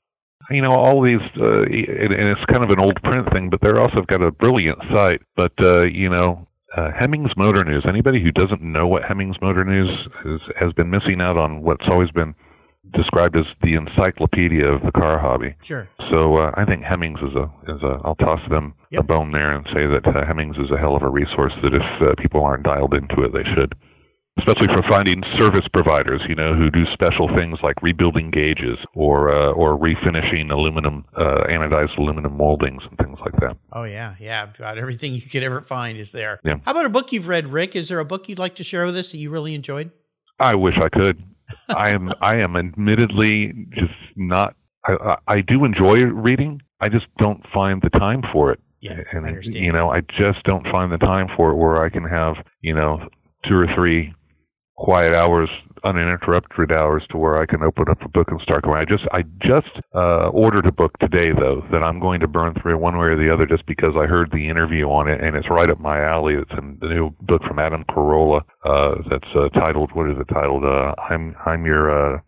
you 0.50 0.62
know 0.62 0.74
all 0.74 1.02
these 1.04 1.22
uh, 1.40 1.62
and, 1.64 2.14
and 2.14 2.28
it's 2.30 2.46
kind 2.52 2.64
of 2.64 2.70
an 2.70 2.80
old 2.80 2.98
print 3.04 3.28
thing 3.34 3.50
but 3.50 3.60
they're 3.62 3.82
also 3.82 4.02
got 4.08 4.22
a 4.22 4.30
brilliant 4.32 4.78
site 4.94 5.22
but 5.36 5.52
uh 5.60 5.82
you 5.84 6.08
know 6.10 6.48
uh, 6.78 6.92
Hemmings 7.00 7.32
Motor 7.38 7.64
News. 7.64 7.86
Anybody 7.88 8.22
who 8.22 8.32
doesn't 8.34 8.62
know 8.62 8.86
what 8.86 9.04
Hemmings 9.04 9.38
Motor 9.42 9.64
News 9.64 9.90
is 10.26 10.42
has 10.60 10.74
been 10.74 10.90
missing 10.90 11.22
out 11.22 11.38
on 11.38 11.62
what's 11.62 11.86
always 11.90 12.12
been 12.12 12.36
described 12.94 13.36
as 13.36 13.46
the 13.62 13.76
encyclopedia 13.76 14.66
of 14.66 14.82
the 14.82 14.92
car 14.92 15.20
hobby. 15.20 15.56
Sure. 15.62 15.90
So 16.12 16.38
uh, 16.38 16.52
I 16.56 16.66
think 16.66 16.84
Hemmings 16.84 17.20
is 17.20 17.36
a 17.36 17.46
is 17.72 17.82
a. 17.84 18.00
I'll 18.04 18.16
toss 18.16 18.42
them 18.50 18.74
a 18.98 19.04
bone 19.04 19.32
there 19.32 19.54
and 19.54 19.66
say 19.68 19.88
that 19.88 20.04
uh, 20.06 20.26
Hemmings 20.26 20.58
is 20.58 20.72
a 20.72 20.78
hell 20.78 20.96
of 20.96 21.04
a 21.04 21.10
resource. 21.10 21.54
That 21.62 21.74
if 21.74 22.02
uh, 22.02 22.14
people 22.22 22.44
aren't 22.44 22.64
dialed 22.64 22.94
into 22.94 23.24
it, 23.24 23.34
they 23.34 23.44
should. 23.56 23.76
Especially 24.38 24.68
for 24.68 24.84
finding 24.90 25.24
service 25.38 25.66
providers, 25.72 26.22
you 26.28 26.36
know, 26.36 26.54
who 26.54 26.70
do 26.70 26.84
special 26.92 27.30
things 27.34 27.58
like 27.64 27.82
rebuilding 27.82 28.32
gauges 28.32 28.78
or 28.94 29.34
uh, 29.34 29.54
or 29.54 29.80
refinishing 29.80 30.52
aluminum 30.52 31.06
uh, 31.16 31.48
anodized 31.50 31.98
aluminum 31.98 32.36
moldings 32.36 32.84
and 32.90 32.98
things 32.98 33.18
like 33.22 33.34
that. 33.40 33.56
Oh 33.72 33.84
yeah, 33.84 34.16
yeah. 34.20 34.50
About 34.58 34.78
everything 34.78 35.14
you 35.14 35.22
could 35.22 35.44
ever 35.44 35.62
find 35.62 35.98
is 35.98 36.12
there. 36.12 36.42
Yeah. 36.44 36.56
How 36.66 36.72
about 36.72 36.86
a 36.86 36.90
book 36.90 37.14
you've 37.14 37.30
read, 37.30 37.48
Rick? 37.48 37.78
Is 37.78 37.88
there 37.88 38.00
a 38.00 38.06
book 38.06 38.28
you'd 38.28 38.40
like 38.40 38.56
to 38.56 38.64
share 38.64 38.86
with 38.86 38.98
us 38.98 39.12
that 39.14 39.20
you 39.20 39.30
really 39.30 39.56
enjoyed? 39.56 39.92
I 40.38 40.56
wish 40.56 40.76
I 40.84 40.90
could. 40.90 41.24
I 41.70 41.90
am 41.92 42.10
I 42.22 42.38
am 42.38 42.56
admittedly 42.56 43.54
just 43.72 43.94
not. 44.16 44.56
I, 44.86 45.18
I 45.28 45.42
do 45.42 45.66
enjoy 45.66 45.98
reading. 46.04 46.62
I 46.80 46.90
just 46.90 47.06
don't 47.18 47.44
find 47.54 47.82
the 47.82 47.90
time 47.90 48.22
for 48.32 48.52
it. 48.52 48.60
Yeah, 48.82 49.00
and 49.12 49.26
I 49.26 49.30
understand. 49.30 49.66
you 49.66 49.72
know, 49.72 49.90
I 49.90 50.02
just 50.02 50.44
don't 50.44 50.66
find 50.68 50.92
the 50.92 50.98
time 50.98 51.28
for 51.36 51.50
it 51.52 51.56
where 51.56 51.84
I 51.84 51.90
can 51.90 52.04
have 52.04 52.36
you 52.62 52.76
know 52.76 53.08
two 53.48 53.56
or 53.56 53.68
three 53.76 54.14
quiet 54.76 55.14
hours, 55.14 55.50
uninterrupted 55.84 56.72
hours, 56.72 57.04
to 57.12 57.18
where 57.18 57.38
I 57.42 57.46
can 57.46 57.64
open 57.64 57.86
up 57.90 58.02
a 58.02 58.10
book 58.10 58.28
and 58.30 58.40
start 58.42 58.64
going. 58.64 58.78
I 58.78 58.86
just 58.86 59.04
I 59.12 59.24
just 59.42 59.72
uh, 59.94 60.30
ordered 60.30 60.66
a 60.66 60.72
book 60.72 60.98
today 61.00 61.32
though 61.32 61.64
that 61.72 61.84
I'm 61.84 62.00
going 62.00 62.20
to 62.22 62.28
burn 62.28 62.54
through 62.62 62.78
one 62.78 62.98
way 62.98 63.08
or 63.08 63.18
the 63.18 63.34
other 63.34 63.46
just 63.46 63.66
because 63.66 63.94
I 63.96 64.06
heard 64.06 64.32
the 64.32 64.50
interview 64.50 64.86
on 64.86 65.08
it 65.08 65.22
and 65.22 65.36
it's 65.36 65.50
right 65.50 65.70
up 65.70 65.80
my 65.80 66.04
alley. 66.04 66.36
It's 66.36 66.52
in 66.58 66.78
the 66.82 66.88
new 66.88 67.16
book 67.22 67.42
from 67.48 67.60
Adam 67.60 67.84
Carolla 67.90 68.42
uh, 68.66 68.96
that's 69.10 69.30
uh, 69.36 69.50
titled 69.60 69.92
what 69.94 70.10
is 70.10 70.18
it 70.20 70.34
titled? 70.34 70.66
Uh, 70.66 70.94
I'm 71.10 71.36
I'm 71.46 71.66
your 71.66 72.16
uh, 72.16 72.20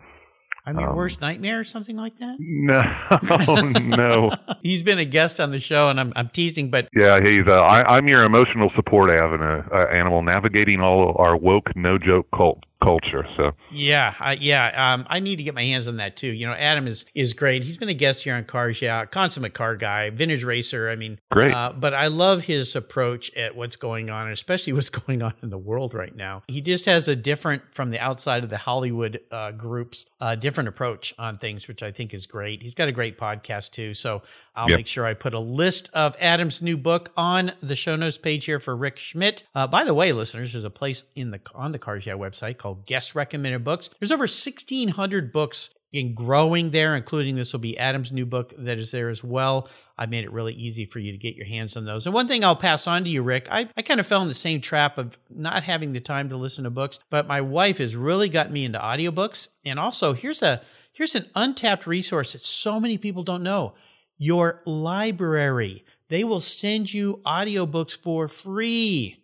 I'm 0.67 0.77
your 0.77 0.89
um, 0.89 0.97
worst 0.97 1.21
nightmare 1.21 1.59
or 1.59 1.63
something 1.63 1.95
like 1.95 2.17
that. 2.17 2.35
no 2.39 2.81
no 3.79 4.31
He's 4.61 4.83
been 4.83 4.99
a 4.99 5.05
guest 5.05 5.39
on 5.39 5.51
the 5.51 5.59
show, 5.59 5.89
and 5.89 5.97
I'm 5.97 6.11
I'm 6.15 6.27
teasing, 6.27 6.69
but 6.69 6.89
Yeah, 6.93 7.21
he's. 7.21 7.47
Uh, 7.47 7.53
I, 7.53 7.95
I'm 7.95 8.09
your 8.09 8.23
emotional 8.25 8.69
support 8.75 9.09
avenue, 9.09 9.63
uh, 9.73 9.87
animal, 9.87 10.21
navigating 10.23 10.81
all 10.81 11.15
our 11.17 11.37
woke, 11.37 11.73
no 11.75 11.97
joke 11.97 12.27
cult 12.35 12.65
culture. 12.83 13.25
So 13.35 13.51
yeah, 13.71 14.13
I, 14.19 14.33
yeah. 14.33 14.93
Um, 14.93 15.05
I 15.09 15.19
need 15.19 15.37
to 15.37 15.43
get 15.43 15.53
my 15.55 15.63
hands 15.63 15.87
on 15.87 15.97
that 15.97 16.15
too. 16.15 16.27
You 16.27 16.47
know, 16.47 16.53
Adam 16.53 16.87
is 16.87 17.05
is 17.15 17.33
great. 17.33 17.63
He's 17.63 17.77
been 17.77 17.89
a 17.89 17.93
guest 17.93 18.23
here 18.23 18.35
on 18.35 18.43
Cars, 18.45 18.81
yeah, 18.81 19.05
consummate 19.05 19.53
car 19.53 19.75
guy, 19.75 20.09
vintage 20.09 20.43
racer. 20.43 20.89
I 20.89 20.95
mean, 20.95 21.19
great. 21.31 21.51
Uh, 21.53 21.73
but 21.77 21.93
I 21.93 22.07
love 22.07 22.43
his 22.45 22.75
approach 22.75 23.33
at 23.35 23.55
what's 23.55 23.75
going 23.75 24.09
on, 24.09 24.29
especially 24.31 24.73
what's 24.77 24.89
going 24.89 25.23
on 25.23 25.33
in 25.41 25.49
the 25.49 25.57
world 25.57 25.93
right 25.93 26.15
now. 26.15 26.43
He 26.47 26.61
just 26.61 26.85
has 26.85 27.07
a 27.07 27.15
different, 27.15 27.63
from 27.73 27.89
the 27.89 27.99
outside 27.99 28.43
of 28.43 28.49
the 28.49 28.57
Hollywood 28.57 29.19
uh, 29.31 29.51
groups, 29.51 30.05
uh, 30.21 30.35
different 30.35 30.69
approach 30.69 31.13
on 31.17 31.35
things, 31.35 31.67
which 31.67 31.81
I 31.83 31.91
think 31.91 32.13
is 32.13 32.25
great. 32.25 32.61
He's 32.61 32.75
got 32.75 32.87
a 32.87 32.91
great 32.91 33.17
podcast 33.17 33.71
too. 33.71 33.93
So 33.93 34.21
I'll 34.55 34.69
Yep. 34.69 34.77
make 34.79 34.87
sure 34.87 35.05
I 35.05 35.13
put 35.13 35.33
a 35.33 35.39
list 35.39 35.89
of 35.93 36.15
Adam's 36.19 36.61
new 36.61 36.77
book 36.77 37.11
on 37.15 37.53
the 37.61 37.75
show 37.75 37.95
notes 37.95 38.17
page 38.17 38.45
here 38.45 38.59
for 38.59 38.75
Rick 38.75 38.97
Schmidt. 38.97 39.43
Uh, 39.55 39.65
by 39.67 39.83
the 39.83 39.93
way, 39.93 40.11
listeners, 40.11 40.51
there's 40.53 40.63
a 40.65 40.69
place 40.69 41.03
in 41.15 41.31
the 41.31 41.39
on 41.55 41.71
the 41.71 41.79
Cars 41.79 42.05
Yeah 42.05 42.13
website 42.13 42.57
called 42.57 42.66
Guest 42.75 43.15
Recommended 43.15 43.63
Books. 43.63 43.89
There's 43.99 44.11
over 44.11 44.21
1,600 44.21 45.31
books 45.31 45.69
in 45.93 46.13
growing 46.13 46.71
there, 46.71 46.95
including 46.95 47.35
this 47.35 47.53
will 47.53 47.59
be 47.59 47.77
Adam's 47.77 48.11
new 48.11 48.25
book 48.25 48.53
that 48.57 48.77
is 48.77 48.91
there 48.91 49.09
as 49.09 49.23
well. 49.23 49.69
I 49.97 50.05
made 50.05 50.25
it 50.25 50.31
really 50.31 50.53
easy 50.53 50.85
for 50.85 50.99
you 50.99 51.11
to 51.11 51.17
get 51.17 51.35
your 51.35 51.45
hands 51.45 51.77
on 51.77 51.85
those. 51.85 52.05
And 52.05 52.13
one 52.13 52.27
thing 52.27 52.43
I'll 52.43 52.55
pass 52.55 52.87
on 52.87 53.03
to 53.05 53.09
you, 53.09 53.23
Rick, 53.23 53.47
I, 53.49 53.69
I 53.77 53.81
kind 53.81 53.99
of 53.99 54.05
fell 54.05 54.21
in 54.21 54.27
the 54.27 54.35
same 54.35 54.59
trap 54.59 54.97
of 54.97 55.17
not 55.29 55.63
having 55.63 55.93
the 55.93 56.01
time 56.01 56.29
to 56.29 56.37
listen 56.37 56.65
to 56.65 56.69
books, 56.69 56.99
but 57.09 57.27
my 57.27 57.41
wife 57.41 57.77
has 57.77 57.95
really 57.95 58.29
gotten 58.29 58.53
me 58.53 58.65
into 58.65 58.79
audiobooks. 58.79 59.47
And 59.65 59.79
also 59.79 60.13
here's 60.13 60.41
a 60.41 60.61
here's 60.91 61.15
an 61.15 61.29
untapped 61.35 61.87
resource 61.87 62.33
that 62.33 62.43
so 62.43 62.79
many 62.79 62.97
people 62.97 63.23
don't 63.23 63.43
know. 63.43 63.73
Your 64.17 64.61
library. 64.65 65.85
They 66.09 66.23
will 66.23 66.41
send 66.41 66.93
you 66.93 67.21
audiobooks 67.25 67.97
for 67.97 68.27
free. 68.27 69.23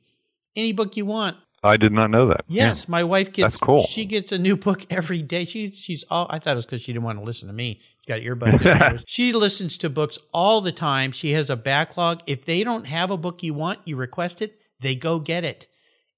Any 0.55 0.71
book 0.71 0.95
you 0.95 1.05
want. 1.05 1.37
I 1.63 1.77
did 1.77 1.91
not 1.91 2.09
know 2.11 2.27
that. 2.27 2.41
Yes, 2.47 2.87
my 2.89 3.03
wife 3.03 3.31
gets. 3.31 3.53
That's 3.53 3.57
cool. 3.57 3.83
She 3.85 4.05
gets 4.05 4.31
a 4.31 4.37
new 4.37 4.57
book 4.57 4.85
every 4.89 5.21
day. 5.21 5.45
She 5.45 5.71
she's 5.71 6.03
all. 6.09 6.27
I 6.29 6.39
thought 6.39 6.51
it 6.53 6.55
was 6.57 6.65
because 6.65 6.81
she 6.81 6.91
didn't 6.93 7.05
want 7.05 7.19
to 7.19 7.23
listen 7.23 7.47
to 7.47 7.53
me. 7.53 7.79
She's 7.99 8.05
got 8.07 8.21
earbuds 8.21 8.61
in 8.61 8.77
her 8.77 8.85
ears. 8.91 9.03
She 9.07 9.31
listens 9.33 9.77
to 9.79 9.89
books 9.89 10.17
all 10.33 10.59
the 10.61 10.71
time. 10.73 11.11
She 11.11 11.31
has 11.31 11.49
a 11.49 11.55
backlog. 11.55 12.21
If 12.27 12.45
they 12.45 12.63
don't 12.63 12.87
have 12.87 13.11
a 13.11 13.17
book 13.17 13.41
you 13.43 13.53
want, 13.53 13.79
you 13.85 13.95
request 13.95 14.41
it. 14.41 14.59
They 14.81 14.95
go 14.95 15.19
get 15.19 15.45
it, 15.45 15.67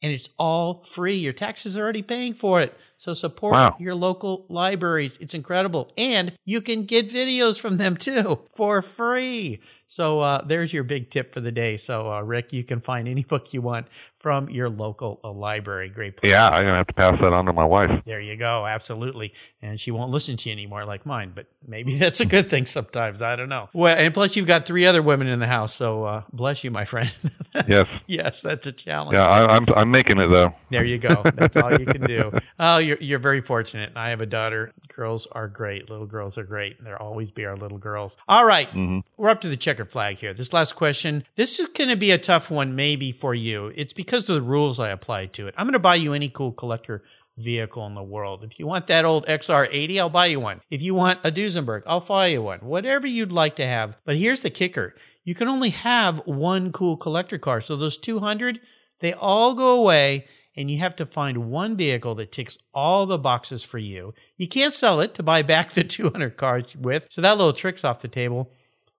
and 0.02 0.12
it's 0.12 0.30
all 0.40 0.84
free. 0.84 1.14
Your 1.16 1.34
taxes 1.34 1.78
are 1.78 1.84
already 1.84 2.02
paying 2.02 2.34
for 2.34 2.62
it. 2.62 2.76
So 2.98 3.14
support 3.14 3.54
Wow. 3.54 3.76
your 3.80 3.94
local 3.94 4.46
libraries. 4.50 5.18
It's 5.22 5.34
incredible, 5.36 5.92
and 5.98 6.34
you 6.46 6.62
can 6.62 6.86
get 6.86 7.10
videos 7.10 7.60
from 7.60 7.78
them 7.78 7.96
too 7.98 8.40
for 8.56 8.82
free. 8.82 9.60
So 9.96 10.20
uh, 10.20 10.44
there's 10.44 10.74
your 10.74 10.84
big 10.84 11.10
tip 11.10 11.34
for 11.34 11.40
the 11.40 11.54
day. 11.54 11.78
So 11.78 12.12
uh, 12.12 12.20
Rick, 12.20 12.52
you 12.52 12.66
can 12.66 12.82
find 12.82 13.08
any 13.08 13.24
book 13.32 13.54
you 13.54 13.62
want 13.62 13.88
from 14.18 14.50
your 14.50 14.68
local 14.68 15.22
uh, 15.24 15.32
library. 15.32 15.88
Great 15.88 16.18
place. 16.18 16.32
Yeah, 16.32 16.48
I'm 16.48 16.66
gonna 16.66 16.78
have 16.78 16.88
to 16.88 16.94
pass 16.94 17.18
that 17.22 17.32
on 17.32 17.46
to 17.46 17.54
my 17.54 17.64
wife. 17.64 18.04
There 18.06 18.20
you 18.20 18.36
go. 18.36 18.66
Absolutely. 18.66 19.34
And 19.62 19.80
she 19.80 19.92
won't 19.92 20.12
listen 20.12 20.36
to 20.36 20.50
you 20.50 20.54
anymore 20.54 20.84
like 20.84 21.06
mine, 21.06 21.32
but 21.34 21.46
maybe 21.66 21.96
that's 21.98 22.20
a 22.20 22.26
good 22.26 22.50
thing 22.50 22.66
sometimes. 22.66 23.22
I 23.22 23.38
don't 23.38 23.48
know. 23.48 23.70
Well, 23.72 23.96
and 23.98 24.14
plus 24.14 24.36
you've 24.36 24.48
got 24.48 24.66
three 24.66 24.86
other 24.86 25.02
women 25.02 25.28
in 25.28 25.40
the 25.40 25.48
house. 25.48 25.74
So 25.74 26.04
uh, 26.04 26.24
bless 26.34 26.64
you, 26.66 26.72
my 26.72 26.84
friend. 26.86 27.10
Yes. 27.70 27.88
yes, 28.06 28.42
that's 28.42 28.68
a 28.68 28.74
challenge. 28.74 29.14
Yeah, 29.14 29.26
I, 29.26 29.56
I'm 29.56 29.66
I'm 29.78 29.90
making 29.90 30.20
it 30.20 30.28
though. 30.28 30.54
There 30.72 30.84
you 30.84 30.98
go. 30.98 31.24
That's 31.36 31.56
all 31.56 31.72
you 31.72 31.86
can 31.86 32.02
do. 32.02 32.38
Oh, 32.60 32.80
you're, 32.80 32.98
you're 33.00 33.20
very 33.20 33.40
fortunate. 33.40 33.94
I 33.96 34.10
have 34.10 34.20
a 34.20 34.26
daughter. 34.26 34.74
Girls 34.94 35.26
are 35.32 35.48
great. 35.48 35.90
Little 35.90 36.06
girls 36.06 36.38
are 36.38 36.44
great. 36.44 36.84
They'll 36.84 36.96
always 36.96 37.32
be 37.32 37.46
our 37.46 37.56
little 37.56 37.78
girls. 37.78 38.18
All 38.28 38.46
right. 38.46 38.70
Mhm. 38.72 39.04
We're 39.16 39.30
up 39.30 39.40
to 39.42 39.48
the 39.48 39.56
flag 39.92 40.18
here. 40.18 40.34
This 40.34 40.54
last 40.54 40.76
question. 40.76 41.24
This 41.36 41.60
is 41.60 41.68
going 41.70 41.90
to 41.90 41.96
be 41.96 42.12
a 42.12 42.18
tough 42.18 42.52
one, 42.52 42.76
maybe 42.76 43.12
for 43.12 43.34
you. 43.34 43.72
It's 43.76 43.94
because 43.94 44.30
of 44.30 44.36
the 44.36 44.42
rules 44.42 44.80
I 44.80 44.90
applied 44.90 45.34
to 45.34 45.48
it. 45.48 45.56
I'm 45.58 45.66
going 45.66 45.74
to 45.74 45.80
buy 45.80 45.96
you 45.96 46.14
any 46.14 46.30
cool 46.30 46.52
collector 46.52 47.04
vehicle 47.38 47.86
in 47.86 47.96
the 47.96 48.04
world. 48.04 48.44
If 48.44 48.60
you 48.60 48.68
want 48.68 48.86
that 48.88 49.06
old 49.06 49.26
XR80, 49.28 50.00
I'll 50.00 50.10
buy 50.10 50.28
you 50.28 50.40
one. 50.40 50.62
If 50.70 50.82
you 50.82 50.94
want 50.94 51.26
a 51.26 51.32
Duesenberg, 51.32 51.84
I'll 51.86 52.00
buy 52.00 52.28
you 52.28 52.42
one. 52.42 52.60
Whatever 52.60 53.08
you'd 53.08 53.32
like 53.32 53.56
to 53.58 53.66
have. 53.66 53.98
But 54.06 54.18
here's 54.18 54.42
the 54.42 54.50
kicker. 54.50 54.96
You 55.24 55.36
can 55.36 55.48
only 55.48 55.72
have 55.72 56.26
one 56.26 56.72
cool 56.72 56.98
collector 56.98 57.38
car. 57.38 57.62
So 57.62 57.76
those 57.76 57.98
200, 57.98 58.60
they 59.00 59.14
all 59.14 59.54
go 59.54 59.80
away 59.80 60.28
and 60.56 60.72
you 60.72 60.80
have 60.80 60.96
to 60.96 61.06
find 61.06 61.50
one 61.50 61.76
vehicle 61.76 62.16
that 62.16 62.32
ticks 62.32 62.58
all 62.74 63.06
the 63.06 63.18
boxes 63.18 63.64
for 63.64 63.78
you. 63.78 64.14
You 64.38 64.48
can't 64.48 64.74
sell 64.74 65.02
it 65.02 65.14
to 65.16 65.24
buy 65.24 65.42
back 65.42 65.72
the 65.72 65.84
200 65.84 66.38
cars 66.38 66.76
with. 66.76 67.08
So 67.10 67.22
that 67.22 67.38
little 67.38 67.54
trick's 67.54 67.84
off 67.84 68.00
the 68.00 68.08
table. 68.08 68.52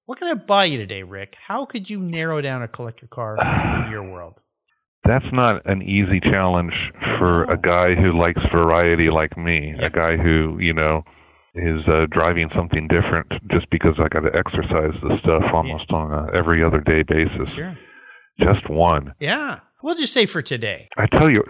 What 0.07 0.19
can 0.19 0.29
I 0.29 0.35
buy 0.35 0.67
you 0.67 0.79
today, 0.79 1.03
Rick? 1.03 1.37
How 1.47 1.65
could 1.67 1.91
you 1.91 1.99
narrow 2.01 2.41
down 2.41 2.63
a 2.63 2.69
collector 2.69 3.07
car 3.09 3.37
in 3.85 3.91
your 3.91 4.09
world? 4.09 4.35
That's 5.05 5.25
not 5.33 5.63
an 5.67 5.83
easy 5.83 6.21
challenge 6.21 6.73
for 7.19 7.45
a 7.45 7.57
guy 7.59 7.95
who 7.95 8.17
likes 8.19 8.41
variety 8.53 9.09
like 9.11 9.37
me. 9.37 9.75
Yeah. 9.77 9.87
A 9.87 9.91
guy 9.91 10.17
who 10.17 10.59
you 10.61 10.73
know 10.73 11.03
is 11.55 11.81
uh, 11.89 12.07
driving 12.11 12.51
something 12.55 12.87
different 12.89 13.27
just 13.51 13.69
because 13.71 13.95
I 13.99 14.09
got 14.09 14.21
to 14.21 14.37
exercise 14.37 14.93
this 15.03 15.19
stuff 15.21 15.43
almost 15.53 15.91
on 15.91 16.13
a 16.13 16.37
every 16.37 16.63
other 16.63 16.81
day 16.81 17.03
basis. 17.03 17.55
Sure. 17.55 17.77
Just 18.39 18.69
one. 18.69 19.13
Yeah. 19.19 19.61
We'll 19.83 19.95
just 19.97 20.13
say 20.13 20.27
for 20.27 20.43
today. 20.43 20.89
I 20.97 21.07
tell 21.07 21.31
you, 21.31 21.43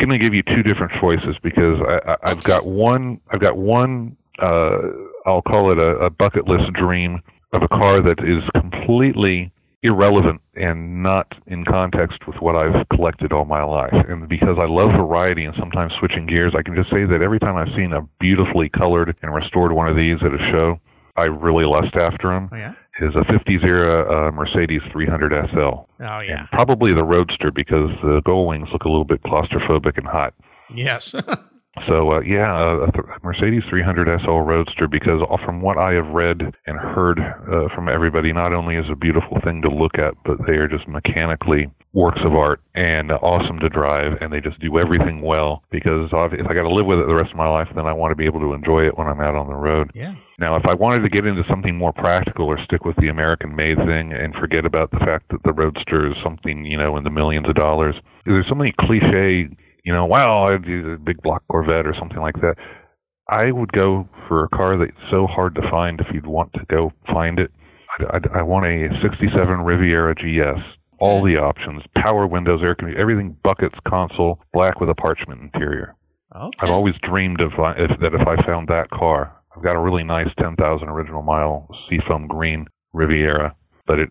I'm 0.00 0.08
going 0.08 0.18
to 0.18 0.24
give 0.24 0.34
you 0.34 0.42
two 0.42 0.62
different 0.62 0.92
choices 1.00 1.36
because 1.42 1.78
I, 1.86 2.10
I, 2.12 2.16
I've 2.30 2.38
Okay. 2.38 2.46
got 2.48 2.66
one. 2.66 3.20
I've 3.30 3.40
got 3.40 3.56
one. 3.56 4.16
Uh, 4.40 4.78
I'll 5.26 5.42
call 5.42 5.70
it 5.72 5.78
a, 5.78 6.06
a 6.06 6.10
bucket 6.10 6.46
list 6.48 6.72
dream 6.72 7.20
of 7.52 7.62
a 7.62 7.68
car 7.68 8.02
that 8.02 8.18
is 8.20 8.42
completely 8.60 9.52
irrelevant 9.82 10.40
and 10.54 11.02
not 11.02 11.26
in 11.46 11.64
context 11.64 12.26
with 12.26 12.36
what 12.36 12.54
I've 12.54 12.88
collected 12.88 13.32
all 13.32 13.44
my 13.44 13.64
life. 13.64 13.94
And 14.08 14.28
because 14.28 14.56
I 14.58 14.66
love 14.66 14.90
variety 14.96 15.44
and 15.44 15.54
sometimes 15.58 15.92
switching 15.98 16.26
gears, 16.26 16.54
I 16.56 16.62
can 16.62 16.74
just 16.74 16.90
say 16.90 17.04
that 17.04 17.20
every 17.22 17.40
time 17.40 17.56
I've 17.56 17.74
seen 17.76 17.92
a 17.92 18.06
beautifully 18.20 18.68
colored 18.68 19.16
and 19.22 19.34
restored 19.34 19.72
one 19.72 19.88
of 19.88 19.96
these 19.96 20.18
at 20.22 20.32
a 20.32 20.50
show, 20.52 20.78
I 21.16 21.24
really 21.24 21.64
lust 21.64 21.94
after 21.96 22.28
them. 22.28 22.48
Oh, 22.52 22.56
yeah. 22.56 22.74
Is 23.00 23.14
a 23.16 23.24
50s 23.24 23.64
era 23.64 24.28
uh, 24.28 24.30
Mercedes 24.30 24.82
300 24.92 25.32
SL. 25.50 25.56
Oh, 25.58 25.86
yeah. 25.98 26.40
And 26.40 26.48
probably 26.52 26.94
the 26.94 27.02
Roadster 27.02 27.50
because 27.50 27.90
the 28.02 28.20
gull 28.24 28.46
wings 28.46 28.68
look 28.70 28.84
a 28.84 28.88
little 28.88 29.04
bit 29.04 29.22
claustrophobic 29.22 29.96
and 29.96 30.06
hot. 30.06 30.34
Yes. 30.72 31.14
So 31.88 32.12
uh, 32.12 32.20
yeah, 32.20 32.84
a 32.84 32.92
th- 32.92 33.22
Mercedes 33.22 33.62
300 33.70 34.20
SL 34.20 34.44
Roadster 34.44 34.88
because 34.88 35.24
from 35.44 35.62
what 35.62 35.78
I 35.78 35.94
have 35.94 36.08
read 36.12 36.40
and 36.66 36.76
heard 36.78 37.18
uh, 37.18 37.74
from 37.74 37.88
everybody, 37.88 38.32
not 38.32 38.52
only 38.52 38.76
is 38.76 38.84
a 38.92 38.96
beautiful 38.96 39.40
thing 39.42 39.62
to 39.62 39.70
look 39.70 39.96
at, 39.96 40.12
but 40.24 40.36
they 40.46 40.60
are 40.60 40.68
just 40.68 40.86
mechanically 40.86 41.72
works 41.94 42.20
of 42.24 42.34
art 42.34 42.60
and 42.74 43.10
awesome 43.10 43.58
to 43.60 43.68
drive, 43.68 44.12
and 44.20 44.32
they 44.32 44.40
just 44.40 44.60
do 44.60 44.78
everything 44.78 45.22
well. 45.22 45.62
Because 45.70 46.08
if 46.12 46.46
I 46.46 46.54
got 46.54 46.68
to 46.68 46.74
live 46.74 46.86
with 46.86 46.98
it 47.00 47.06
the 47.06 47.14
rest 47.14 47.32
of 47.32 47.36
my 47.36 47.48
life, 47.48 47.68
then 47.74 47.86
I 47.86 47.92
want 47.92 48.12
to 48.12 48.16
be 48.16 48.26
able 48.26 48.40
to 48.40 48.52
enjoy 48.52 48.84
it 48.86 48.96
when 48.96 49.08
I'm 49.08 49.20
out 49.20 49.34
on 49.34 49.48
the 49.48 49.56
road. 49.56 49.90
Yeah. 49.94 50.14
Now, 50.38 50.56
if 50.56 50.64
I 50.68 50.74
wanted 50.74 51.02
to 51.02 51.08
get 51.08 51.24
into 51.24 51.42
something 51.48 51.76
more 51.76 51.92
practical 51.92 52.46
or 52.46 52.58
stick 52.64 52.84
with 52.84 52.96
the 52.96 53.08
American-made 53.08 53.76
thing 53.78 54.12
and 54.12 54.34
forget 54.34 54.64
about 54.66 54.90
the 54.90 54.98
fact 54.98 55.30
that 55.30 55.42
the 55.44 55.52
Roadster 55.52 56.08
is 56.08 56.16
something 56.24 56.64
you 56.64 56.76
know 56.76 56.96
in 56.96 57.04
the 57.04 57.10
millions 57.10 57.48
of 57.48 57.54
dollars, 57.54 57.94
there's 58.26 58.46
so 58.48 58.54
many 58.54 58.74
cliche 58.78 59.48
you 59.84 59.92
know, 59.92 60.06
wow, 60.06 60.48
I'd 60.48 60.66
use 60.66 60.86
a 60.86 61.02
big 61.02 61.22
block 61.22 61.42
Corvette 61.50 61.86
or 61.86 61.94
something 61.98 62.20
like 62.20 62.36
that. 62.36 62.54
I 63.28 63.50
would 63.50 63.72
go 63.72 64.08
for 64.28 64.44
a 64.44 64.48
car 64.48 64.76
that's 64.76 64.92
so 65.10 65.26
hard 65.26 65.54
to 65.54 65.62
find 65.70 66.00
if 66.00 66.06
you'd 66.12 66.26
want 66.26 66.52
to 66.54 66.60
go 66.68 66.92
find 67.06 67.38
it. 67.38 67.50
I, 67.98 68.16
I, 68.16 68.38
I 68.40 68.42
want 68.42 68.66
a 68.66 68.88
67 69.02 69.60
Riviera 69.60 70.14
GS. 70.14 70.62
All 70.98 71.24
the 71.24 71.36
options, 71.36 71.82
power 71.96 72.28
windows, 72.28 72.60
air 72.62 72.76
conditioning, 72.76 73.00
everything 73.00 73.36
buckets, 73.42 73.74
console, 73.88 74.38
black 74.52 74.78
with 74.78 74.88
a 74.88 74.94
parchment 74.94 75.40
interior. 75.42 75.96
Okay. 76.34 76.50
I've 76.60 76.70
always 76.70 76.94
dreamed 77.02 77.40
of 77.40 77.52
uh, 77.58 77.74
if, 77.76 77.98
that 78.00 78.14
if 78.14 78.26
I 78.26 78.36
found 78.46 78.68
that 78.68 78.88
car. 78.90 79.36
I've 79.56 79.64
got 79.64 79.74
a 79.74 79.80
really 79.80 80.04
nice 80.04 80.28
10,000 80.38 80.88
original 80.88 81.22
mile 81.22 81.68
seafoam 81.90 82.28
green 82.28 82.66
Riviera, 82.92 83.54
but 83.86 83.98
it 83.98 84.10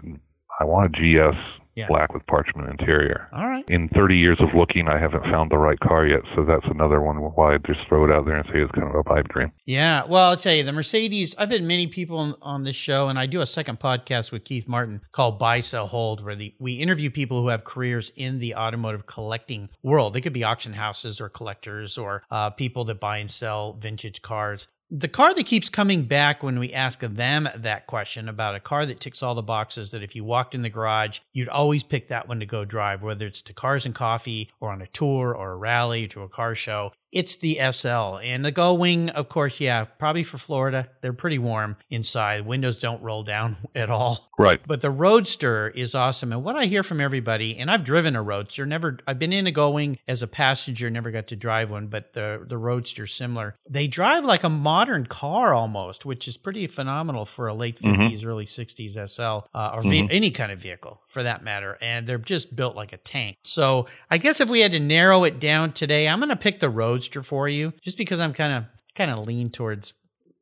I 0.59 0.65
want 0.65 0.93
a 0.93 0.99
GS 0.99 1.38
Yeah. 1.76 1.88
black 1.88 2.13
with 2.13 2.26
parchment 2.28 2.69
interior 2.69 3.30
All 3.32 3.47
right. 3.47 3.63
in 3.69 3.88
30 3.89 4.17
years 4.17 4.38
of 4.41 4.49
looking, 4.53 4.88
I 4.88 4.99
haven't 4.99 5.24
found 5.24 5.51
the 5.51 5.57
right 5.57 5.80
car 5.80 6.05
yet. 6.05 6.22
So 6.36 6.43
that's 6.43 6.65
another 6.69 7.01
one 7.01 7.17
why 7.17 7.55
I 7.55 7.57
just 7.59 7.80
throw 7.88 8.03
it 8.05 8.11
out 8.11 8.26
there 8.26 8.36
and 8.36 8.45
say 8.47 8.59
it's 8.59 8.72
kind 8.72 8.88
of 8.89 8.95
a 8.95 9.03
pipe 9.03 9.28
dream. 9.30 9.51
Yeah, 9.65 10.03
well, 10.05 10.30
I'll 10.32 10.36
tell 10.38 10.53
you, 10.53 10.63
the 10.63 10.74
Mercedes. 10.74 11.34
I've 11.38 11.51
had 11.51 11.63
many 11.63 11.88
people 11.88 12.17
on, 12.17 12.36
on 12.41 12.63
this 12.63 12.76
show, 12.76 13.07
and 13.09 13.17
I 13.17 13.26
do 13.26 13.39
a 13.41 13.45
second 13.47 13.80
podcast 13.80 14.32
with 14.32 14.43
Keith 14.43 14.67
Martin 14.67 15.01
called 15.11 15.39
Buy, 15.39 15.61
Sell, 15.61 15.88
Hold, 15.88 16.24
where 16.24 16.36
the, 16.36 16.53
we 16.59 16.74
interview 16.74 17.09
people 17.09 17.41
who 17.41 17.47
have 17.47 17.63
careers 17.63 18.11
in 18.15 18.39
the 18.39 18.55
automotive 18.55 19.05
collecting 19.05 19.69
world. 19.82 20.13
They 20.13 20.22
could 20.22 20.34
be 20.34 20.43
auction 20.43 20.74
houses 20.74 21.22
or 21.22 21.30
collectors 21.30 21.97
or 21.97 22.24
uh, 22.30 22.49
people 22.49 22.84
that 22.86 22.99
buy 22.99 23.17
and 23.17 23.32
sell 23.32 23.74
vintage 23.74 24.22
cars. 24.22 24.67
The 24.94 25.08
car 25.08 25.34
that 25.34 25.46
keeps 25.46 25.70
coming 25.70 26.04
back 26.04 26.44
when 26.44 26.60
we 26.60 26.74
ask 26.74 27.00
them 27.00 27.48
that 27.56 27.88
question 27.88 28.28
about 28.28 28.56
a 28.56 28.60
car 28.60 28.86
that 28.86 29.00
ticks 29.00 29.24
all 29.24 29.36
the 29.36 29.42
boxes 29.42 29.92
that 29.92 30.04
if 30.04 30.18
you 30.18 30.26
walked 30.26 30.54
in 30.54 30.64
the 30.64 30.70
garage, 30.70 31.20
you'd 31.32 31.48
always 31.48 31.82
pick 31.82 32.10
that 32.10 32.28
one 32.28 32.42
to 32.42 32.46
go 32.46 32.66
drive, 32.66 33.02
whether 33.02 33.26
it's 33.26 33.42
to 33.44 33.54
Cars 33.54 33.86
and 33.86 33.96
Coffee 33.96 34.50
or 34.60 34.70
on 34.70 34.82
a 34.82 34.88
tour 34.88 35.34
or 35.34 35.54
a 35.54 35.56
rally 35.56 36.10
to 36.10 36.24
a 36.24 36.28
car 36.28 36.56
show. 36.56 36.92
It's 37.12 37.36
the 37.36 37.59
SL. 37.72 38.18
And 38.20 38.45
the 38.45 38.51
Gull 38.51 38.78
Wing, 38.78 39.09
of 39.09 39.28
course, 39.28 39.59
yeah, 39.59 39.84
probably 39.84 40.24
for 40.24 40.38
Florida. 40.38 40.88
They're 41.01 41.14
pretty 41.14 41.39
warm 41.39 41.76
inside. 41.89 42.45
Windows 42.45 42.80
don't 42.80 43.01
roll 43.01 43.24
down 43.24 43.57
at 43.76 43.89
all. 43.89 44.30
Right. 44.39 44.62
But 44.66 44.82
the 44.82 44.89
Roadster 44.89 45.68
is 45.68 45.93
awesome. 45.93 46.32
And 46.32 46.43
what 46.43 46.55
I 46.55 46.66
hear 46.66 46.84
from 46.84 47.01
everybody, 47.01 47.57
and 47.57 47.70
I've 47.70 47.84
driven 47.84 48.16
a 48.16 48.22
Roadster, 48.24 48.66
never 48.66 48.97
I've 49.05 49.20
been 49.20 49.34
in 49.34 49.45
a 49.47 49.51
Going 49.51 49.99
as 50.07 50.24
a 50.24 50.28
passenger, 50.28 50.89
never 50.89 51.12
got 51.12 51.28
to 51.28 51.36
drive 51.36 51.70
one, 51.70 51.88
but 51.88 52.14
the 52.14 52.43
the 52.47 52.57
Roadster's 52.57 53.14
similar. 53.14 53.55
They 53.70 53.88
drive 53.88 54.24
like 54.24 54.43
a 54.43 54.49
modern 54.49 55.05
car 55.05 55.53
almost, 55.53 56.05
which 56.05 56.28
is 56.28 56.38
pretty 56.38 56.66
phenomenal 56.68 57.26
for 57.26 57.47
a 57.47 57.53
late 57.53 57.80
50s, 57.80 58.26
early 58.26 58.45
60s 58.45 59.09
SL 59.09 59.47
uh, 59.53 59.72
or 59.74 59.82
ve- 59.82 60.07
any 60.09 60.32
kind 60.32 60.51
of 60.51 60.59
vehicle 60.59 61.01
for 61.07 61.24
that 61.24 61.43
matter. 61.43 61.78
And 61.82 62.07
they're 62.07 62.18
just 62.18 62.55
built 62.55 62.76
like 62.76 62.93
a 62.93 62.97
tank. 62.97 63.38
So 63.43 63.88
I 64.09 64.18
guess 64.18 64.39
if 64.39 64.49
we 64.49 64.62
had 64.62 64.72
to 64.72 64.80
narrow 64.80 65.26
it 65.26 65.39
down 65.39 65.74
today, 65.74 66.07
I'm 66.07 66.20
going 66.20 66.30
to 66.30 66.36
pick 66.36 66.59
the 66.62 66.70
Roadster 66.70 67.01
for 67.10 67.49
you 67.49 67.74
just 67.82 67.97
because 67.97 68.20
I'm 68.20 68.34
kind 68.34 68.54
of 68.54 68.66
kind 68.95 69.12
of 69.12 69.26
lean 69.26 69.49
towards 69.49 69.93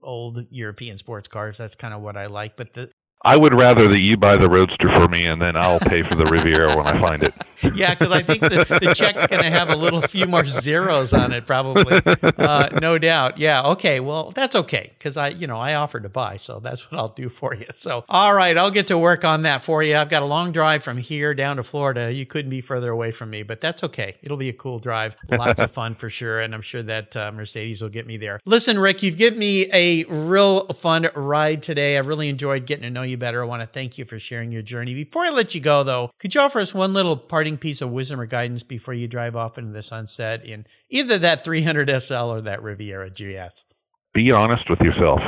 old 0.01 0.45
European 0.49 0.97
sports 0.97 1.28
cars. 1.28 1.57
That's 1.57 1.76
kind 1.76 1.93
of 1.93 2.01
what 2.01 2.18
I 2.18 2.28
like. 2.28 2.55
But 2.55 2.74
the 2.74 2.91
I 3.26 3.36
would 3.36 3.53
rather 3.53 3.89
that 3.89 3.97
you 3.97 4.15
buy 4.15 4.38
the 4.38 4.47
Roadster 4.47 4.88
for 4.95 5.09
me 5.09 5.26
and 5.26 5.41
then 5.41 5.57
I'll 5.57 5.80
pay 5.80 6.03
for 6.03 6.15
the 6.15 6.26
Riviera 6.26 6.78
when 6.78 6.88
I 6.88 7.01
find 7.01 7.22
it. 7.22 7.34
yeah, 7.76 7.93
because 7.93 8.13
I 8.13 8.24
think 8.24 8.39
the, 8.39 8.78
the 8.80 8.93
check's 8.95 9.26
going 9.26 9.43
to 9.43 9.49
have 9.49 9.70
a 9.70 9.76
little 9.76 10.01
few 10.01 10.26
more 10.26 10.45
zeros 10.45 11.13
on 11.13 11.34
it, 11.34 11.45
probably. 11.45 12.01
Uh, 12.38 12.70
no 12.82 12.97
doubt. 12.97 13.38
Yeah. 13.38 13.67
Okay. 13.72 13.99
Well, 13.99 14.32
that's 14.32 14.55
okay 14.55 14.93
because 14.97 15.17
I, 15.17 15.30
you 15.30 15.47
know, 15.47 15.59
I 15.59 15.74
offered 15.74 16.03
to 16.03 16.09
buy, 16.09 16.38
so 16.38 16.61
that's 16.61 16.89
what 16.89 16.97
I'll 16.97 17.09
do 17.09 17.28
for 17.28 17.53
you. 17.53 17.65
So, 17.74 18.05
all 18.07 18.34
right, 18.34 18.57
I'll 18.57 18.72
get 18.72 18.88
to 18.88 18.97
work 18.97 19.26
on 19.26 19.41
that 19.41 19.63
for 19.63 19.84
you. 19.84 19.97
I've 19.97 20.09
got 20.09 20.24
a 20.24 20.26
long 20.26 20.51
drive 20.53 20.84
from 20.84 20.97
here 20.97 21.34
down 21.34 21.57
to 21.57 21.63
Florida. 21.63 22.13
You 22.13 22.26
couldn't 22.26 22.49
be 22.49 22.61
further 22.61 22.91
away 22.91 23.11
from 23.11 23.30
me, 23.30 23.43
but 23.43 23.59
that's 23.59 23.84
okay. 23.84 24.17
It'll 24.22 24.38
be 24.38 24.49
a 24.49 24.53
cool 24.53 24.80
drive, 24.80 25.15
lots 25.30 25.61
of 25.61 25.72
fun 25.72 25.95
for 25.95 26.09
sure, 26.09 26.39
and 26.39 26.53
I'm 26.53 26.61
sure 26.61 26.84
that 26.84 27.15
uh, 27.17 27.32
Mercedes 27.32 27.82
will 27.82 27.89
get 27.89 28.07
me 28.07 28.17
there. 28.17 28.39
Listen, 28.45 28.80
Rick, 28.80 29.03
you've 29.03 29.17
given 29.17 29.39
me 29.39 29.70
a 29.74 30.05
real 30.05 30.67
fun 30.67 31.07
ride 31.15 31.63
today. 31.63 31.97
I 31.97 31.99
really 32.01 32.30
enjoyed 32.30 32.65
getting 32.65 32.84
to 32.84 32.89
know 32.89 33.03
you 33.09 33.09
better. 33.18 33.41
I 33.41 33.45
want 33.45 33.62
to 33.62 33.68
thank 33.68 33.97
you 33.97 34.05
for 34.05 34.20
sharing 34.20 34.51
your 34.51 34.62
journey. 34.62 34.93
Before 34.93 35.26
I 35.26 35.30
let 35.30 35.55
you 35.55 35.62
go, 35.62 35.84
though, 35.84 36.12
could 36.20 36.36
you 36.36 36.41
offer 36.41 36.60
us 36.60 36.74
one 36.74 36.93
little 36.93 37.18
parting 37.18 37.57
piece 37.57 37.82
of 37.82 37.91
wisdom 37.91 38.20
or 38.20 38.26
guidance 38.26 38.64
before 38.64 38.93
you 38.93 39.07
drive 39.07 39.36
off 39.36 39.57
into 39.57 39.72
the 39.72 39.84
sunset 39.84 40.45
in 40.45 40.66
either 40.89 41.18
that 41.18 41.43
300 41.43 41.89
SL 42.01 42.14
or 42.14 42.41
that 42.41 42.62
Riviera 42.62 43.10
GS? 43.10 43.66
Be 44.14 44.32
honest 44.32 44.70
with 44.70 44.80
yourself. 44.80 45.20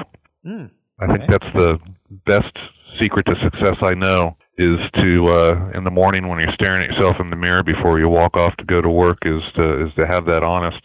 Mm, 0.46 0.72
I 1.00 1.08
think 1.08 1.30
that's 1.30 1.54
the 1.54 1.78
best 2.26 2.58
secret 3.00 3.26
to 3.26 3.36
success 3.44 3.78
I 3.82 3.94
know 3.94 4.36
is 4.58 4.78
to 4.96 5.28
uh 5.30 5.78
in 5.78 5.84
the 5.84 5.92
morning 5.92 6.28
when 6.28 6.40
you're 6.40 6.54
staring 6.54 6.84
at 6.84 6.94
yourself 6.94 7.16
in 7.20 7.30
the 7.30 7.36
mirror 7.36 7.64
before 7.64 8.00
you 8.00 8.10
walk 8.10 8.36
off 8.36 8.56
to 8.58 8.66
go 8.66 8.82
to 8.82 8.90
work 8.90 9.20
is 9.24 9.42
to 9.56 9.86
is 9.86 9.94
to 9.96 10.06
have 10.06 10.26
that 10.26 10.44
honest 10.44 10.82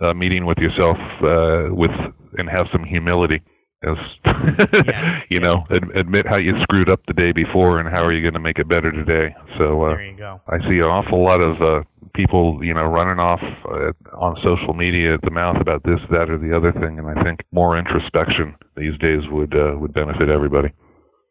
uh, 0.00 0.12
meeting 0.12 0.44
with 0.44 0.58
yourself 0.58 0.96
uh 1.22 1.74
with 1.74 1.90
and 2.36 2.48
have 2.50 2.66
some 2.70 2.84
humility 2.84 3.40
Yeah. 3.82 5.20
you 5.30 5.38
know 5.38 5.64
ad- 5.70 5.96
admit 5.96 6.26
how 6.26 6.36
you 6.36 6.52
screwed 6.62 6.90
up 6.90 7.00
the 7.06 7.14
day 7.14 7.32
before 7.32 7.78
and 7.78 7.88
how 7.88 8.04
are 8.04 8.12
you 8.12 8.22
going 8.22 8.34
to 8.34 8.40
make 8.40 8.58
it 8.58 8.68
better 8.68 8.90
today 8.90 9.34
so 9.56 9.82
uh 9.84 9.90
there 9.90 10.02
you 10.02 10.16
go. 10.16 10.40
I 10.48 10.58
see 10.58 10.78
an 10.78 10.86
awful 10.86 11.22
lot 11.22 11.40
of 11.40 11.62
uh, 11.62 11.84
people, 12.14 12.58
you 12.62 12.74
know, 12.74 12.84
running 12.84 13.20
off 13.20 13.40
uh, 13.64 13.92
on 14.16 14.36
social 14.42 14.74
media 14.74 15.14
at 15.14 15.22
the 15.22 15.30
mouth 15.30 15.56
about 15.60 15.84
this, 15.84 16.00
that, 16.10 16.28
or 16.28 16.36
the 16.36 16.54
other 16.54 16.72
thing, 16.72 16.98
and 16.98 17.06
I 17.06 17.22
think 17.22 17.40
more 17.52 17.78
introspection 17.78 18.56
these 18.76 18.98
days 18.98 19.22
would 19.30 19.54
uh, 19.54 19.78
would 19.78 19.94
benefit 19.94 20.28
everybody. 20.28 20.70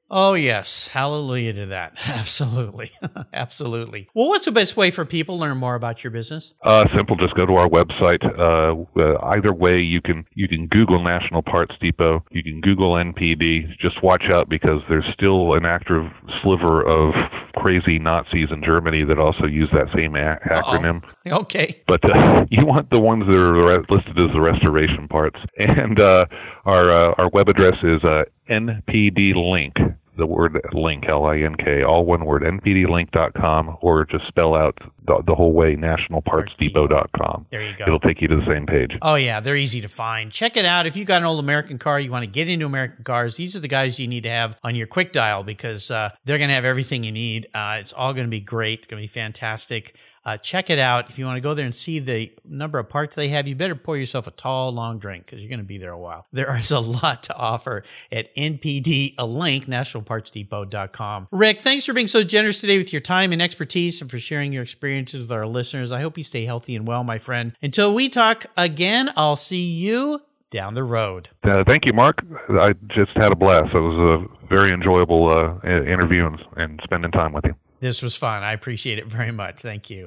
Oh, 0.10 0.36
yes. 0.36 0.88
Hallelujah 0.88 1.54
to 1.54 1.66
that. 1.68 1.94
Absolutely. 2.08 2.92
Absolutely. 3.34 4.08
Well, 4.16 4.30
what's 4.30 4.46
the 4.46 4.52
best 4.52 4.78
way 4.78 4.90
for 4.92 5.04
people 5.06 5.36
to 5.38 5.42
learn 5.42 5.58
more 5.58 5.76
about 5.76 6.04
your 6.04 6.12
business? 6.12 6.54
Uh, 6.64 6.86
simple. 6.96 7.16
Just 7.18 7.36
go 7.36 7.46
to 7.46 7.54
our 7.56 7.68
website. 7.70 8.24
Uh, 8.24 8.86
uh, 9.00 9.18
either 9.36 9.52
way, 9.54 9.80
you 9.80 10.02
can 10.02 10.26
you 10.34 10.48
can 10.48 10.68
Google 10.68 11.04
National 11.04 11.42
Parts 11.42 11.76
Depot. 11.82 12.24
You 12.32 12.42
can 12.44 12.62
Google 12.62 12.94
NPD. 12.94 13.78
Just 13.80 14.02
watch 14.02 14.24
out 14.34 14.48
because 14.50 14.82
there's 14.88 15.06
still 15.14 15.54
an 15.56 15.66
active 15.66 16.04
sliver 16.42 16.82
of 16.88 17.14
crazy 17.56 18.00
Nazis 18.00 18.48
in 18.52 18.64
Germany 18.64 19.04
that 19.04 19.20
also 19.20 19.46
use 19.46 19.70
that 19.74 19.88
same 19.96 20.16
a- 20.16 20.38
acronym. 20.50 21.04
Okay. 21.28 21.82
but 21.88 22.04
uh, 22.06 22.46
you 22.50 22.66
want 22.66 22.90
the 22.92 23.00
ones 23.00 23.26
that 23.28 23.34
are 23.36 23.80
re- 23.80 23.86
listed 23.90 24.18
as 24.18 24.32
the 24.34 24.40
restoration 24.42 25.08
parts. 25.10 25.40
And 25.58 26.00
uh, 26.00 26.26
our 26.66 27.12
uh, 27.12 27.16
our 27.18 27.30
web 27.34 27.50
address 27.50 27.76
is 27.84 28.04
uh, 28.04 28.24
npd 28.50 29.36
link, 29.36 29.76
the 30.18 30.26
word 30.26 30.60
link, 30.74 31.06
L-I-N-K, 31.08 31.84
all 31.84 32.06
one 32.06 32.26
word, 32.26 32.42
npdlink.com, 32.42 33.78
or 33.82 34.06
just 34.06 34.28
spell 34.28 34.56
out 34.56 34.78
the, 35.06 35.22
the 35.26 35.36
whole 35.36 35.54
way, 35.54 35.76
nationalpartsdepot.com. 35.76 37.46
There 37.52 37.62
you 37.62 37.76
go. 37.76 37.86
It'll 37.86 38.00
take 38.00 38.22
you 38.22 38.28
to 38.28 38.36
the 38.36 38.46
same 38.46 38.66
page. 38.66 38.98
Oh 39.02 39.16
yeah, 39.16 39.40
they're 39.40 39.56
easy 39.56 39.82
to 39.82 39.88
find. 39.88 40.32
Check 40.32 40.58
it 40.58 40.66
out. 40.66 40.86
If 40.86 40.96
you've 40.96 41.08
got 41.08 41.22
an 41.22 41.28
old 41.28 41.40
American 41.40 41.78
car, 41.78 42.00
you 42.00 42.12
want 42.12 42.26
to 42.26 42.32
get 42.32 42.50
into 42.50 42.66
American 42.66 43.04
cars. 43.04 43.36
These 43.36 43.56
are 43.56 43.60
the 43.60 43.68
guys 43.68 44.00
you 44.00 44.08
need 44.08 44.24
to 44.24 44.30
have 44.30 44.58
on 44.64 44.76
your 44.76 44.88
quick 44.88 45.14
dial 45.14 45.44
because 45.44 45.92
uh, 45.92 46.10
they're 46.26 46.38
going 46.38 46.50
to 46.50 46.56
have 46.56 46.66
everything 46.66 47.04
you 47.04 47.12
need. 47.12 47.48
Uh, 47.54 47.78
it's 47.80 47.94
all 47.94 48.14
going 48.14 48.28
to 48.28 48.32
be 48.32 48.42
great. 48.42 48.80
It's 48.80 48.88
going 48.88 49.02
to 49.02 49.04
be 49.04 49.08
fantastic. 49.08 49.96
Uh, 50.28 50.36
check 50.36 50.70
it 50.70 50.78
out. 50.78 51.10
If 51.10 51.18
you 51.18 51.26
want 51.26 51.38
to 51.38 51.42
go 51.42 51.54
there 51.54 51.64
and 51.66 51.74
see 51.74 52.00
the 52.00 52.30
number 52.44 52.80
of 52.80 52.90
parts 52.90 53.16
they 53.16 53.30
have, 53.30 53.48
you 53.48 53.56
better 53.56 53.76
pour 53.76 53.96
yourself 53.96 54.28
a 54.28 54.32
tall, 54.32 54.74
long 54.74 55.00
drink 55.00 55.26
because 55.26 55.42
you're 55.42 55.48
going 55.48 55.62
to 55.62 55.66
be 55.66 55.78
there 55.78 55.94
a 55.94 55.98
while. 55.98 56.26
There 56.38 56.56
is 56.58 56.70
a 56.70 56.82
lot 56.82 57.24
to 57.24 57.36
offer 57.36 57.84
at 58.12 58.36
NPD, 58.36 59.16
a 59.18 59.26
link, 59.26 59.66
nationalpartsdepot.com. 59.66 61.30
Rick, 61.32 61.62
thanks 61.62 61.86
for 61.86 61.94
being 61.94 62.08
so 62.08 62.24
generous 62.24 62.60
today 62.60 62.78
with 62.78 62.92
your 62.92 63.00
time 63.00 63.32
and 63.32 63.42
expertise 63.42 64.02
and 64.02 64.12
for 64.12 64.20
sharing 64.20 64.52
your 64.52 64.64
experiences 64.64 65.22
with 65.22 65.32
our 65.32 65.48
listeners. 65.48 65.92
I 65.92 66.02
hope 66.02 66.18
you 66.18 66.24
stay 66.24 66.44
healthy 66.44 66.76
and 66.76 66.86
well, 66.86 67.06
my 67.06 67.18
friend. 67.18 67.56
Until 67.62 67.96
we 67.96 68.10
talk 68.10 68.46
again, 68.58 69.10
I'll 69.16 69.38
see 69.38 69.72
you 69.72 70.22
down 70.52 70.74
the 70.74 70.84
road. 70.84 71.30
Uh, 71.44 71.64
thank 71.66 71.86
you, 71.86 71.94
Mark. 71.94 72.20
I 72.50 72.74
just 72.90 73.12
had 73.16 73.32
a 73.32 73.36
blast. 73.36 73.74
It 73.74 73.80
was 73.80 74.30
a 74.30 74.48
very 74.48 74.74
enjoyable 74.74 75.30
uh, 75.30 75.68
interview 75.68 76.28
and, 76.28 76.40
and 76.58 76.80
spending 76.84 77.12
time 77.12 77.32
with 77.32 77.46
you. 77.46 77.56
This 77.80 78.02
was 78.02 78.16
fun. 78.16 78.44
I 78.44 78.54
appreciate 78.54 79.00
it 79.00 79.08
very 79.08 79.32
much. 79.32 79.62
Thank 79.62 79.90
you. 79.90 80.06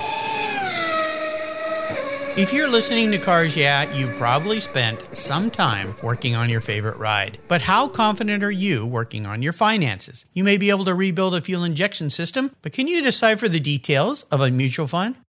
If 2.36 2.52
you're 2.52 2.70
listening 2.70 3.10
to 3.10 3.18
Cars 3.18 3.56
Yeah, 3.56 3.92
you've 3.92 4.16
probably 4.16 4.60
spent 4.60 5.16
some 5.16 5.50
time 5.50 5.96
working 6.00 6.36
on 6.36 6.48
your 6.48 6.60
favorite 6.60 6.96
ride. 6.96 7.38
But 7.48 7.62
how 7.62 7.88
confident 7.88 8.44
are 8.44 8.50
you 8.50 8.86
working 8.86 9.26
on 9.26 9.42
your 9.42 9.52
finances? 9.52 10.26
You 10.32 10.44
may 10.44 10.56
be 10.56 10.70
able 10.70 10.84
to 10.84 10.94
rebuild 10.94 11.34
a 11.34 11.40
fuel 11.40 11.64
injection 11.64 12.08
system, 12.08 12.54
but 12.62 12.72
can 12.72 12.86
you 12.86 13.02
decipher 13.02 13.48
the 13.48 13.60
details 13.60 14.22
of 14.30 14.40
a 14.40 14.50
mutual 14.50 14.86
fund? 14.86 15.16